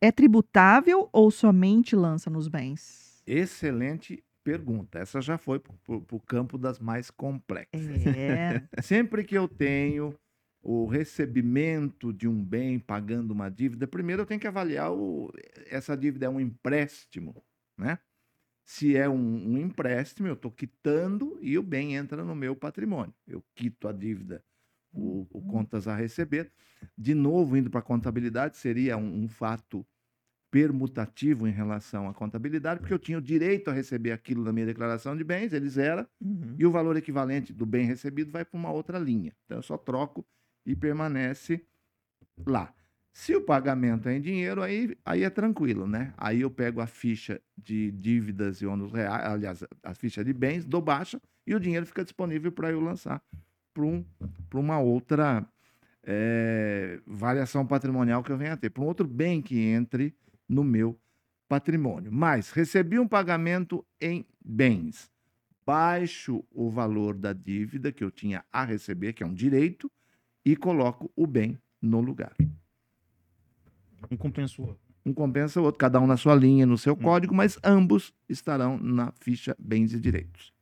é 0.00 0.10
tributável 0.10 1.08
ou 1.12 1.30
somente 1.30 1.94
lança 1.94 2.30
nos 2.30 2.48
bens? 2.48 3.22
Excelente 3.26 4.24
pergunta. 4.42 4.98
Essa 4.98 5.20
já 5.20 5.36
foi 5.36 5.60
para 5.60 5.74
o 5.94 6.20
campo 6.20 6.56
das 6.56 6.78
mais 6.78 7.10
complexas. 7.10 8.06
É. 8.06 8.66
Sempre 8.82 9.22
que 9.22 9.36
eu 9.36 9.46
tenho 9.46 10.14
o 10.62 10.86
recebimento 10.86 12.12
de 12.12 12.26
um 12.26 12.42
bem 12.42 12.78
pagando 12.78 13.32
uma 13.32 13.50
dívida, 13.50 13.86
primeiro 13.86 14.22
eu 14.22 14.26
tenho 14.26 14.40
que 14.40 14.46
avaliar 14.46 14.92
o, 14.92 15.30
essa 15.66 15.96
dívida 15.96 16.26
é 16.26 16.28
um 16.28 16.40
empréstimo, 16.40 17.42
né? 17.78 17.98
Se 18.66 18.96
é 18.96 19.08
um, 19.08 19.54
um 19.54 19.58
empréstimo, 19.58 20.28
eu 20.28 20.34
estou 20.34 20.50
quitando 20.50 21.38
e 21.40 21.58
o 21.58 21.62
bem 21.62 21.96
entra 21.96 22.22
no 22.22 22.36
meu 22.36 22.54
patrimônio. 22.54 23.12
Eu 23.26 23.42
quito 23.54 23.88
a 23.88 23.92
dívida, 23.92 24.44
o, 24.92 25.26
o 25.30 25.42
contas 25.42 25.86
a 25.88 25.94
receber. 25.94 26.50
De 26.96 27.14
novo, 27.14 27.56
indo 27.56 27.70
para 27.70 27.80
a 27.80 27.82
contabilidade, 27.82 28.56
seria 28.56 28.96
um, 28.96 29.24
um 29.24 29.28
fato 29.28 29.86
permutativo 30.50 31.46
em 31.46 31.52
relação 31.52 32.08
à 32.08 32.14
contabilidade, 32.14 32.80
porque 32.80 32.92
eu 32.92 32.98
tinha 32.98 33.18
o 33.18 33.22
direito 33.22 33.70
a 33.70 33.72
receber 33.72 34.10
aquilo 34.10 34.42
na 34.42 34.52
minha 34.52 34.66
declaração 34.66 35.16
de 35.16 35.22
bens, 35.22 35.52
eles 35.52 35.78
eram, 35.78 36.06
uhum. 36.20 36.56
e 36.58 36.66
o 36.66 36.72
valor 36.72 36.96
equivalente 36.96 37.52
do 37.52 37.64
bem 37.64 37.86
recebido 37.86 38.32
vai 38.32 38.44
para 38.44 38.58
uma 38.58 38.72
outra 38.72 38.98
linha. 38.98 39.32
Então 39.44 39.58
eu 39.58 39.62
só 39.62 39.78
troco 39.78 40.26
e 40.66 40.74
permanece 40.74 41.64
lá. 42.44 42.74
Se 43.12 43.34
o 43.34 43.40
pagamento 43.40 44.08
é 44.08 44.16
em 44.16 44.20
dinheiro, 44.20 44.62
aí, 44.62 44.96
aí 45.04 45.22
é 45.24 45.30
tranquilo, 45.30 45.86
né? 45.86 46.14
Aí 46.16 46.42
eu 46.42 46.50
pego 46.50 46.80
a 46.80 46.86
ficha 46.86 47.40
de 47.56 47.90
dívidas 47.92 48.60
e 48.60 48.66
ônus 48.66 48.92
reais, 48.92 49.24
aliás, 49.26 49.64
a 49.82 49.94
ficha 49.94 50.24
de 50.24 50.32
bens, 50.32 50.64
dou 50.64 50.80
baixa 50.80 51.20
e 51.46 51.54
o 51.54 51.60
dinheiro 51.60 51.86
fica 51.86 52.04
disponível 52.04 52.52
para 52.52 52.70
eu 52.70 52.80
lançar 52.80 53.22
para 53.72 53.84
um, 53.84 54.04
uma 54.54 54.78
outra 54.78 55.46
é, 56.02 57.00
variação 57.06 57.66
patrimonial 57.66 58.22
que 58.22 58.32
eu 58.32 58.38
venha 58.38 58.54
a 58.54 58.56
ter, 58.56 58.70
para 58.70 58.82
um 58.82 58.86
outro 58.86 59.06
bem 59.06 59.40
que 59.40 59.58
entre 59.58 60.14
no 60.48 60.64
meu 60.64 60.98
patrimônio. 61.48 62.12
Mas 62.12 62.50
recebi 62.50 62.98
um 62.98 63.08
pagamento 63.08 63.84
em 64.00 64.24
bens, 64.44 65.10
baixo 65.64 66.44
o 66.50 66.70
valor 66.70 67.14
da 67.14 67.32
dívida 67.32 67.92
que 67.92 68.02
eu 68.02 68.10
tinha 68.10 68.44
a 68.52 68.64
receber, 68.64 69.12
que 69.12 69.22
é 69.22 69.26
um 69.26 69.34
direito, 69.34 69.90
e 70.44 70.56
coloco 70.56 71.10
o 71.14 71.26
bem 71.26 71.58
no 71.80 72.00
lugar. 72.00 72.34
Um 74.10 74.16
compensa 74.16 74.60
o 74.60 74.66
outro. 74.66 74.90
Um 75.04 75.14
compensa 75.14 75.60
o 75.60 75.64
outro, 75.64 75.78
cada 75.78 76.00
um 76.00 76.06
na 76.06 76.16
sua 76.16 76.34
linha, 76.34 76.66
no 76.66 76.78
seu 76.78 76.94
hum. 76.94 76.96
código, 76.96 77.34
mas 77.34 77.58
ambos 77.64 78.12
estarão 78.28 78.78
na 78.78 79.12
ficha 79.20 79.56
bens 79.58 79.92
e 79.92 80.00
direitos. 80.00 80.52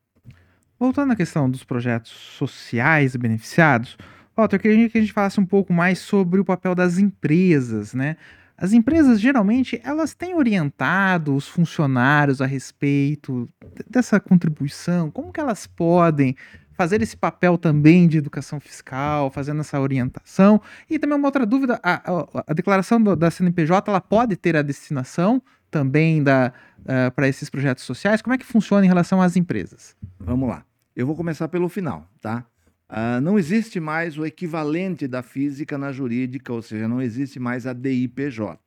Voltando 0.79 1.13
à 1.13 1.17
questão 1.17 1.51
dos 1.51 1.65
projetos 1.65 2.13
sociais 2.13 3.17
beneficiados, 3.17 3.97
Walter, 4.37 4.57
eu 4.57 4.61
queria 4.61 4.89
que 4.89 4.99
a 4.99 5.01
gente 5.01 5.13
falasse 5.13 5.41
um 5.41 5.47
pouco 5.47 5.73
mais 5.73 5.99
sobre 5.99 6.39
o 6.39 6.45
papel 6.45 6.75
das 6.75 6.99
empresas, 6.99 7.93
né? 7.95 8.17
As 8.57 8.73
empresas 8.73 9.21
geralmente 9.21 9.81
elas 9.85 10.15
têm 10.15 10.35
orientado 10.35 11.35
os 11.35 11.49
funcionários 11.49 12.41
a 12.41 12.47
respeito 12.47 13.49
dessa 13.89 14.21
contribuição, 14.21 15.11
como 15.11 15.33
que 15.33 15.41
elas 15.41 15.67
podem 15.67 16.37
fazer 16.75 17.03
esse 17.03 17.17
papel 17.17 17.59
também 17.59 18.07
de 18.07 18.19
educação 18.19 18.61
fiscal, 18.61 19.31
fazendo 19.31 19.61
essa 19.61 19.81
orientação. 19.81 20.61
E 20.89 20.97
também 20.97 21.19
uma 21.19 21.27
outra 21.27 21.45
dúvida, 21.45 21.81
a, 21.83 21.95
a, 22.09 22.45
a 22.47 22.55
declaração 22.55 23.03
do, 23.03 23.17
da 23.17 23.33
CNPJ 23.33 23.91
ela 23.91 24.01
pode 24.01 24.37
ter 24.37 24.57
a 24.57 24.63
destinação 24.63 25.43
também 25.71 26.23
da 26.23 26.53
uh, 26.81 27.11
para 27.13 27.29
esses 27.29 27.51
projetos 27.51 27.83
sociais? 27.83 28.23
Como 28.23 28.35
é 28.35 28.39
que 28.39 28.47
funciona 28.47 28.85
em 28.85 28.89
relação 28.89 29.21
às 29.21 29.37
empresas? 29.37 29.97
Vamos 30.21 30.49
lá. 30.49 30.68
Eu 30.99 31.07
vou 31.07 31.15
começar 31.15 31.47
pelo 31.47 31.69
final, 31.69 32.11
tá? 32.21 32.45
Uh, 32.91 33.21
não 33.23 33.39
existe 33.39 33.79
mais 33.79 34.19
o 34.19 34.27
equivalente 34.27 35.07
da 35.07 35.23
física 35.23 35.79
na 35.79 35.93
jurídica, 35.93 36.53
ou 36.53 36.61
seja, 36.61 36.89
não 36.89 37.01
existe 37.01 37.39
mais 37.39 37.69
a 37.69 37.73
DIPJ. 37.73 38.59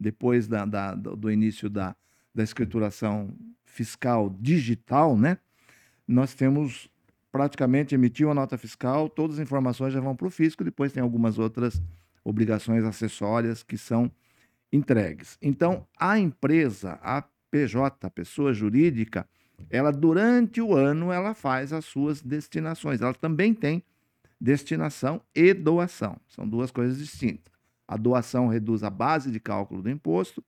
Depois 0.00 0.48
da, 0.48 0.64
da, 0.64 0.92
do 0.96 1.30
início 1.30 1.70
da, 1.70 1.94
da 2.34 2.42
escrituração 2.42 3.32
fiscal 3.64 4.28
digital, 4.40 5.16
né, 5.16 5.38
nós 6.04 6.34
temos 6.34 6.90
praticamente 7.30 7.94
emitiu 7.94 8.28
a 8.28 8.34
nota 8.34 8.58
fiscal, 8.58 9.08
todas 9.08 9.36
as 9.36 9.42
informações 9.42 9.92
já 9.92 10.00
vão 10.00 10.16
para 10.16 10.26
o 10.26 10.30
fisco, 10.30 10.64
depois 10.64 10.92
tem 10.92 11.00
algumas 11.00 11.38
outras 11.38 11.80
obrigações 12.24 12.82
acessórias 12.82 13.62
que 13.62 13.78
são 13.78 14.10
entregues. 14.72 15.38
Então, 15.40 15.86
a 15.96 16.18
empresa, 16.18 16.98
a 17.00 17.22
PJ, 17.52 18.04
a 18.04 18.10
pessoa 18.10 18.52
jurídica, 18.52 19.28
ela 19.70 19.90
durante 19.90 20.60
o 20.60 20.74
ano 20.74 21.12
ela 21.12 21.34
faz 21.34 21.72
as 21.72 21.84
suas 21.84 22.22
destinações. 22.22 23.00
Ela 23.00 23.14
também 23.14 23.52
tem 23.52 23.82
destinação 24.40 25.20
e 25.34 25.52
doação. 25.52 26.18
São 26.28 26.48
duas 26.48 26.70
coisas 26.70 26.98
distintas. 26.98 27.52
A 27.86 27.96
doação 27.96 28.48
reduz 28.48 28.82
a 28.82 28.90
base 28.90 29.30
de 29.30 29.40
cálculo 29.40 29.82
do 29.82 29.90
imposto 29.90 30.44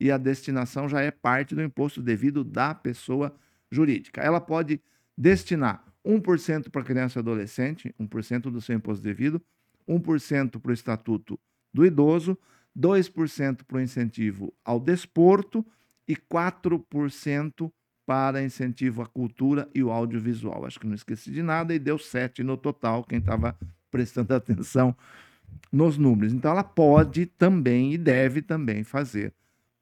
e 0.00 0.10
a 0.10 0.16
destinação 0.16 0.88
já 0.88 1.00
é 1.00 1.10
parte 1.10 1.54
do 1.54 1.62
imposto 1.62 2.00
devido 2.00 2.44
da 2.44 2.74
pessoa 2.74 3.34
jurídica. 3.70 4.20
Ela 4.20 4.40
pode 4.40 4.80
destinar 5.16 5.84
1% 6.06 6.70
para 6.70 6.84
criança 6.84 7.18
e 7.18 7.20
adolescente, 7.20 7.94
1% 8.00 8.42
do 8.42 8.60
seu 8.60 8.76
imposto 8.76 9.02
devido, 9.02 9.42
1% 9.88 10.60
para 10.60 10.70
o 10.70 10.74
estatuto 10.74 11.38
do 11.74 11.84
idoso, 11.84 12.38
2% 12.78 13.64
para 13.64 13.76
o 13.76 13.80
incentivo 13.80 14.54
ao 14.64 14.78
desporto 14.78 15.66
e 16.06 16.14
4% 16.16 17.70
para 18.08 18.42
incentivo 18.42 19.02
à 19.02 19.06
cultura 19.06 19.68
e 19.74 19.82
o 19.82 19.90
audiovisual. 19.90 20.64
Acho 20.64 20.80
que 20.80 20.86
não 20.86 20.94
esqueci 20.94 21.30
de 21.30 21.42
nada 21.42 21.74
e 21.74 21.78
deu 21.78 21.98
sete 21.98 22.42
no 22.42 22.56
total. 22.56 23.04
Quem 23.04 23.18
estava 23.18 23.54
prestando 23.90 24.32
atenção 24.32 24.96
nos 25.70 25.98
números. 25.98 26.32
Então, 26.32 26.50
ela 26.50 26.64
pode 26.64 27.26
também 27.26 27.92
e 27.92 27.98
deve 27.98 28.40
também 28.40 28.82
fazer 28.82 29.34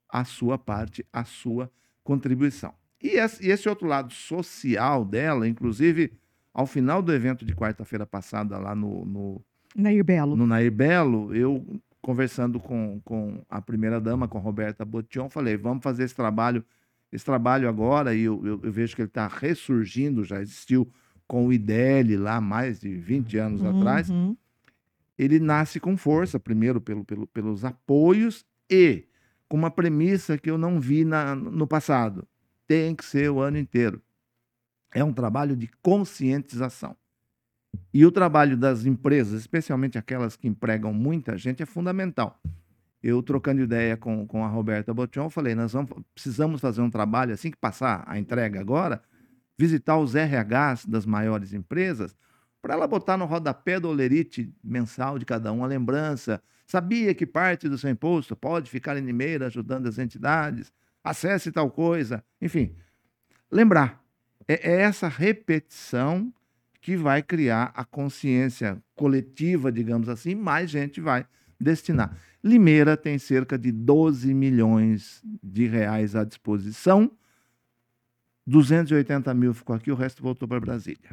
a 0.09 0.25
sua 0.25 0.59
parte, 0.59 1.07
a 1.13 1.23
sua 1.23 1.71
contribuição. 2.03 2.75
E 3.01 3.11
esse 3.11 3.69
outro 3.69 3.87
lado 3.87 4.13
social 4.13 5.05
dela, 5.05 5.47
inclusive, 5.47 6.13
ao 6.53 6.67
final 6.67 7.01
do 7.01 7.13
evento 7.13 7.47
de 7.47 7.55
quarta-feira 7.55 8.05
passada, 8.05 8.59
lá 8.59 8.75
no, 8.75 9.05
no 9.05 9.41
Nair 9.77 10.03
Belo. 10.03 10.35
No 10.35 10.49
Nair 10.49 10.73
Belo, 10.73 11.33
eu 11.33 11.65
conversando 12.03 12.59
com, 12.59 13.01
com 13.05 13.41
a 13.49 13.63
primeira-dama, 13.63 14.27
com 14.27 14.39
a 14.39 14.41
Roberta 14.41 14.85
Botion, 14.85 15.29
falei, 15.31 15.57
vamos 15.57 15.85
fazer 15.85 16.03
esse 16.03 16.15
trabalho, 16.15 16.65
esse 17.13 17.25
trabalho 17.25 17.69
agora, 17.69 18.15
e 18.15 18.23
eu, 18.23 18.45
eu, 18.45 18.61
eu 18.63 18.73
vejo 18.73 18.95
que 18.95 19.03
ele 19.03 19.09
está 19.09 19.27
ressurgindo, 19.29 20.25
já 20.25 20.41
existiu 20.41 20.91
com 21.27 21.47
o 21.47 21.53
IDL 21.53 22.17
lá 22.17 22.41
mais 22.41 22.81
de 22.81 22.95
20 22.97 23.39
anos 23.39 23.63
uhum. 23.63 23.79
atrás. 23.79 24.09
Ele 25.19 25.39
nasce 25.39 25.81
com 25.81 25.97
força, 25.97 26.39
primeiro 26.39 26.81
pelo, 26.81 27.05
pelo, 27.05 27.27
pelos 27.27 27.65
apoios 27.65 28.45
e 28.71 29.05
com 29.49 29.57
uma 29.57 29.71
premissa 29.71 30.37
que 30.37 30.51
eu 30.51 30.59
não 30.59 30.81
vi 30.81 31.05
na, 31.05 31.35
no 31.35 31.67
passado. 31.67 32.27
Tem 32.67 32.95
que 32.95 33.05
ser 33.05 33.31
o 33.31 33.41
ano 33.41 33.59
inteiro. 33.59 34.03
É 34.93 35.03
um 35.03 35.13
trabalho 35.13 35.57
de 35.57 35.69
conscientização. 35.83 36.97
E 37.93 38.05
o 38.05 38.11
trabalho 38.11 38.57
das 38.57 38.87
empresas, 38.87 39.41
especialmente 39.41 39.99
aquelas 39.99 40.37
que 40.37 40.49
empregam 40.49 40.93
muita 40.93 41.37
gente, 41.37 41.63
é 41.63 41.67
fundamental. 41.67 42.41
Eu, 43.09 43.23
trocando 43.23 43.63
ideia 43.63 43.97
com, 43.97 44.27
com 44.27 44.45
a 44.45 44.49
Roberta 44.49 44.93
Botion, 44.93 45.31
falei: 45.31 45.55
nós 45.55 45.73
vamos, 45.73 45.93
precisamos 46.13 46.61
fazer 46.61 46.83
um 46.83 46.91
trabalho, 46.91 47.33
assim 47.33 47.53
que 47.53 47.57
passar 47.57 48.03
a 48.05 48.19
entrega 48.19 48.61
agora, 48.61 49.01
visitar 49.57 49.97
os 49.97 50.15
RHs 50.15 50.87
das 50.87 51.07
maiores 51.07 51.53
empresas, 51.53 52.17
para 52.61 52.75
ela 52.75 52.89
botar 52.89 53.17
no 53.17 53.25
rodapé 53.25 53.79
do 53.79 53.89
olerite 53.89 54.53
mensal 54.63 55.21
de 55.21 55.25
cada 55.25 55.53
um 55.53 55.63
a 55.63 55.69
lembrança. 55.69 56.43
Sabia 56.67 57.15
que 57.15 57.25
parte 57.25 57.69
do 57.69 57.79
seu 57.79 57.91
imposto 57.91 58.35
pode 58.35 58.69
ficar 58.69 58.97
em 58.97 59.07
Limeira 59.07 59.47
ajudando 59.47 59.87
as 59.87 59.99
entidades? 59.99 60.73
Acesse 61.05 61.53
tal 61.53 61.71
coisa. 61.71 62.25
Enfim, 62.43 62.75
lembrar. 63.49 64.03
É, 64.49 64.69
é 64.69 64.81
essa 64.81 65.07
repetição 65.07 66.35
que 66.81 66.97
vai 66.97 67.23
criar 67.23 67.71
a 67.73 67.85
consciência 67.85 68.83
coletiva, 68.97 69.71
digamos 69.71 70.09
assim, 70.09 70.35
mais 70.35 70.69
gente 70.69 71.01
vai 71.01 71.25
destinar. 71.61 72.17
Limeira 72.47 72.97
tem 72.97 73.19
cerca 73.19 73.59
de 73.59 73.73
12 73.73 74.33
milhões 74.33 75.23
de 75.43 75.67
reais 75.67 76.15
à 76.15 76.25
disposição. 76.25 77.11
280 78.47 79.35
mil 79.35 79.53
ficou 79.53 79.75
aqui, 79.75 79.91
o 79.91 79.97
resto 79.97 80.23
voltou 80.23 80.47
para 80.47 80.61
Brasília. 80.61 81.11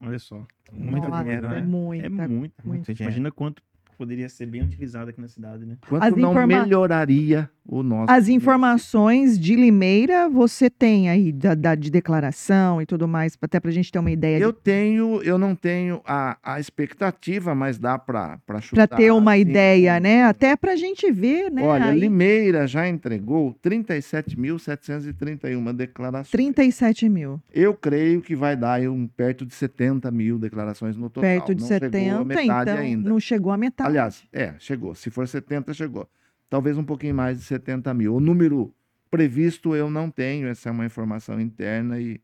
Olha 0.00 0.18
só. 0.18 0.46
Muito 0.72 1.10
dinheiro, 1.10 1.48
né? 1.48 1.58
É 1.58 1.62
muito. 1.62 2.04
É 2.04 2.08
muito, 2.08 2.54
muito. 2.66 2.92
Imagina 3.02 3.30
quanto 3.30 3.62
poderia 3.96 4.28
ser 4.28 4.46
bem 4.46 4.62
utilizado 4.62 5.10
aqui 5.10 5.20
na 5.20 5.28
cidade, 5.28 5.64
né? 5.64 5.76
Quanto 5.88 6.02
As 6.02 6.14
não 6.14 6.30
informa... 6.30 6.46
melhoraria 6.46 7.48
o 7.64 7.82
nosso... 7.82 8.12
As 8.12 8.28
informações 8.28 9.38
de 9.38 9.54
Limeira 9.54 10.28
você 10.28 10.68
tem 10.68 11.08
aí, 11.08 11.32
da, 11.32 11.54
da 11.54 11.74
de 11.74 11.90
declaração 11.90 12.82
e 12.82 12.86
tudo 12.86 13.06
mais, 13.06 13.36
até 13.40 13.60
para 13.60 13.70
a 13.70 13.72
gente 13.72 13.92
ter 13.92 13.98
uma 13.98 14.10
ideia. 14.10 14.38
Eu 14.38 14.52
de... 14.52 14.58
tenho, 14.58 15.22
eu 15.22 15.38
não 15.38 15.54
tenho 15.54 16.00
a, 16.04 16.36
a 16.42 16.58
expectativa, 16.58 17.54
mas 17.54 17.78
dá 17.78 17.98
para 17.98 18.40
chutar. 18.60 18.88
Para 18.88 18.96
ter 18.96 19.12
uma 19.12 19.32
assim, 19.32 19.42
ideia, 19.42 20.00
né? 20.00 20.24
Até 20.24 20.56
para 20.56 20.72
a 20.72 20.76
gente 20.76 21.10
ver, 21.10 21.50
né? 21.50 21.62
Olha, 21.62 21.86
aí... 21.86 21.98
Limeira 21.98 22.66
já 22.66 22.88
entregou 22.88 23.54
37.731 23.62 25.74
declarações. 25.74 26.30
37 26.30 27.08
mil. 27.08 27.40
Eu 27.52 27.74
creio 27.74 28.20
que 28.20 28.34
vai 28.34 28.56
dar 28.56 28.80
um, 28.82 29.06
perto 29.06 29.46
de 29.46 29.54
70 29.54 30.10
mil 30.10 30.38
declarações 30.38 30.96
no 30.96 31.08
total. 31.08 31.30
Perto 31.30 31.54
de 31.54 31.62
não 31.62 31.68
70, 31.68 31.98
chegou 31.98 32.20
a 32.20 32.24
metade 32.24 32.70
então 32.70 32.82
ainda. 32.82 33.08
não 33.08 33.20
chegou 33.20 33.52
a 33.52 33.56
metade. 33.56 33.91
Aliás, 33.92 34.24
é, 34.32 34.54
chegou. 34.58 34.94
Se 34.94 35.10
for 35.10 35.28
70, 35.28 35.74
chegou. 35.74 36.08
Talvez 36.48 36.78
um 36.78 36.84
pouquinho 36.84 37.14
mais 37.14 37.38
de 37.38 37.44
70 37.44 37.92
mil. 37.92 38.14
O 38.14 38.20
número 38.20 38.74
previsto 39.10 39.76
eu 39.76 39.90
não 39.90 40.10
tenho, 40.10 40.48
essa 40.48 40.70
é 40.70 40.72
uma 40.72 40.86
informação 40.86 41.38
interna 41.38 42.00
e. 42.00 42.20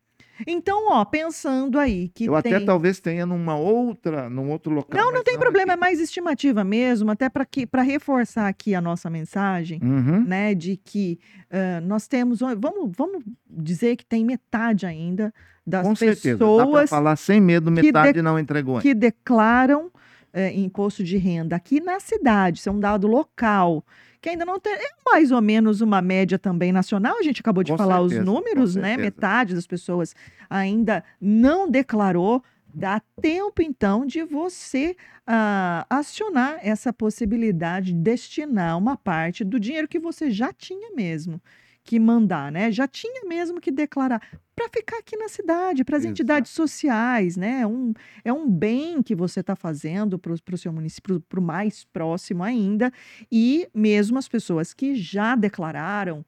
Então, 0.47 0.89
ó, 0.91 1.05
pensando 1.05 1.79
aí 1.79 2.09
que. 2.09 2.27
Eu 2.27 2.43
tem... 2.43 2.55
até 2.55 2.65
talvez 2.65 3.01
tenha 3.01 3.27
numa 3.27 3.57
outra, 3.57 4.31
num 4.31 4.51
outro 4.51 4.73
local. 4.73 4.99
Não, 4.99 5.13
não 5.13 5.23
tem 5.23 5.35
não 5.35 5.41
problema, 5.41 5.73
aqui. 5.73 5.79
é 5.79 5.81
mais 5.81 6.01
estimativa 6.01 6.65
mesmo, 6.65 7.11
até 7.11 7.29
para 7.29 7.83
reforçar 7.83 8.49
aqui 8.49 8.75
a 8.75 8.81
nossa 8.81 9.11
mensagem, 9.11 9.81
uhum. 9.83 10.25
né? 10.25 10.55
De 10.55 10.77
que 10.77 11.19
uh, 11.51 11.85
nós 11.87 12.07
temos. 12.07 12.41
Vamos, 12.41 12.93
vamos 12.97 13.23
dizer 13.51 13.97
que 13.97 14.07
tem 14.07 14.25
metade 14.25 14.87
ainda 14.87 15.35
das 15.67 15.87
Com 15.87 15.95
pessoas. 15.95 16.19
Certeza. 16.19 16.57
Dá 16.57 16.67
para 16.67 16.87
falar 16.87 17.17
sem 17.17 17.41
medo, 17.41 17.71
metade 17.71 18.15
de... 18.15 18.23
não 18.23 18.39
entregou. 18.39 18.81
Que 18.81 18.95
declaram 18.95 19.91
é, 20.33 20.53
imposto 20.53 21.03
de 21.03 21.17
renda 21.17 21.57
aqui 21.57 21.81
na 21.81 22.01
cidade, 22.01 22.59
isso 22.59 22.69
é 22.69 22.73
um 22.73 22.81
dado 22.81 23.07
local, 23.07 23.85
que 24.21 24.29
ainda 24.29 24.45
não 24.45 24.59
tem, 24.59 24.73
é 24.73 24.91
mais 25.05 25.31
ou 25.31 25.41
menos 25.41 25.81
uma 25.81 26.03
média 26.03 26.39
também 26.39 26.73
nacional, 26.73 27.19
a 27.19 27.23
gente 27.23 27.41
acabou 27.41 27.63
de 27.63 27.73
com 27.73 27.79
falar 27.79 27.99
certeza, 28.01 28.21
os 28.21 28.27
números, 28.27 28.77
né? 28.77 28.97
Metade 28.97 29.55
das 29.55 29.67
pessoas 29.67 30.15
ainda 30.49 31.05
não 31.21 31.71
declarou. 31.71 32.43
Dá 32.75 33.01
tempo, 33.21 33.63
então, 33.63 34.05
de 34.05 34.23
você 34.23 34.95
uh, 35.27 35.87
acionar 35.89 36.59
essa 36.63 36.93
possibilidade 36.93 37.93
de 37.93 37.99
destinar 37.99 38.77
uma 38.77 38.95
parte 38.95 39.43
do 39.43 39.59
dinheiro 39.59 39.89
que 39.89 39.99
você 39.99 40.31
já 40.31 40.53
tinha 40.53 40.95
mesmo 40.95 41.41
que 41.89 41.99
mandar, 41.99 42.53
né? 42.53 42.71
Já 42.71 42.87
tinha 42.87 43.25
mesmo 43.27 43.59
que 43.63 43.71
declarar 43.71 44.21
para 44.55 44.69
ficar 44.69 44.99
aqui 44.99 45.17
na 45.17 45.27
cidade, 45.27 45.85
para 45.85 45.97
as 45.97 46.05
entidades 46.05 46.53
sociais, 46.53 47.35
né? 47.35 47.67
Um, 47.67 47.95
é 48.23 48.31
um 48.31 48.51
bem 48.51 49.03
que 49.03 49.15
você 49.15 49.41
está 49.41 49.57
fazendo 49.57 50.19
para 50.19 50.35
o 50.35 50.59
seu 50.59 50.71
município, 50.71 51.19
para 51.21 51.41
o 51.41 51.43
mais 51.43 51.85
próximo 51.85 52.43
ainda, 52.43 52.93
e 53.33 53.67
mesmo 53.73 54.19
as 54.19 54.29
pessoas 54.29 54.75
que 54.75 54.95
já 54.97 55.35
declararam 55.35 56.23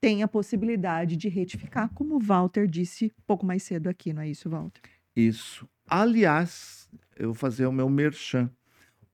têm 0.00 0.24
a 0.24 0.28
possibilidade 0.28 1.16
de 1.16 1.28
retificar, 1.28 1.88
como 1.94 2.16
o 2.16 2.18
Walter 2.18 2.66
disse 2.66 3.12
pouco 3.24 3.46
mais 3.46 3.62
cedo 3.62 3.88
aqui, 3.88 4.12
não 4.12 4.22
é 4.22 4.28
isso, 4.28 4.50
Walter? 4.50 4.82
Isso. 5.14 5.68
Aliás, 5.88 6.88
eu 7.16 7.26
vou 7.26 7.34
fazer 7.34 7.66
o 7.66 7.72
meu 7.72 7.88
merchan. 7.88 8.50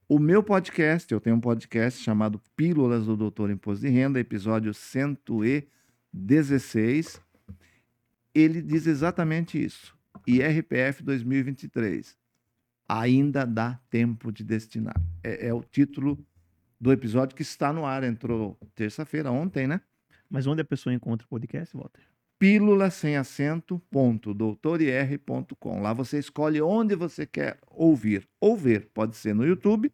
O 0.06 0.18
meu 0.18 0.42
podcast, 0.42 1.10
eu 1.10 1.18
tenho 1.18 1.36
um 1.36 1.40
podcast 1.40 2.02
chamado 2.02 2.38
Pílulas 2.54 3.06
do 3.06 3.16
Doutor 3.16 3.50
Imposto 3.50 3.86
de 3.86 3.90
Renda, 3.90 4.20
episódio 4.20 4.74
116. 4.74 7.18
Ele 8.34 8.60
diz 8.60 8.86
exatamente 8.86 9.64
isso. 9.64 9.96
IRPF 10.26 11.02
2023. 11.02 12.18
Ainda 12.86 13.46
dá 13.46 13.80
tempo 13.88 14.30
de 14.30 14.44
destinar. 14.44 15.00
É, 15.22 15.48
é 15.48 15.54
o 15.54 15.62
título 15.62 16.22
do 16.78 16.92
episódio 16.92 17.34
que 17.34 17.40
está 17.40 17.72
no 17.72 17.86
ar. 17.86 18.04
Entrou 18.04 18.58
terça-feira, 18.74 19.32
ontem, 19.32 19.66
né? 19.66 19.80
Mas 20.28 20.46
onde 20.46 20.60
a 20.60 20.66
pessoa 20.66 20.92
encontra 20.92 21.24
o 21.24 21.30
podcast, 21.30 21.74
Walter? 21.74 22.02
Pílula 22.38 22.90
sem 22.90 23.16
acento, 23.16 23.80
ponto, 23.90 24.34
doutorir.com. 24.34 25.80
Lá 25.80 25.92
você 25.92 26.18
escolhe 26.18 26.60
onde 26.60 26.94
você 26.94 27.24
quer 27.26 27.58
ouvir 27.70 28.28
ou 28.40 28.56
ver. 28.56 28.88
Pode 28.92 29.16
ser 29.16 29.34
no 29.34 29.46
YouTube 29.46 29.90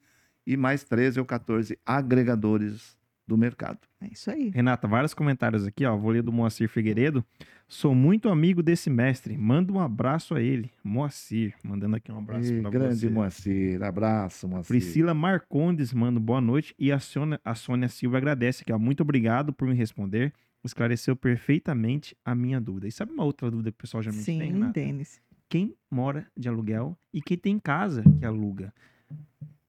e 0.46 0.56
mais 0.56 0.82
13 0.82 1.20
ou 1.20 1.26
14 1.26 1.78
agregadores 1.84 2.98
do 3.30 3.38
mercado. 3.38 3.78
É 4.00 4.08
isso 4.08 4.28
aí. 4.30 4.50
Renata, 4.52 4.88
vários 4.88 5.14
comentários 5.14 5.64
aqui, 5.64 5.84
ó. 5.84 5.96
Vou 5.96 6.10
ler 6.10 6.22
do 6.22 6.32
Moacir 6.32 6.68
Figueiredo. 6.68 7.24
Sou 7.68 7.94
muito 7.94 8.28
amigo 8.28 8.60
desse 8.60 8.90
mestre. 8.90 9.38
Manda 9.38 9.72
um 9.72 9.78
abraço 9.78 10.34
a 10.34 10.40
ele. 10.40 10.72
Moacir, 10.82 11.54
mandando 11.62 11.94
aqui 11.94 12.10
um 12.10 12.18
abraço 12.18 12.48
para 12.48 12.62
você. 12.62 12.78
Grande 12.78 13.08
Moacir, 13.08 13.82
abraço, 13.84 14.48
Moacir. 14.48 14.66
Priscila 14.66 15.14
Marcondes 15.14 15.92
manda 15.92 16.18
boa 16.18 16.40
noite 16.40 16.74
e 16.76 16.90
a 16.90 16.98
Sônia, 16.98 17.40
a 17.44 17.54
Sônia 17.54 17.88
Silva 17.88 18.16
agradece 18.16 18.62
aqui, 18.62 18.72
ó. 18.72 18.78
Muito 18.78 19.02
obrigado 19.02 19.52
por 19.52 19.68
me 19.68 19.74
responder 19.74 20.32
esclareceu 20.64 21.16
perfeitamente 21.16 22.16
a 22.24 22.34
minha 22.34 22.60
dúvida. 22.60 22.86
E 22.86 22.92
sabe 22.92 23.12
uma 23.12 23.24
outra 23.24 23.50
dúvida 23.50 23.70
que 23.70 23.76
o 23.76 23.80
pessoal 23.80 24.02
já 24.02 24.10
me 24.10 24.18
Sim, 24.18 24.38
tem, 24.38 24.52
Sim, 24.52 24.70
Denis. 24.70 25.20
Quem 25.48 25.74
mora 25.90 26.26
de 26.36 26.48
aluguel 26.48 26.96
e 27.12 27.20
quem 27.20 27.36
tem 27.36 27.58
casa 27.58 28.04
que 28.18 28.24
aluga. 28.24 28.72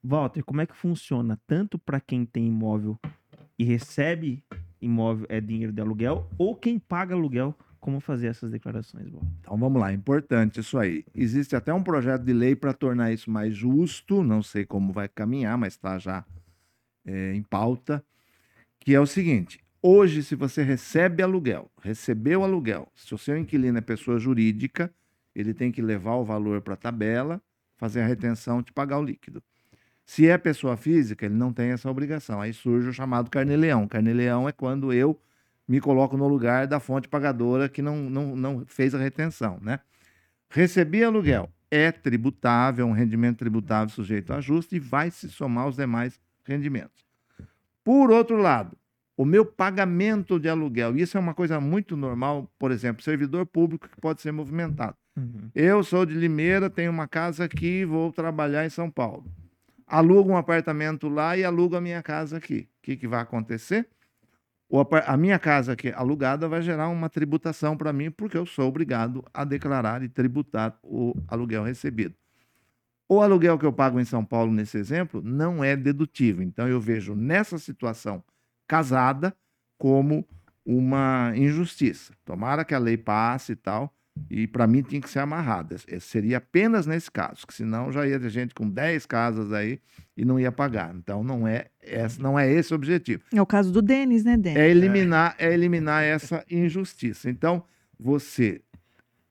Walter, 0.03 0.43
como 0.43 0.61
é 0.61 0.65
que 0.65 0.75
funciona 0.75 1.39
tanto 1.47 1.77
para 1.77 1.99
quem 1.99 2.25
tem 2.25 2.47
imóvel 2.47 2.99
e 3.57 3.63
recebe 3.63 4.43
imóvel 4.81 5.25
é 5.29 5.39
dinheiro 5.39 5.71
de 5.71 5.79
aluguel 5.81 6.27
ou 6.37 6.55
quem 6.55 6.79
paga 6.79 7.13
aluguel 7.13 7.55
como 7.79 7.99
fazer 7.99 8.27
essas 8.27 8.51
declarações, 8.51 9.09
Walter? 9.09 9.27
Então 9.39 9.57
vamos 9.57 9.81
lá, 9.81 9.91
importante 9.91 10.59
isso 10.59 10.77
aí. 10.77 11.03
Existe 11.15 11.55
até 11.55 11.73
um 11.73 11.83
projeto 11.83 12.23
de 12.23 12.33
lei 12.33 12.55
para 12.55 12.73
tornar 12.73 13.11
isso 13.11 13.29
mais 13.29 13.55
justo, 13.55 14.23
não 14.23 14.43
sei 14.43 14.65
como 14.65 14.93
vai 14.93 15.07
caminhar, 15.07 15.57
mas 15.57 15.73
está 15.73 15.97
já 15.97 16.25
é, 17.05 17.33
em 17.33 17.41
pauta, 17.41 18.03
que 18.79 18.93
é 18.93 18.99
o 18.99 19.05
seguinte: 19.05 19.59
Hoje, 19.84 20.21
se 20.21 20.36
você 20.36 20.61
recebe 20.61 21.23
aluguel, 21.23 21.71
recebeu 21.82 22.43
aluguel, 22.43 22.88
se 22.95 23.15
o 23.15 23.17
seu 23.17 23.36
inquilino 23.36 23.79
é 23.79 23.82
pessoa 23.82 24.19
jurídica, 24.19 24.93
ele 25.34 25.55
tem 25.55 25.71
que 25.71 25.82
levar 25.82 26.15
o 26.17 26.23
valor 26.23 26.61
para 26.61 26.75
a 26.75 26.77
tabela, 26.77 27.41
fazer 27.77 28.01
a 28.01 28.05
retenção 28.05 28.59
e 28.59 28.63
te 28.63 28.71
pagar 28.71 28.99
o 28.99 29.03
líquido. 29.03 29.41
Se 30.05 30.27
é 30.27 30.38
pessoa 30.38 30.77
física, 30.77 31.25
ele 31.25 31.34
não 31.34 31.51
tem 31.51 31.71
essa 31.71 31.89
obrigação. 31.89 32.39
Aí 32.39 32.53
surge 32.53 32.89
o 32.89 32.93
chamado 32.93 33.29
carneleão. 33.29 33.88
Carneleão 33.88 34.47
é 34.47 34.51
quando 34.51 34.93
eu 34.93 35.19
me 35.67 35.79
coloco 35.79 36.15
no 36.15 36.27
lugar 36.27 36.67
da 36.67 36.79
fonte 36.79 37.07
pagadora 37.07 37.67
que 37.67 37.82
não, 37.82 37.97
não, 38.09 38.36
não 38.36 38.65
fez 38.67 38.93
a 38.93 38.99
retenção, 38.99 39.57
né? 39.61 39.79
Recebi 40.49 41.03
aluguel, 41.03 41.49
é 41.71 41.91
tributável, 41.91 42.86
é 42.86 42.89
um 42.89 42.93
rendimento 42.93 43.39
tributável 43.39 43.89
sujeito 43.89 44.32
a 44.34 44.38
ajuste 44.38 44.75
e 44.75 44.79
vai 44.79 45.09
se 45.09 45.29
somar 45.29 45.63
aos 45.63 45.77
demais 45.77 46.19
rendimentos. 46.43 47.05
Por 47.84 48.11
outro 48.11 48.36
lado, 48.36 48.77
o 49.22 49.26
meu 49.26 49.45
pagamento 49.45 50.39
de 50.39 50.49
aluguel, 50.49 50.97
isso 50.97 51.15
é 51.15 51.19
uma 51.19 51.36
coisa 51.36 51.61
muito 51.61 51.95
normal, 51.95 52.51
por 52.57 52.72
exemplo, 52.72 53.03
servidor 53.03 53.45
público 53.45 53.88
que 53.88 54.01
pode 54.01 54.19
ser 54.19 54.32
movimentado. 54.32 54.95
Uhum. 55.15 55.51
Eu 55.53 55.84
sou 55.84 56.07
de 56.07 56.15
Limeira, 56.15 56.72
tenho 56.72 56.89
uma 56.89 57.07
casa 57.07 57.43
aqui, 57.43 57.86
vou 57.86 58.11
trabalhar 58.11 58.65
em 58.65 58.69
São 58.69 58.89
Paulo. 58.89 59.24
Alugo 59.86 60.32
um 60.32 60.38
apartamento 60.38 61.07
lá 61.07 61.38
e 61.38 61.43
alugo 61.43 61.76
a 61.76 61.82
minha 61.82 62.01
casa 62.01 62.38
aqui. 62.38 62.67
O 62.80 62.82
que, 62.82 62.97
que 62.97 63.07
vai 63.07 63.22
acontecer? 63.22 63.88
a 65.05 65.15
minha 65.17 65.38
casa 65.38 65.74
aqui 65.74 65.91
alugada 65.91 66.47
vai 66.47 66.63
gerar 66.63 66.88
uma 66.88 67.07
tributação 67.07 67.78
para 67.78 67.93
mim, 67.93 68.09
porque 68.09 68.38
eu 68.38 68.47
sou 68.47 68.69
obrigado 68.69 69.24
a 69.32 69.43
declarar 69.43 70.01
e 70.01 70.09
tributar 70.09 70.80
o 70.82 71.13
aluguel 71.28 71.61
recebido. 71.61 72.15
O 73.07 73.22
aluguel 73.22 73.59
que 73.59 73.65
eu 73.67 73.74
pago 73.74 73.99
em 73.99 74.05
São 74.05 74.26
Paulo, 74.26 74.51
nesse 74.51 74.80
exemplo, 74.80 75.22
não 75.24 75.63
é 75.63 75.76
dedutível. 75.76 76.41
Então, 76.41 76.67
eu 76.67 76.82
vejo 76.82 77.13
nessa 77.13 77.59
situação 77.59 78.24
casada 78.72 79.36
como 79.78 80.26
uma 80.65 81.34
injustiça. 81.36 82.13
Tomara 82.24 82.63
que 82.63 82.74
a 82.74 82.80
lei 82.80 82.95
passe 82.95 83.51
e 83.51 83.55
tal, 83.57 83.93
e 84.30 84.47
para 84.47 84.65
mim 84.65 84.82
tinha 84.82 85.01
que 85.01 85.09
ser 85.09 85.19
amarrada. 85.19 85.76
Seria 85.99 86.38
apenas 86.38 86.88
nesse 86.88 87.11
caso, 87.11 87.45
que 87.45 87.53
senão 87.53 87.91
já 87.91 88.07
ia 88.07 88.17
ter 88.17 88.30
gente 88.30 88.55
com 88.55 88.69
10 88.69 89.05
casas 89.05 89.51
aí 89.51 89.78
e 90.15 90.24
não 90.24 90.39
ia 90.39 90.53
pagar. 90.53 90.95
Então 90.95 91.22
não 91.22 91.45
é, 91.45 91.65
esse, 91.82 92.22
não 92.22 92.39
é 92.39 92.49
esse 92.49 92.72
o 92.72 92.76
objetivo. 92.78 93.26
É 93.34 93.41
o 93.41 93.45
caso 93.45 93.74
do 93.74 93.82
Denis, 93.82 94.24
né, 94.24 94.38
Denis? 94.38 94.57
É 94.57 94.69
eliminar, 94.69 95.36
é 95.38 95.53
eliminar 95.53 96.01
essa 96.05 96.45
injustiça. 96.49 97.30
Então, 97.30 97.65
você, 97.99 98.61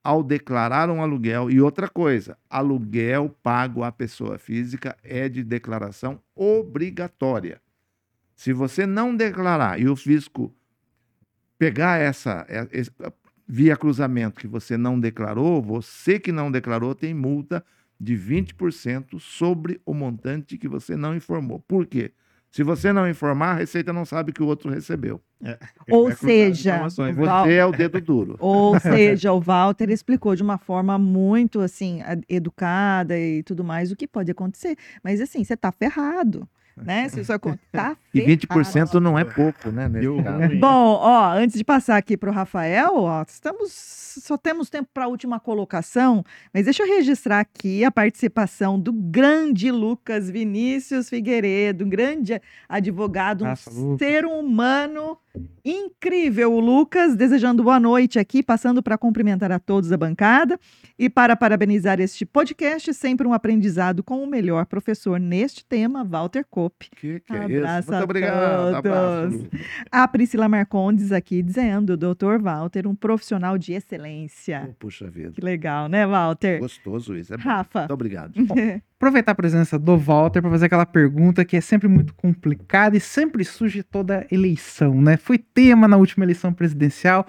ao 0.04 0.22
declarar 0.22 0.90
um 0.90 1.00
aluguel, 1.00 1.50
e 1.50 1.62
outra 1.62 1.88
coisa, 1.88 2.36
aluguel 2.50 3.34
pago 3.42 3.84
à 3.84 3.90
pessoa 3.90 4.38
física 4.38 4.94
é 5.02 5.30
de 5.30 5.42
declaração 5.42 6.20
obrigatória. 6.36 7.58
Se 8.40 8.54
você 8.54 8.86
não 8.86 9.14
declarar 9.14 9.78
e 9.78 9.86
o 9.86 9.94
fisco 9.94 10.50
pegar 11.58 11.98
essa, 11.98 12.46
é, 12.48 12.66
via 13.46 13.76
cruzamento 13.76 14.40
que 14.40 14.46
você 14.46 14.78
não 14.78 14.98
declarou, 14.98 15.60
você 15.60 16.18
que 16.18 16.32
não 16.32 16.50
declarou 16.50 16.94
tem 16.94 17.12
multa 17.12 17.62
de 18.00 18.16
20% 18.16 19.20
sobre 19.20 19.78
o 19.84 19.92
montante 19.92 20.56
que 20.56 20.66
você 20.66 20.96
não 20.96 21.14
informou. 21.14 21.60
Por 21.60 21.84
quê? 21.84 22.12
Se 22.50 22.62
você 22.62 22.94
não 22.94 23.06
informar, 23.06 23.50
a 23.50 23.58
Receita 23.58 23.92
não 23.92 24.06
sabe 24.06 24.32
que 24.32 24.42
o 24.42 24.46
outro 24.46 24.70
recebeu. 24.70 25.20
É, 25.44 25.58
Ou 25.90 26.08
é 26.08 26.14
seja, 26.14 26.88
você 26.88 27.52
é 27.52 27.66
o 27.66 27.72
dedo 27.72 28.00
duro. 28.00 28.36
Ou 28.40 28.80
seja, 28.80 29.34
o 29.34 29.40
Walter 29.40 29.90
explicou 29.90 30.34
de 30.34 30.42
uma 30.42 30.56
forma 30.56 30.96
muito 30.96 31.60
assim 31.60 32.00
educada 32.26 33.18
e 33.18 33.42
tudo 33.42 33.62
mais 33.62 33.92
o 33.92 33.96
que 33.96 34.08
pode 34.08 34.30
acontecer. 34.30 34.78
Mas 35.04 35.20
assim, 35.20 35.44
você 35.44 35.52
está 35.52 35.70
ferrado 35.70 36.48
né? 36.76 37.08
Se 37.08 37.20
isso 37.20 37.38
contar. 37.38 37.96
E 38.12 38.20
20% 38.20 38.94
não 38.94 39.16
é 39.16 39.22
pouco, 39.22 39.70
né? 39.70 39.88
Bom, 40.58 40.98
ó, 41.00 41.30
antes 41.32 41.56
de 41.56 41.62
passar 41.62 41.96
aqui 41.96 42.16
para 42.16 42.28
o 42.28 42.32
Rafael, 42.32 42.96
ó, 42.96 43.22
estamos, 43.22 43.70
só 43.72 44.36
temos 44.36 44.68
tempo 44.68 44.88
para 44.92 45.04
a 45.04 45.06
última 45.06 45.38
colocação, 45.38 46.24
mas 46.52 46.64
deixa 46.64 46.82
eu 46.82 46.88
registrar 46.88 47.38
aqui 47.38 47.84
a 47.84 47.90
participação 47.92 48.80
do 48.80 48.92
grande 48.92 49.70
Lucas 49.70 50.28
Vinícius 50.28 51.08
Figueiredo, 51.08 51.84
um 51.84 51.88
grande 51.88 52.42
advogado, 52.68 53.44
Nossa, 53.44 53.70
um 53.70 53.92
Lucas. 53.92 53.98
ser 54.08 54.24
humano 54.26 55.16
incrível. 55.64 56.52
O 56.52 56.60
Lucas, 56.60 57.14
desejando 57.14 57.62
boa 57.62 57.78
noite 57.78 58.18
aqui, 58.18 58.42
passando 58.42 58.82
para 58.82 58.98
cumprimentar 58.98 59.52
a 59.52 59.58
todos 59.58 59.90
da 59.90 59.96
bancada 59.96 60.58
e 60.98 61.08
para 61.08 61.36
parabenizar 61.36 62.00
este 62.00 62.26
podcast, 62.26 62.92
sempre 62.94 63.26
um 63.26 63.32
aprendizado 63.32 64.02
com 64.02 64.22
o 64.22 64.26
melhor 64.26 64.66
professor 64.66 65.18
neste 65.20 65.64
tema, 65.64 66.04
Walter 66.04 66.44
Kopp. 66.48 66.88
Que, 66.96 67.20
que 67.20 67.32
Abraço 67.32 67.88
é 67.88 67.92
Muito 67.92 68.04
obrigado. 68.04 68.74
Abraço. 68.76 69.48
A 69.90 70.08
Priscila 70.08 70.48
Marcondes 70.48 71.12
aqui 71.12 71.42
dizendo, 71.42 71.96
doutor 71.96 72.40
Walter, 72.40 72.86
um 72.86 72.94
profissional 72.94 73.56
de 73.56 73.72
excelência. 73.72 74.68
Oh, 74.70 74.74
puxa 74.74 75.08
vida. 75.08 75.32
Que 75.32 75.40
legal, 75.40 75.88
né, 75.88 76.06
Walter? 76.06 76.58
Gostoso 76.58 77.16
isso. 77.16 77.34
É 77.34 77.36
Rafa. 77.36 77.80
Muito 77.80 77.94
obrigado. 77.94 78.34
aproveitar 79.00 79.32
a 79.32 79.34
presença 79.34 79.78
do 79.78 79.96
Walter 79.96 80.42
para 80.42 80.50
fazer 80.50 80.66
aquela 80.66 80.84
pergunta 80.84 81.42
que 81.42 81.56
é 81.56 81.60
sempre 81.62 81.88
muito 81.88 82.14
complicada 82.14 82.98
e 82.98 83.00
sempre 83.00 83.42
surge 83.46 83.82
toda 83.82 84.26
eleição, 84.30 85.00
né? 85.00 85.16
Foi 85.16 85.38
tema 85.38 85.88
na 85.88 85.96
última 85.96 86.22
eleição 86.26 86.52
presidencial 86.52 87.26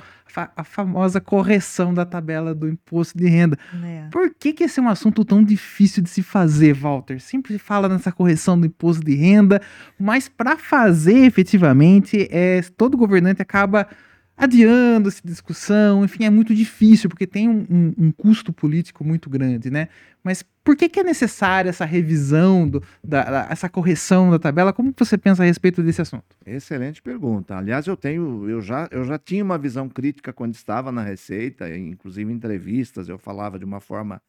a 0.55 0.63
famosa 0.65 1.21
correção 1.21 1.93
da 1.93 2.05
tabela 2.05 2.53
do 2.53 2.67
imposto 2.67 3.17
de 3.17 3.27
renda. 3.27 3.57
É. 3.83 4.07
Por 4.11 4.33
que, 4.37 4.51
que 4.51 4.65
esse 4.65 4.81
é 4.81 4.83
um 4.83 4.89
assunto 4.89 5.23
tão 5.23 5.41
difícil 5.41 6.03
de 6.03 6.09
se 6.09 6.21
fazer, 6.21 6.73
Walter? 6.73 7.21
Sempre 7.21 7.53
se 7.53 7.59
fala 7.59 7.87
nessa 7.87 8.11
correção 8.11 8.59
do 8.59 8.67
imposto 8.67 9.03
de 9.05 9.15
renda, 9.15 9.61
mas 9.97 10.27
para 10.27 10.57
fazer 10.57 11.19
efetivamente, 11.19 12.27
é, 12.31 12.61
todo 12.75 12.97
governante 12.97 13.41
acaba 13.41 13.87
adiando 14.35 15.07
essa 15.07 15.21
discussão, 15.23 16.03
enfim, 16.03 16.25
é 16.25 16.29
muito 16.29 16.53
difícil, 16.55 17.09
porque 17.09 17.27
tem 17.27 17.47
um, 17.47 17.65
um, 17.69 17.93
um, 17.97 18.11
custo 18.11 18.51
político 18.51 19.03
muito 19.03 19.29
grande, 19.29 19.69
né? 19.69 19.87
Mas 20.23 20.43
por 20.63 20.75
que, 20.75 20.89
que 20.89 20.99
é 20.99 21.03
necessária 21.03 21.69
essa 21.69 21.85
revisão, 21.85 22.67
do, 22.67 22.83
da, 23.03 23.23
da, 23.23 23.47
essa 23.49 23.69
correção 23.69 24.31
da 24.31 24.39
tabela? 24.39 24.73
Como 24.73 24.93
você 24.97 25.17
pensa 25.17 25.43
a 25.43 25.45
respeito 25.45 25.83
desse 25.83 26.01
assunto? 26.01 26.35
Excelente 26.45 27.01
pergunta. 27.01 27.55
Aliás, 27.55 27.87
eu 27.87 27.97
tenho, 27.97 28.49
eu 28.49 28.61
já, 28.61 28.87
eu 28.91 29.03
já 29.03 29.17
tinha 29.17 29.43
uma 29.43 29.57
visão 29.57 29.87
crítica 29.89 30.33
quando 30.33 30.53
estava 30.53 30.91
na 30.91 31.03
Receita, 31.03 31.69
inclusive 31.75 32.31
em 32.31 32.35
entrevistas, 32.35 33.09
eu 33.09 33.17
falava 33.17 33.57
de 33.59 33.65
uma 33.65 33.79
forma 33.79 34.21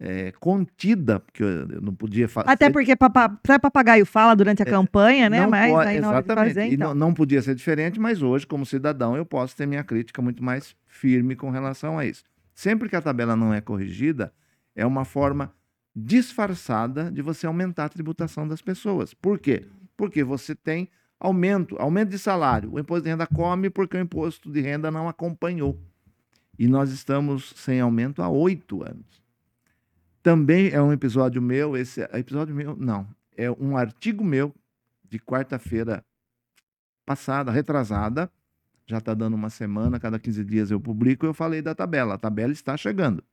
é, 0.00 0.32
contida, 0.32 1.18
porque 1.18 1.42
eu 1.42 1.80
não 1.80 1.94
podia 1.94 2.28
fazer. 2.28 2.48
Até 2.48 2.70
porque 2.70 2.92
até 2.92 3.58
papagaio 3.58 4.06
fala 4.06 4.34
durante 4.34 4.62
a 4.62 4.66
é, 4.66 4.70
campanha, 4.70 5.28
né? 5.28 5.46
Mas 5.46 5.72
pode, 5.72 5.88
aí 5.88 6.00
hora 6.00 6.22
de 6.22 6.34
fazer, 6.34 6.72
então. 6.72 6.88
Não, 6.88 7.08
não 7.08 7.14
podia 7.14 7.42
ser 7.42 7.54
diferente, 7.54 7.98
mas 7.98 8.22
hoje, 8.22 8.46
como 8.46 8.64
cidadão, 8.64 9.16
eu 9.16 9.26
posso 9.26 9.56
ter 9.56 9.66
minha 9.66 9.82
crítica 9.82 10.22
muito 10.22 10.42
mais 10.42 10.76
firme 10.86 11.34
com 11.34 11.50
relação 11.50 11.98
a 11.98 12.06
isso. 12.06 12.22
Sempre 12.54 12.88
que 12.88 12.96
a 12.96 13.02
tabela 13.02 13.34
não 13.34 13.52
é 13.52 13.60
corrigida, 13.60 14.32
é 14.74 14.86
uma 14.86 15.04
forma 15.04 15.52
disfarçada 15.94 17.10
de 17.10 17.20
você 17.20 17.46
aumentar 17.46 17.86
a 17.86 17.88
tributação 17.88 18.46
das 18.46 18.62
pessoas. 18.62 19.14
Por 19.14 19.38
quê? 19.38 19.66
Porque 19.96 20.22
você 20.22 20.54
tem 20.54 20.88
aumento, 21.18 21.76
aumento 21.78 22.10
de 22.10 22.18
salário. 22.18 22.72
O 22.72 22.78
imposto 22.78 23.02
de 23.02 23.10
renda 23.10 23.26
come 23.26 23.68
porque 23.68 23.96
o 23.96 24.00
imposto 24.00 24.50
de 24.50 24.60
renda 24.60 24.90
não 24.90 25.08
acompanhou. 25.08 25.76
E 26.56 26.66
nós 26.68 26.90
estamos 26.90 27.52
sem 27.56 27.80
aumento 27.80 28.22
há 28.22 28.28
oito 28.28 28.82
anos. 28.82 29.22
Também 30.28 30.68
é 30.68 30.82
um 30.82 30.92
episódio 30.92 31.40
meu, 31.40 31.74
esse 31.74 32.02
episódio 32.12 32.54
meu, 32.54 32.76
não, 32.76 33.08
é 33.34 33.50
um 33.50 33.78
artigo 33.78 34.22
meu 34.22 34.54
de 35.02 35.18
quarta-feira 35.18 36.04
passada, 37.06 37.50
retrasada, 37.50 38.30
já 38.86 38.98
está 38.98 39.14
dando 39.14 39.32
uma 39.32 39.48
semana, 39.48 39.98
cada 39.98 40.18
15 40.18 40.44
dias 40.44 40.70
eu 40.70 40.78
publico, 40.78 41.24
eu 41.24 41.32
falei 41.32 41.62
da 41.62 41.74
tabela. 41.74 42.12
A 42.12 42.18
tabela 42.18 42.52
está 42.52 42.76
chegando. 42.76 43.24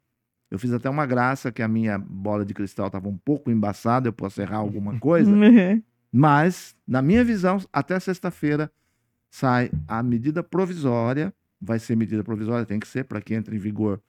Eu 0.49 0.57
fiz 0.57 0.71
até 0.71 0.89
uma 0.89 1.05
graça 1.05 1.51
que 1.51 1.61
a 1.61 1.67
minha 1.67 1.99
bola 1.99 2.45
de 2.45 2.53
cristal 2.53 2.87
estava 2.87 3.09
um 3.09 3.17
pouco 3.17 3.51
embaçada, 3.51 4.07
eu 4.07 4.13
posso 4.13 4.41
errar 4.41 4.59
alguma 4.59 4.95
coisa. 4.97 5.29
mas, 6.09 6.77
na 6.87 7.01
minha 7.01 7.25
visão, 7.25 7.59
até 7.73 7.99
sexta-feira 7.99 8.71
sai 9.29 9.69
a 9.85 10.01
medida 10.01 10.41
provisória. 10.41 11.33
Vai 11.59 11.77
ser 11.77 11.97
medida 11.97 12.23
provisória, 12.23 12.65
tem 12.65 12.79
que 12.79 12.87
ser 12.87 13.03
para 13.03 13.19
que 13.19 13.33
entre 13.33 13.57
em 13.57 13.59
vigor 13.59 14.01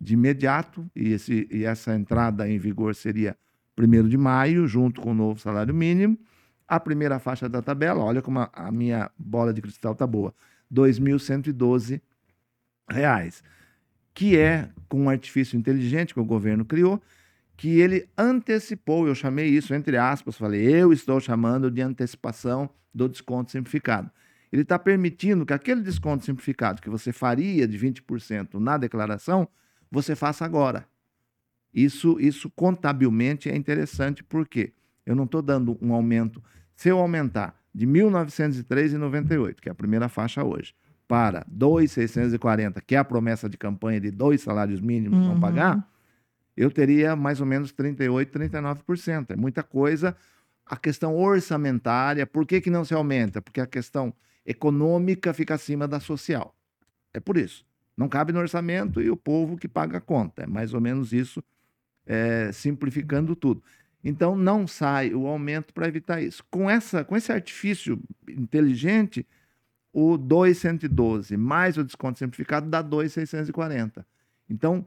de 0.00 0.14
imediato, 0.14 0.90
e, 0.94 1.12
esse, 1.12 1.48
e 1.50 1.64
essa 1.64 1.94
entrada 1.94 2.48
em 2.48 2.58
vigor 2.58 2.94
seria 2.94 3.36
1 3.78 4.08
de 4.08 4.16
maio, 4.16 4.66
junto 4.66 5.00
com 5.00 5.10
o 5.10 5.14
novo 5.14 5.40
salário 5.40 5.74
mínimo. 5.74 6.18
A 6.66 6.80
primeira 6.80 7.18
faixa 7.18 7.48
da 7.48 7.60
tabela, 7.60 8.02
olha 8.02 8.22
como 8.22 8.40
a, 8.40 8.50
a 8.52 8.70
minha 8.70 9.10
bola 9.18 9.52
de 9.52 9.60
cristal 9.60 9.92
está 9.92 10.06
boa, 10.06 10.34
R$ 10.70 10.76
2.112, 10.76 12.00
que 14.14 14.36
é 14.36 14.70
com 14.88 15.02
um 15.02 15.08
artifício 15.08 15.58
inteligente 15.58 16.14
que 16.14 16.20
o 16.20 16.24
governo 16.24 16.64
criou, 16.64 17.02
que 17.56 17.80
ele 17.80 18.08
antecipou, 18.16 19.06
eu 19.06 19.14
chamei 19.14 19.48
isso 19.48 19.74
entre 19.74 19.96
aspas, 19.96 20.36
falei, 20.36 20.62
eu 20.62 20.92
estou 20.92 21.20
chamando 21.20 21.70
de 21.70 21.82
antecipação 21.82 22.68
do 22.92 23.08
desconto 23.08 23.50
simplificado. 23.50 24.10
Ele 24.52 24.62
está 24.62 24.78
permitindo 24.78 25.44
que 25.44 25.52
aquele 25.52 25.80
desconto 25.80 26.24
simplificado 26.24 26.80
que 26.80 26.88
você 26.88 27.12
faria 27.12 27.66
de 27.66 27.76
20% 27.78 28.54
na 28.54 28.76
declaração, 28.76 29.48
você 29.94 30.16
faça 30.16 30.44
agora. 30.44 30.86
Isso, 31.72 32.18
isso 32.20 32.50
contabilmente 32.50 33.48
é 33.48 33.56
interessante, 33.56 34.22
porque 34.22 34.72
eu 35.06 35.14
não 35.14 35.24
estou 35.24 35.40
dando 35.40 35.78
um 35.80 35.94
aumento. 35.94 36.42
Se 36.74 36.88
eu 36.88 36.98
aumentar 36.98 37.54
de 37.72 37.86
1.903,98, 37.86 39.60
que 39.60 39.68
é 39.68 39.72
a 39.72 39.74
primeira 39.74 40.08
faixa 40.08 40.44
hoje, 40.44 40.74
para 41.06 41.44
2.640, 41.46 42.82
que 42.84 42.94
é 42.94 42.98
a 42.98 43.04
promessa 43.04 43.48
de 43.48 43.56
campanha 43.56 44.00
de 44.00 44.10
dois 44.10 44.40
salários 44.40 44.80
mínimos 44.80 45.18
uhum. 45.20 45.34
não 45.34 45.40
pagar, 45.40 45.88
eu 46.56 46.70
teria 46.70 47.14
mais 47.14 47.40
ou 47.40 47.46
menos 47.46 47.72
38%, 47.72 48.30
39%. 48.30 49.30
É 49.30 49.36
muita 49.36 49.62
coisa. 49.62 50.16
A 50.66 50.76
questão 50.76 51.16
orçamentária, 51.16 52.26
por 52.26 52.46
que, 52.46 52.60
que 52.60 52.70
não 52.70 52.84
se 52.84 52.94
aumenta? 52.94 53.42
Porque 53.42 53.60
a 53.60 53.66
questão 53.66 54.14
econômica 54.46 55.32
fica 55.32 55.54
acima 55.54 55.86
da 55.86 56.00
social. 56.00 56.56
É 57.12 57.20
por 57.20 57.36
isso. 57.36 57.64
Não 57.96 58.08
cabe 58.08 58.32
no 58.32 58.40
orçamento 58.40 59.00
e 59.00 59.10
o 59.10 59.16
povo 59.16 59.56
que 59.56 59.68
paga 59.68 59.98
a 59.98 60.00
conta. 60.00 60.42
É 60.42 60.46
mais 60.46 60.74
ou 60.74 60.80
menos 60.80 61.12
isso 61.12 61.42
é, 62.06 62.50
simplificando 62.52 63.36
tudo. 63.36 63.62
Então 64.02 64.36
não 64.36 64.66
sai 64.66 65.14
o 65.14 65.26
aumento 65.26 65.72
para 65.72 65.88
evitar 65.88 66.20
isso. 66.20 66.44
Com, 66.50 66.68
essa, 66.68 67.04
com 67.04 67.16
esse 67.16 67.32
artifício 67.32 68.00
inteligente, 68.28 69.26
o 69.92 70.18
212 70.18 71.36
mais 71.36 71.78
o 71.78 71.84
desconto 71.84 72.18
simplificado 72.18 72.68
dá 72.68 72.82
2,640. 72.82 74.06
Então, 74.50 74.84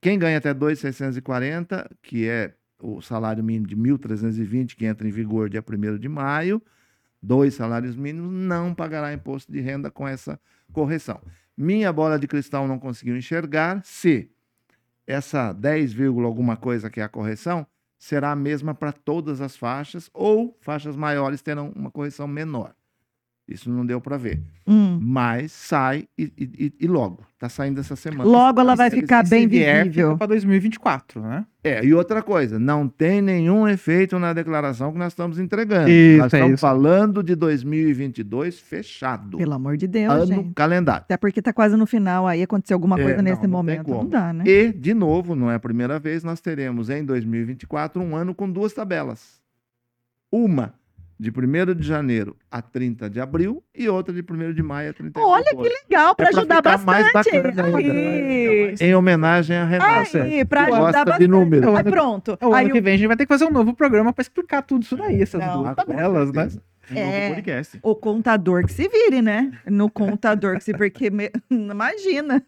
quem 0.00 0.18
ganha 0.18 0.38
até 0.38 0.54
2,640, 0.54 1.90
que 2.00 2.26
é 2.26 2.54
o 2.80 3.02
salário 3.02 3.42
mínimo 3.42 3.66
de 3.66 3.76
1.320, 3.76 4.76
que 4.76 4.86
entra 4.86 5.06
em 5.06 5.10
vigor 5.10 5.50
dia 5.50 5.62
1 5.62 5.98
de 5.98 6.08
maio, 6.08 6.62
dois 7.20 7.54
salários 7.54 7.96
mínimos, 7.96 8.32
não 8.32 8.72
pagará 8.72 9.12
imposto 9.12 9.50
de 9.50 9.60
renda 9.60 9.90
com 9.90 10.06
essa 10.06 10.40
correção. 10.72 11.20
Minha 11.60 11.92
bola 11.92 12.20
de 12.20 12.28
cristal 12.28 12.68
não 12.68 12.78
conseguiu 12.78 13.16
enxergar 13.16 13.84
se 13.84 14.30
essa 15.04 15.52
10, 15.52 15.98
alguma 16.24 16.56
coisa 16.56 16.88
que 16.88 17.00
é 17.00 17.02
a 17.02 17.08
correção 17.08 17.66
será 17.98 18.30
a 18.30 18.36
mesma 18.36 18.76
para 18.76 18.92
todas 18.92 19.40
as 19.40 19.56
faixas 19.56 20.08
ou 20.14 20.56
faixas 20.60 20.94
maiores 20.94 21.42
terão 21.42 21.72
uma 21.74 21.90
correção 21.90 22.28
menor. 22.28 22.76
Isso 23.48 23.70
não 23.70 23.84
deu 23.86 23.98
para 24.00 24.18
ver. 24.18 24.42
Hum. 24.66 24.98
Mas 25.00 25.52
sai 25.52 26.06
e, 26.18 26.30
e, 26.36 26.72
e 26.80 26.86
logo. 26.86 27.26
Está 27.32 27.48
saindo 27.48 27.80
essa 27.80 27.96
semana. 27.96 28.28
Logo 28.28 28.60
ela 28.60 28.74
vai 28.74 28.90
ficar 28.90 29.24
se 29.24 29.30
bem 29.30 29.46
vier, 29.48 29.84
visível. 29.84 30.08
Fica 30.08 30.18
para 30.18 30.26
2024, 30.26 31.22
né? 31.22 31.46
É, 31.64 31.84
e 31.84 31.94
outra 31.94 32.20
coisa, 32.20 32.58
não 32.58 32.88
tem 32.88 33.22
nenhum 33.22 33.66
efeito 33.66 34.18
na 34.18 34.32
declaração 34.32 34.92
que 34.92 34.98
nós 34.98 35.12
estamos 35.12 35.38
entregando. 35.38 35.88
Isso, 35.88 36.18
nós 36.18 36.34
é 36.34 36.36
estamos 36.36 36.54
isso. 36.54 36.60
falando 36.60 37.22
de 37.22 37.34
2022 37.34 38.58
fechado. 38.58 39.38
Pelo 39.38 39.54
amor 39.54 39.76
de 39.76 39.86
Deus, 39.86 40.12
ano 40.12 40.26
gente. 40.26 40.54
calendário. 40.54 41.02
Até 41.04 41.16
porque 41.16 41.40
tá 41.40 41.52
quase 41.52 41.76
no 41.76 41.86
final 41.86 42.26
aí, 42.26 42.42
aconteceu 42.42 42.74
alguma 42.74 42.98
É, 42.98 43.02
coisa 43.02 43.16
não, 43.18 43.24
nesse 43.24 43.42
não 43.44 43.50
momento. 43.50 43.88
Não 43.88 44.04
dá, 44.06 44.32
né? 44.32 44.44
E, 44.46 44.72
de 44.72 44.92
novo, 44.92 45.34
não 45.34 45.50
é 45.50 45.54
a 45.54 45.60
primeira 45.60 45.98
vez, 45.98 46.22
nós 46.24 46.40
teremos 46.40 46.90
em 46.90 47.04
2024 47.04 48.02
um 48.02 48.14
ano 48.16 48.34
com 48.34 48.50
duas 48.50 48.72
tabelas. 48.72 49.40
Uma 50.30 50.74
de 51.20 51.30
1 51.30 51.74
de 51.74 51.82
janeiro 51.86 52.36
a 52.50 52.62
30 52.62 53.10
de 53.10 53.20
abril 53.20 53.62
e 53.74 53.88
outra 53.88 54.14
de 54.14 54.20
1 54.22 54.52
de 54.54 54.62
maio 54.62 54.90
a 54.90 54.92
30 54.92 55.18
Olha 55.20 55.42
de 55.42 55.50
agosto. 55.50 55.72
Legal, 55.90 56.14
pra 56.14 56.26
É 56.28 56.30
pra 56.30 56.38
ajudar 56.38 56.56
ficar 56.58 56.78
mais 56.86 57.12
bastante. 57.12 57.40
bacana 57.42 57.76
ainda. 57.78 57.90
Aí, 57.90 58.74
Em 58.80 58.94
homenagem 58.94 59.56
a 59.56 59.64
Renata. 59.64 60.22
aí 60.22 60.30
que 60.30 60.54
ajudar 60.54 60.66
gosta 60.68 60.92
bastante. 61.04 61.18
de 61.18 61.26
números. 61.28 61.74
Aí 61.76 61.84
pronto. 61.84 62.38
O 62.40 62.54
Aí 62.54 62.64
ano 62.66 62.72
que 62.74 62.80
vem 62.80 62.94
a 62.94 62.96
gente 62.96 63.06
vai 63.08 63.16
ter 63.16 63.24
que 63.26 63.32
fazer 63.32 63.44
um 63.46 63.50
novo 63.50 63.74
programa 63.74 64.12
para 64.12 64.22
explicar 64.22 64.62
tudo 64.62 64.82
isso 64.84 64.96
daí, 64.96 65.20
essas 65.20 65.40
Não, 65.40 65.62
duas 65.64 65.74
tabelas, 65.74 66.32
né? 66.32 66.48
Um 66.90 66.96
É. 66.96 67.34
podcast. 67.34 67.78
o 67.82 67.94
contador 67.94 68.64
que 68.64 68.72
se 68.72 68.88
vire, 68.88 69.20
né? 69.20 69.52
No 69.66 69.90
contador 69.90 70.56
que 70.56 70.64
se... 70.64 70.72
Porque, 70.72 71.10
me- 71.10 71.30
imagina. 71.50 72.42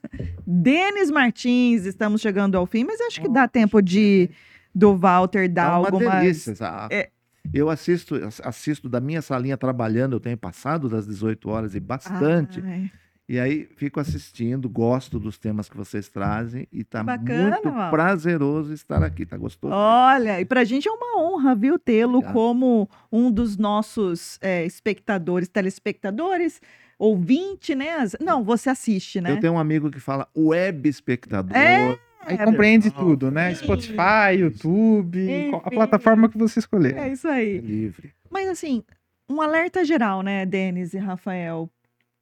Denis 0.46 1.10
Martins, 1.10 1.84
estamos 1.84 2.20
chegando 2.20 2.56
ao 2.56 2.64
fim, 2.66 2.84
mas 2.84 3.00
acho 3.02 3.20
que 3.20 3.28
dá 3.28 3.46
tempo 3.46 3.82
de 3.82 4.30
do 4.74 4.96
Walter 4.96 5.48
dar 5.48 5.70
Tá 5.70 5.78
uma 5.78 5.88
algumas... 5.88 6.20
delícia. 6.22 6.52
essa- 6.52 6.88
É. 6.90 7.10
Eu 7.52 7.68
assisto, 7.68 8.14
assisto 8.44 8.88
da 8.88 9.00
minha 9.00 9.22
salinha 9.22 9.56
trabalhando, 9.56 10.14
eu 10.14 10.20
tenho 10.20 10.36
passado 10.36 10.88
das 10.88 11.06
18 11.06 11.48
horas 11.48 11.74
e 11.74 11.80
bastante. 11.80 12.60
Ai, 12.60 12.90
E 13.28 13.38
aí 13.38 13.68
fico 13.76 14.00
assistindo, 14.00 14.68
gosto 14.68 15.18
dos 15.18 15.38
temas 15.38 15.68
que 15.68 15.76
vocês 15.76 16.08
trazem 16.08 16.66
e 16.72 16.82
tá 16.82 17.02
Bacana, 17.02 17.60
muito 17.62 17.90
prazeroso 17.90 18.72
estar 18.72 19.02
aqui, 19.02 19.24
tá 19.24 19.36
gostoso? 19.36 19.72
Olha, 19.72 20.40
e 20.40 20.44
pra 20.44 20.64
gente 20.64 20.88
é 20.88 20.90
uma 20.92 21.20
honra, 21.22 21.54
viu, 21.54 21.78
tê-lo 21.78 22.22
como 22.22 22.88
um 23.10 23.30
dos 23.30 23.56
nossos 23.56 24.38
é, 24.40 24.64
espectadores, 24.64 25.48
telespectadores, 25.48 26.60
ouvinte, 26.98 27.74
né? 27.74 28.04
Não, 28.20 28.44
você 28.44 28.68
assiste, 28.68 29.20
né? 29.20 29.32
Eu 29.32 29.40
tenho 29.40 29.54
um 29.54 29.58
amigo 29.58 29.90
que 29.90 30.00
fala 30.00 30.28
web 30.36 30.88
espectador. 30.88 31.56
É, 31.56 31.98
Aí 32.20 32.36
É, 32.36 32.44
compreende 32.44 32.90
tudo, 32.90 33.30
né? 33.30 33.54
Sim. 33.54 33.64
Spotify, 33.64 34.38
YouTube, 34.38 35.50
a 35.54 35.70
plataforma 35.70 36.28
que 36.28 36.36
você 36.36 36.58
escolher. 36.58 36.96
É 36.96 37.12
isso 37.12 37.26
é 37.26 37.34
aí. 37.34 37.58
livre. 37.58 38.12
Mas 38.30 38.48
assim, 38.48 38.82
um 39.28 39.40
alerta 39.40 39.84
geral, 39.84 40.22
né, 40.22 40.44
Denis 40.44 40.92
e 40.94 40.98
Rafael? 40.98 41.70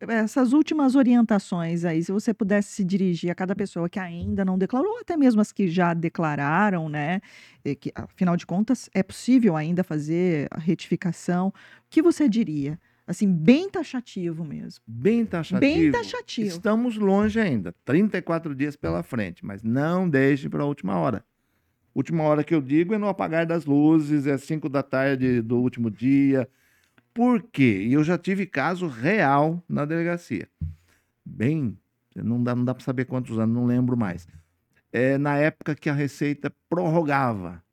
Essas 0.01 0.53
últimas 0.53 0.95
orientações 0.95 1.85
aí, 1.85 2.05
se 2.05 2.13
você 2.13 2.33
pudesse 2.33 2.71
se 2.71 2.85
dirigir 2.85 3.31
a 3.31 3.35
cada 3.35 3.57
pessoa 3.57 3.89
que 3.89 3.99
ainda 3.99 4.45
não 4.45 4.57
declarou, 4.57 4.93
ou 4.93 5.01
até 5.01 5.17
mesmo 5.17 5.41
as 5.41 5.51
que 5.51 5.67
já 5.67 5.93
declararam, 5.93 6.89
né? 6.89 7.21
e 7.65 7.75
que, 7.75 7.91
afinal 7.93 8.37
de 8.37 8.47
contas, 8.47 8.89
é 8.95 9.03
possível 9.03 9.57
ainda 9.57 9.83
fazer 9.83 10.47
a 10.53 10.61
retificação. 10.61 11.49
O 11.49 11.53
que 11.91 12.01
você 12.01 12.29
diria? 12.29 12.79
Assim, 13.09 13.33
bem 13.33 13.71
taxativo 13.71 14.45
mesmo. 14.45 14.85
Bem 14.87 15.25
taxativo. 15.25 15.61
Bem 15.61 15.91
taxativo. 15.91 16.49
Estamos 16.49 16.99
longe 16.99 17.41
ainda, 17.41 17.75
34 17.83 18.55
dias 18.55 18.77
pela 18.77 19.03
frente, 19.03 19.47
mas 19.47 19.63
não 19.63 20.07
deixe 20.07 20.47
para 20.47 20.63
a 20.63 20.67
última 20.67 20.95
hora. 20.95 21.25
Última 21.95 22.23
hora 22.25 22.45
que 22.45 22.55
eu 22.55 22.61
digo 22.61 22.93
é 22.95 22.99
no 22.99 23.09
apagar 23.09 23.47
das 23.47 23.65
luzes, 23.65 24.27
é 24.27 24.37
5 24.37 24.69
da 24.69 24.83
tarde 24.83 25.41
do 25.41 25.57
último 25.57 25.91
dia. 25.91 26.47
Por 27.15 27.43
quê? 27.43 27.87
E 27.89 27.95
eu 27.95 28.05
já 28.05 28.19
tive 28.19 28.45
caso 28.45 28.87
real 28.87 29.65
na 29.67 29.87
delegacia. 29.87 30.47
Bem, 31.25 31.79
não 32.15 32.43
dá, 32.43 32.55
não 32.55 32.65
dá 32.65 32.75
para 32.75 32.85
saber 32.85 33.07
quantos 33.07 33.39
anos, 33.39 33.55
não 33.55 33.65
lembro 33.65 33.97
mais. 33.97 34.29
É 34.93 35.17
na 35.17 35.35
época 35.39 35.75
que 35.75 35.89
a 35.89 35.95
Receita 35.95 36.53
prorrogava. 36.69 37.65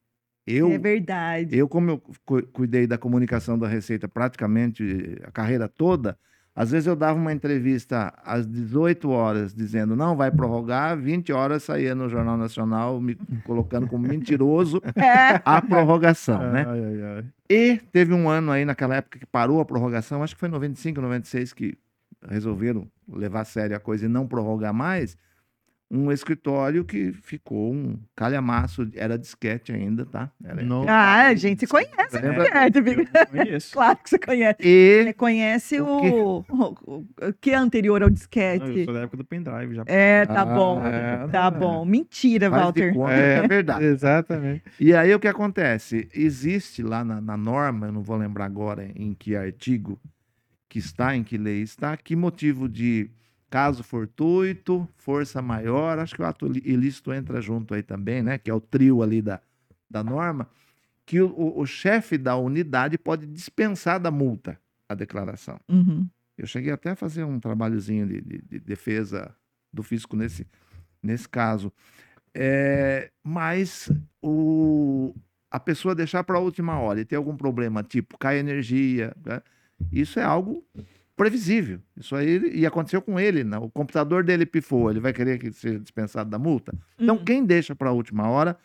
Eu, 0.48 0.72
é 0.72 0.78
verdade. 0.78 1.58
eu, 1.58 1.68
como 1.68 1.90
eu 1.92 2.02
cu- 2.26 2.46
cuidei 2.54 2.86
da 2.86 2.98
comunicação 2.98 3.58
da 3.58 3.68
Receita 3.68 4.08
praticamente 4.08 5.18
a 5.24 5.32
carreira 5.32 5.68
toda, 5.68 6.18
às 6.56 6.72
vezes 6.72 6.88
eu 6.88 6.96
dava 6.96 7.20
uma 7.20 7.34
entrevista 7.34 8.14
às 8.24 8.48
18 8.48 9.10
horas 9.10 9.54
dizendo 9.54 9.96
não 9.96 10.16
vai 10.16 10.32
prorrogar, 10.32 10.96
20 10.98 11.34
horas 11.34 11.64
saía 11.64 11.94
no 11.96 12.08
Jornal 12.08 12.38
Nacional 12.38 13.02
me 13.02 13.16
colocando 13.44 13.88
como 13.88 14.08
mentiroso 14.08 14.82
É. 14.96 15.42
a 15.44 15.62
prorrogação, 15.62 16.52
né? 16.52 16.64
Ai, 16.68 16.80
ai, 16.86 17.02
ai. 17.18 17.26
E 17.50 17.78
teve 17.92 18.14
um 18.14 18.30
ano 18.30 18.52
aí 18.52 18.64
naquela 18.66 18.96
época 18.96 19.20
que 19.20 19.26
parou 19.26 19.60
a 19.60 19.66
prorrogação, 19.66 20.24
acho 20.24 20.36
que 20.36 20.40
foi 20.40 20.48
em 20.48 20.52
95, 20.54 21.02
96 21.02 21.54
que 21.54 21.78
resolveram 22.28 22.88
levar 23.08 23.42
a 23.42 23.46
sério 23.46 23.76
a 23.76 23.80
coisa 23.80 24.06
e 24.06 24.10
não 24.10 24.26
prorrogar 24.28 24.74
mais. 24.74 25.18
Um 25.90 26.12
escritório 26.12 26.84
que 26.84 27.14
ficou 27.14 27.72
um 27.72 28.00
calhamaço, 28.16 28.90
era 28.96 29.20
disquete 29.20 29.72
ainda, 29.72 30.04
tá? 30.04 30.32
Era 30.44 30.64
Nossa. 30.64 30.90
Ah, 30.92 31.28
a 31.28 31.36
gente 31.36 31.60
se 31.60 31.68
conhece, 31.68 32.20
né? 32.20 32.30
Eu 32.30 33.28
conheço. 33.28 33.72
Claro 33.74 33.98
que 34.04 34.10
você 34.10 34.18
conhece. 34.18 34.58
E 34.62 35.04
Você 35.04 35.14
conhece 35.14 35.80
O 35.80 35.86
o, 35.88 36.46
o, 36.50 37.06
o 37.28 37.34
que 37.40 37.52
é 37.52 37.56
anterior 37.56 38.02
ao 38.02 38.08
Não, 38.08 38.08
eu 38.08 38.14
disquete. 38.16 38.86
sou 38.86 38.94
da 38.96 39.02
época 39.02 39.18
do 39.18 39.26
pendrive 39.26 39.76
já. 39.76 39.84
É, 39.86 40.26
tá 40.26 40.42
Ah, 40.42 40.46
bom. 40.46 40.86
é. 40.86 41.28
Tá 41.28 41.52
bom. 41.52 41.86
Mentira, 41.86 42.50
faz 42.50 42.64
Walter. 42.64 42.94
conta 42.94 43.12
É. 43.14 43.34
é 43.44 43.48
verdade. 43.48 43.86
Exatamente. 43.86 44.64
E 44.80 44.94
aí 44.94 45.14
o 45.14 45.20
que 45.20 45.28
acontece? 45.28 46.10
Existe 46.14 46.82
lá 46.82 47.04
na, 47.06 47.22
na 47.22 47.38
norma, 47.38 47.88
eu 47.88 47.92
não 47.92 48.02
vou 48.02 48.18
lembrar 48.18 48.46
agora 48.46 48.90
em 48.96 49.14
que 49.14 49.36
artigo 49.36 50.00
que 50.68 50.80
está, 50.80 51.16
em 51.16 51.24
que 51.24 51.38
lei 51.38 51.62
está, 51.62 51.96
que 51.96 52.16
motivo 52.16 52.68
de 52.68 53.10
caso 53.50 53.84
fortuito, 53.84 54.88
força 54.98 55.42
maior, 55.42 56.00
acho 56.00 56.16
que 56.16 56.22
o 56.22 56.26
ato 56.26 56.48
ilícito 56.48 57.14
entra 57.14 57.40
junto 57.42 57.74
aí 57.74 57.84
também, 57.84 58.22
né? 58.22 58.38
Que 58.38 58.50
é 58.50 58.54
o 58.54 58.60
trio 58.60 59.02
ali 59.02 59.22
da, 59.22 59.40
da 59.90 60.04
norma, 60.04 60.50
que 61.06 61.22
o, 61.22 61.28
o- 61.30 61.60
o 61.62 61.66
chefe 61.66 62.18
da 62.18 62.36
unidade 62.36 62.98
pode 62.98 63.26
dispensar 63.26 64.00
da 64.00 64.12
multa 64.12 64.60
a 64.90 64.96
declaração. 64.96 65.60
Uhum. 65.70 66.08
Eu 66.38 66.46
cheguei 66.48 66.72
até 66.72 66.90
a 66.92 66.96
fazer 66.96 67.24
um 67.24 67.40
trabalhozinho 67.40 68.06
de, 68.08 68.22
de- 68.22 68.42
de 68.42 68.60
defesa 68.60 69.34
do 69.72 69.82
fisco 69.84 70.16
nesse, 70.18 70.46
nesse 71.02 71.30
caso. 71.30 71.72
É, 72.34 73.10
mas 73.24 73.90
o, 74.22 75.14
a 75.50 75.60
pessoa 75.60 75.96
deixar 75.96 76.24
para 76.24 76.38
a 76.38 76.42
última 76.42 76.78
hora 76.80 77.00
e 77.00 77.06
ter 77.06 77.16
algum 77.16 77.38
problema, 77.38 77.82
tipo 77.84 78.18
cai 78.18 78.38
energia, 78.38 79.16
né? 79.26 79.42
isso 79.92 80.20
é 80.20 80.24
algo 80.24 80.66
previsível. 81.16 81.80
Isso 81.98 82.16
aí 82.16 82.42
e 82.54 82.66
aconteceu 82.66 83.02
com 83.02 83.20
ele. 83.20 83.44
Né? 83.44 83.58
O 83.58 83.70
computador 83.70 84.24
dele 84.24 84.46
pifou, 84.46 84.90
ele 84.92 85.00
vai 85.00 85.14
querer 85.14 85.38
que 85.40 85.52
seja 85.52 85.80
dispensado 85.80 86.30
da 86.30 86.38
multa. 86.40 86.74
Então, 87.00 87.16
Uhum. 87.18 87.24
quem 87.26 87.46
deixa 87.46 87.74
para 87.76 87.90
a 87.90 87.94
última 87.94 88.28
hora 88.30 88.58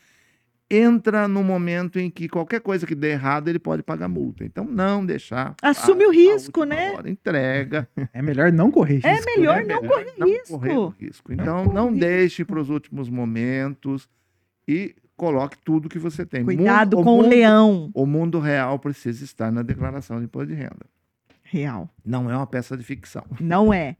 entra 0.73 1.27
no 1.27 1.43
momento 1.43 1.99
em 1.99 2.09
que 2.09 2.29
qualquer 2.29 2.61
coisa 2.61 2.87
que 2.87 2.95
dê 2.95 3.11
errado, 3.11 3.49
ele 3.49 3.59
pode 3.59 3.83
pagar 3.83 4.07
multa. 4.09 4.45
Então, 4.45 4.65
não 4.65 5.05
deixar. 5.05 5.55
Assume 5.61 6.05
a- 6.05 6.09
o 6.09 6.13
risco, 6.13 6.63
né? 6.65 6.93
hora. 6.93 7.11
Entrega. 7.11 7.89
É 8.15 8.23
melhor 8.23 8.53
não 8.53 8.71
correr 8.71 9.01
É 9.03 9.13
risco, 9.15 9.31
melhor 9.37 9.65
né? 9.65 9.75
não 9.75 9.83
melhor 9.83 9.89
correr 9.97 10.15
não 10.17 10.29
risco. 10.29 10.59
correr 10.59 10.73
o 10.77 10.89
risco. 10.89 11.33
Então, 11.33 11.65
não 11.67 11.87
risco. 11.89 12.01
deixe 12.01 12.45
para 12.45 12.61
os 12.61 12.71
últimos 12.71 13.09
momentos 13.09 14.09
e 14.69 14.95
coloque 15.17 15.57
tudo 15.65 15.89
que 15.89 15.99
você 15.99 16.25
tem. 16.25 16.45
Cuidado 16.45 16.97
Mundo- 16.99 17.05
com 17.05 17.15
o 17.15 17.17
mundo- 17.23 17.29
leão. 17.29 17.91
O 17.93 18.07
mundo 18.07 18.39
real 18.39 18.79
precisa 18.79 19.25
estar 19.25 19.51
na 19.51 19.63
declaração 19.63 20.19
de 20.19 20.25
imposto 20.27 20.49
de 20.49 20.55
renda. 20.55 20.87
Real. 21.51 21.91
Não 22.05 22.31
é 22.31 22.37
uma 22.37 22.47
peça 22.47 22.77
de 22.77 22.85
ficção. 22.85 23.25
Não 23.41 23.75
é. 23.75 23.97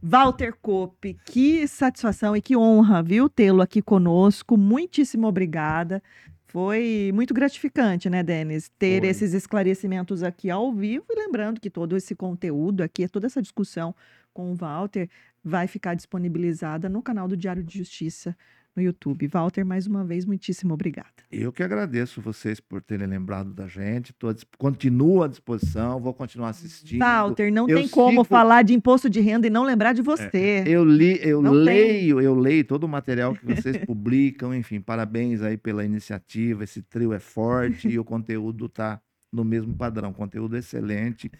Walter 0.00 0.54
Cope, 0.62 1.16
que 1.24 1.66
satisfação 1.66 2.36
e 2.36 2.40
que 2.40 2.56
honra, 2.56 3.02
viu, 3.02 3.28
tê-lo 3.28 3.60
aqui 3.60 3.82
conosco. 3.82 4.56
Muitíssimo 4.56 5.26
obrigada. 5.26 6.00
Foi 6.46 7.10
muito 7.12 7.34
gratificante, 7.34 8.08
né, 8.08 8.22
Denis, 8.22 8.70
ter 8.78 9.00
Foi. 9.00 9.08
esses 9.08 9.32
esclarecimentos 9.32 10.22
aqui 10.22 10.48
ao 10.48 10.72
vivo. 10.72 11.06
E 11.10 11.16
lembrando 11.16 11.60
que 11.60 11.70
todo 11.70 11.96
esse 11.96 12.14
conteúdo 12.14 12.82
aqui, 12.82 13.08
toda 13.08 13.26
essa 13.26 13.42
discussão 13.42 13.92
com 14.32 14.52
o 14.52 14.54
Walter, 14.54 15.08
vai 15.42 15.66
ficar 15.66 15.94
disponibilizada 15.94 16.88
no 16.88 17.02
canal 17.02 17.26
do 17.26 17.36
Diário 17.36 17.64
de 17.64 17.78
Justiça 17.78 18.36
no 18.74 18.82
YouTube. 18.82 19.26
Walter, 19.26 19.64
mais 19.64 19.86
uma 19.86 20.04
vez, 20.04 20.24
muitíssimo 20.24 20.74
obrigada. 20.74 21.08
Eu 21.30 21.52
que 21.52 21.62
agradeço 21.62 22.20
vocês 22.20 22.60
por 22.60 22.80
terem 22.82 23.06
lembrado 23.06 23.52
da 23.52 23.66
gente. 23.66 24.12
Tô, 24.12 24.28
continuo 24.58 25.22
à 25.22 25.28
disposição, 25.28 26.00
vou 26.00 26.14
continuar 26.14 26.50
assistindo. 26.50 27.00
Walter, 27.00 27.52
não 27.52 27.68
eu 27.68 27.76
tem 27.78 27.88
como 27.88 28.24
falar 28.24 28.62
de 28.62 28.74
imposto 28.74 29.08
de 29.08 29.20
renda 29.20 29.46
e 29.46 29.50
não 29.50 29.64
lembrar 29.64 29.92
de 29.92 30.00
é, 30.00 30.04
você. 30.04 30.38
É, 30.38 30.64
eu 30.66 30.84
li, 30.84 31.18
eu 31.22 31.42
não 31.42 31.52
leio, 31.52 32.16
tem. 32.16 32.24
eu 32.24 32.34
leio 32.34 32.64
todo 32.64 32.84
o 32.84 32.88
material 32.88 33.34
que 33.34 33.44
vocês 33.44 33.76
publicam, 33.84 34.54
enfim, 34.54 34.80
parabéns 34.80 35.42
aí 35.42 35.56
pela 35.56 35.84
iniciativa. 35.84 36.64
Esse 36.64 36.82
trio 36.82 37.12
é 37.12 37.18
forte 37.18 37.88
e 37.90 37.98
o 37.98 38.04
conteúdo 38.04 38.66
está 38.66 39.00
no 39.32 39.44
mesmo 39.44 39.74
padrão, 39.74 40.12
conteúdo 40.12 40.56
excelente. 40.56 41.30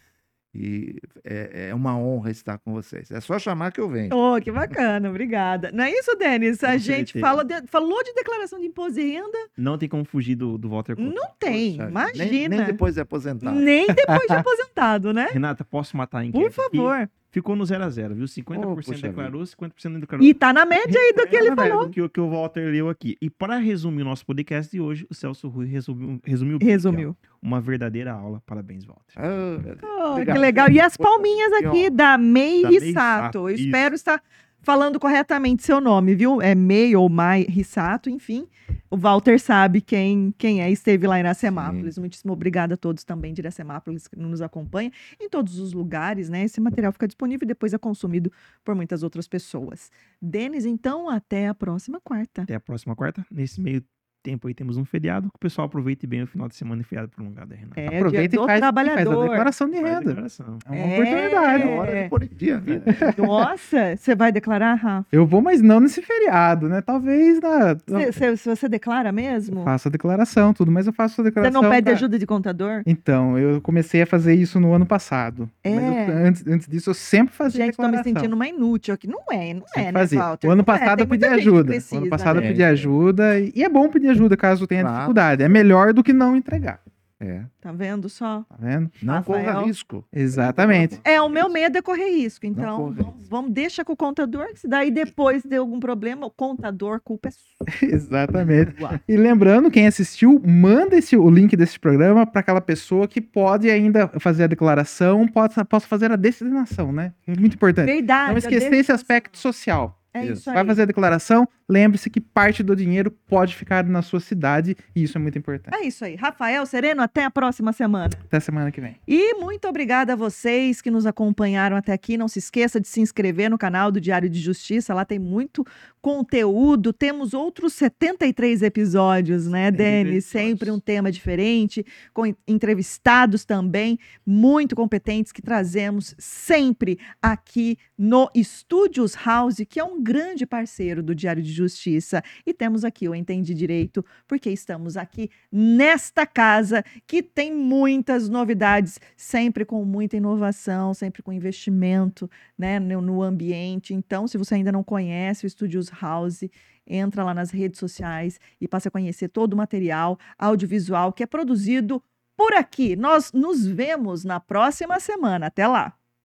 E 0.55 0.97
é, 1.25 1.69
é, 1.71 1.75
uma 1.75 1.97
honra 1.97 2.31
estar 2.31 2.59
com 2.59 2.73
vocês. 2.73 3.11
É 3.11 3.21
só 3.21 3.39
chamar 3.39 3.73
que 3.73 3.81
eu 3.81 3.89
venho. 3.89 4.15
Oh, 4.15 4.39
que 4.41 4.53
bacana, 4.53 5.09
obrigada. 5.09 5.71
Não 5.73 5.85
é 5.85 5.91
isso, 5.91 6.15
Denis? 6.17 6.63
A 6.63 6.77
gente 6.77 7.19
fala 7.19 7.43
de, 7.43 7.67
falou 7.69 8.03
de 8.05 8.13
declaração 8.13 8.61
de 8.61 8.67
imposto 8.67 9.01
de 9.01 9.13
renda. 9.13 9.39
Não 9.57 9.79
tem 9.79 9.89
como 9.89 10.05
fugir 10.05 10.35
do, 10.35 10.59
do 10.59 10.69
Walter 10.69 10.95
Couto. 10.95 11.15
Não 11.15 11.31
tem, 11.39 11.77
Poxa, 11.77 11.89
imagina. 11.89 12.25
Nem, 12.25 12.49
nem, 12.49 12.65
depois 12.65 12.95
de 12.95 13.01
aposentado. 13.01 13.59
Nem 13.59 13.87
depois 13.87 14.27
de 14.27 14.35
aposentado, 14.35 15.13
né? 15.13 15.29
Renata, 15.33 15.65
posso 15.65 15.97
matar 15.97 16.19
a 16.19 16.25
enquete? 16.27 16.45
Por 16.45 16.53
favor. 16.53 16.97
Aqui? 16.97 17.22
Ficou 17.33 17.57
no 17.57 17.65
0 17.65 17.83
a 17.83 17.91
0 17.91 18.15
viu? 18.15 18.27
50% 18.27 18.99
oh, 18.99 19.03
declarou, 19.03 19.43
50% 19.43 19.85
não 19.87 19.99
declarou. 19.99 20.25
E 20.25 20.35
tá 20.35 20.53
na 20.53 20.65
média 20.65 21.01
aí 21.01 21.13
do 21.15 21.27
que 21.27 21.35
ele 21.35 21.57
falou. 21.57 21.89
Que, 21.89 22.09
que 22.09 22.21
o 22.21 22.31
Walter 22.31 22.71
leu 22.71 22.89
aqui. 22.89 23.17
E 23.21 23.29
para 23.29 23.57
resumir 23.57 24.03
o 24.03 24.05
nosso 24.05 24.25
podcast 24.25 24.71
de 24.71 24.81
hoje, 24.81 25.07
o 25.11 25.15
Celso 25.15 25.49
Rui 25.49 25.67
resumiu. 25.67 26.21
Resumiu. 26.23 26.59
resumiu. 26.61 27.17
Uma 27.41 27.61
verdadeira 27.61 28.13
aula. 28.13 28.41
Parabéns, 28.47 28.85
Walter. 28.85 29.15
Oh, 29.19 30.13
oh, 30.13 30.25
que 30.25 30.39
legal. 30.39 30.71
E 30.71 30.79
as 30.79 30.97
palminhas 30.97 31.53
aqui 31.55 31.91
da 31.91 32.17
May 32.17 32.63
Rissato. 32.65 33.49
Eu 33.49 33.55
espero 33.55 33.95
estar 33.95 34.23
falando 34.63 34.99
corretamente 34.99 35.63
seu 35.63 35.81
nome, 35.81 36.15
viu? 36.15 36.41
É 36.41 36.55
May 36.55 36.97
ou 36.97 37.09
Mai 37.09 37.43
Rissato, 37.43 38.09
enfim. 38.09 38.49
O 38.91 38.97
Walter 38.97 39.39
sabe 39.39 39.81
quem, 39.81 40.35
quem 40.39 40.63
é, 40.63 40.71
esteve 40.71 41.07
lá 41.07 41.19
em 41.19 41.21
Iracemápolis. 41.21 41.95
Sim. 41.95 42.01
Muitíssimo 42.01 42.33
obrigada 42.33 42.75
a 42.75 42.77
todos 42.77 43.05
também 43.05 43.35
de 43.35 43.41
Iracemápolis 43.41 44.07
que 44.07 44.17
nos 44.17 44.41
acompanham 44.41 44.93
em 45.21 45.29
todos 45.29 45.59
os 45.59 45.73
lugares, 45.73 46.29
né? 46.29 46.45
Esse 46.45 46.61
material 46.61 46.93
fica 46.93 47.07
disponível 47.07 47.45
e 47.45 47.49
depois 47.49 47.75
é 47.75 47.79
consumido 47.79 48.31
por 48.65 48.75
muitas 48.75 49.03
outras 49.03 49.27
pessoas. 49.27 49.91
Denis, 50.21 50.65
então, 50.65 51.09
até 51.09 51.49
a 51.49 51.55
próxima 51.55 52.01
quarta. 52.01 52.43
Até 52.43 52.55
a 52.55 52.61
próxima 52.61 52.95
quarta. 52.95 53.27
Nesse 53.31 53.61
meio 53.61 53.83
tempo 54.23 54.49
aí 54.49 54.55
temos 54.55 54.77
um 54.77 54.85
feriado, 54.85 55.29
que 55.29 55.37
o 55.37 55.39
pessoal 55.39 55.67
aproveite 55.67 56.07
bem 56.07 56.23
o 56.23 56.27
final 56.27 56.49
de 56.49 56.55
semana 56.55 56.83
e 56.83 56.85
feriado 56.85 57.11
prolongado, 57.11 57.55
Renato. 57.55 57.79
É, 57.79 57.97
Aproveita 57.97 58.37
e 58.37 58.39
faz, 58.39 58.61
trabalhador. 58.61 59.05
faz 59.05 59.19
a 59.19 59.23
declaração 59.23 59.71
de 59.71 59.77
renda. 59.77 60.01
Declaração. 60.01 60.59
É 60.67 60.71
uma 60.71 60.79
é, 60.79 60.95
oportunidade. 60.95 61.63
É 61.63 61.79
hora 61.79 62.03
de 62.03 62.09
pôr 62.09 62.23
em 62.23 62.29
dia, 62.29 62.61
né? 62.61 62.83
Nossa, 63.19 63.97
você 63.97 64.15
vai 64.15 64.33
declarar, 64.33 64.75
Rafa? 64.75 65.07
Eu 65.11 65.27
vou, 65.27 65.43
mas 65.43 65.61
não 65.61 65.81
nesse 65.81 66.03
feriado, 66.03 66.69
né? 66.69 66.81
Talvez 66.81 67.41
na... 67.41 67.77
Se, 68.13 68.37
se 68.37 68.49
você 68.49 68.69
declara 68.69 69.11
mesmo? 69.11 69.65
Faço 69.65 69.89
a 69.89 69.91
declaração, 69.91 70.55
tudo, 70.55 70.71
mas 70.71 70.87
eu 70.87 70.93
faço 70.93 71.21
a 71.21 71.25
declaração... 71.25 71.61
Você 71.61 71.67
não 71.67 71.71
pede 71.71 71.85
pra... 71.85 71.93
ajuda 71.95 72.19
de 72.19 72.27
contador? 72.27 72.83
Então, 72.87 73.39
eu 73.39 73.61
comecei 73.61 74.03
a 74.03 74.07
fazer 74.07 74.35
isso 74.35 74.61
no 74.61 74.73
ano 74.73 74.87
passado. 74.87 75.51
É. 75.65 75.75
Mas 75.75 76.09
eu, 76.09 76.15
antes, 76.27 76.47
antes 76.47 76.69
disso, 76.69 76.91
eu 76.91 76.95
sempre 76.95 77.35
fazia 77.35 77.65
Gente, 77.65 77.73
declaração. 77.73 78.03
tô 78.03 78.09
me 78.09 78.15
sentindo 78.15 78.35
uma 78.35 78.47
inútil 78.47 78.95
aqui. 78.95 79.09
Não 79.09 79.23
é, 79.31 79.55
não 79.55 79.65
é, 79.77 79.93
né, 79.93 80.07
Walter? 80.07 80.49
O 80.49 80.51
ano 80.51 80.63
é, 80.63 80.65
passado 80.65 81.01
é, 81.01 81.03
eu 81.03 81.07
pedi 81.07 81.25
ajuda. 81.25 81.73
O 81.73 81.97
ano 81.97 82.09
passado 82.09 82.39
eu 82.39 82.43
pedi 82.43 82.63
ajuda. 82.63 83.41
E 83.41 83.63
é 83.63 83.69
bom 83.69 83.89
pedir 83.89 84.12
ajuda 84.13 84.37
caso 84.37 84.67
tenha 84.67 84.85
dificuldade. 84.85 85.43
É 85.43 85.49
melhor 85.49 85.93
do 85.93 86.03
que 86.03 86.13
não 86.13 86.37
entregar. 86.37 86.81
É. 87.25 87.45
Tá 87.61 87.71
vendo 87.71 88.09
só? 88.09 88.45
Tá 88.49 88.57
vendo? 88.59 88.91
Não 89.01 89.15
Rafael. 89.15 89.45
corra 89.45 89.65
risco. 89.65 90.05
Exatamente. 90.13 91.01
É, 91.05 91.21
o 91.21 91.29
meu 91.29 91.49
medo 91.49 91.79
é 91.79 91.83
correr 91.83 92.11
risco. 92.11 92.45
Então, 92.45 92.93
vamos, 92.93 93.29
vamos, 93.29 93.53
deixa 93.53 93.85
com 93.85 93.93
o 93.93 93.97
contador, 93.97 94.49
se 94.57 94.67
daí 94.67 94.91
depois 94.91 95.45
de 95.45 95.57
algum 95.57 95.79
problema, 95.79 96.27
o 96.27 96.31
contador, 96.31 97.01
culpa 97.01 97.29
é 97.29 97.31
sua. 97.31 97.67
Exatamente. 97.95 98.75
e 99.07 99.17
lembrando, 99.17 99.71
quem 99.71 99.87
assistiu, 99.87 100.43
manda 100.45 100.97
esse, 100.97 101.17
o 101.17 101.31
link 101.31 101.57
desse 101.57 101.79
programa 101.79 102.27
para 102.27 102.41
aquela 102.41 102.61
pessoa 102.61 103.07
que 103.07 103.21
pode 103.21 103.71
ainda 103.71 104.09
fazer 104.19 104.43
a 104.43 104.49
declaração, 104.49 105.29
pode, 105.29 105.55
possa 105.67 105.87
fazer 105.87 106.11
a 106.11 106.17
destinação, 106.17 106.91
né? 106.91 107.13
É 107.25 107.39
muito 107.39 107.55
importante. 107.55 107.87
Verdade. 107.87 108.33
Não 108.33 108.39
esquecer 108.39 108.75
esse 108.75 108.91
aspecto 108.91 109.39
social. 109.39 110.02
É 110.15 110.27
isso, 110.27 110.53
Vai 110.53 110.65
fazer 110.65 110.83
a 110.83 110.85
declaração, 110.85 111.49
lembre-se 111.67 112.11
que 112.11 112.21
parte 112.21 112.63
do 112.63 112.77
dinheiro 112.77 113.11
pode 113.11 113.55
ficar 113.57 113.85
na 113.85 114.03
sua 114.03 114.21
cidade 114.21 114.77
e 114.95 115.03
isso 115.03 115.17
é 115.17 115.21
muito 115.21 115.39
importante. 115.39 115.75
É 115.75 115.87
isso 115.87 116.05
aí. 116.05 116.17
Rafael 116.17 116.67
Sereno, 116.67 117.01
até 117.01 117.25
a 117.25 117.31
próxima 117.31 117.73
semana. 117.73 118.11
Até 118.25 118.39
semana 118.39 118.71
que 118.71 118.81
vem. 118.81 118.97
E 119.09 119.35
muito 119.35 119.67
obrigada 119.67 120.13
a 120.13 120.17
vocês 120.17 120.83
que 120.83 120.91
nos 120.91 121.07
acompanharam 121.07 121.77
até 121.77 121.93
aqui. 121.93 122.19
Não 122.19 122.29
se 122.29 122.39
esqueça 122.39 122.79
de 122.79 122.89
se 122.89 123.01
inscrever 123.01 123.49
no 123.49 123.57
canal 123.57 123.91
do 123.91 124.01
Diário 124.01 124.29
de 124.29 124.39
Justiça, 124.39 124.93
lá 124.93 125.05
tem 125.05 125.19
muito 125.19 125.65
conteúdo. 126.03 126.93
Temos 126.93 127.33
outros 127.33 127.75
73 127.75 128.63
episódios, 128.63 129.47
né, 129.47 129.71
Denis? 129.71 130.27
Sempre 130.27 130.69
um 130.69 130.81
tema 130.81 131.13
diferente, 131.13 131.87
com 132.13 132.27
entrevistados 132.47 133.45
também 133.45 133.99
muito 134.27 134.75
competentes 134.75 135.31
que 135.31 135.41
trazemos 135.41 136.15
sempre 136.19 136.99
aqui 137.23 137.79
no 137.97 138.29
Estúdios 138.35 139.15
House, 139.15 139.63
que 139.69 139.79
é 139.79 139.85
um 139.85 140.03
grande 140.03 140.45
parceiro 140.45 141.05
do 141.05 141.15
Diário 141.15 141.43
de 141.43 141.53
Justiça. 141.53 142.23
E 142.45 142.53
temos 142.53 142.85
aqui 142.85 143.09
o 143.09 143.15
Entendi 143.15 143.55
Direito, 143.55 144.05
porque 144.27 144.51
estamos 144.51 144.97
aqui 144.97 145.31
nesta 145.53 146.27
casa 146.27 146.85
que 147.07 147.23
tem 147.23 147.55
muitas 147.55 148.29
novidades, 148.29 148.99
sempre 149.17 149.65
com 149.65 149.85
muita 149.85 150.17
inovação, 150.17 150.93
sempre 150.93 151.23
com 151.23 151.33
investimento 151.33 152.29
né, 152.59 152.81
no, 152.81 153.01
no 153.01 153.23
ambiente. 153.23 153.95
Então, 153.95 154.27
se 154.27 154.37
você 154.37 154.57
ainda 154.57 154.73
não 154.73 154.83
conhece 154.83 155.45
o 155.45 155.47
Estúdios 155.47 155.92
House, 156.01 156.45
entra 156.87 157.25
lá 157.25 157.35
nas 157.35 157.51
redes 157.51 157.79
sociais 157.79 158.39
e 158.61 158.67
passe 158.67 158.89
a 158.89 158.91
conhecer 158.91 159.29
todo 159.29 159.53
o 159.55 159.57
material 159.57 160.19
audiovisual 160.39 161.13
que 161.13 161.23
é 161.23 161.27
produzido 161.27 162.03
por 162.37 162.55
aqui. 162.55 162.97
Nós 162.97 163.33
nos 163.33 163.67
vemos 163.67 164.25
na 164.25 164.41
próxima 164.41 164.99
semana. 164.99 165.47
Até 165.47 165.67
lá! 165.67 165.97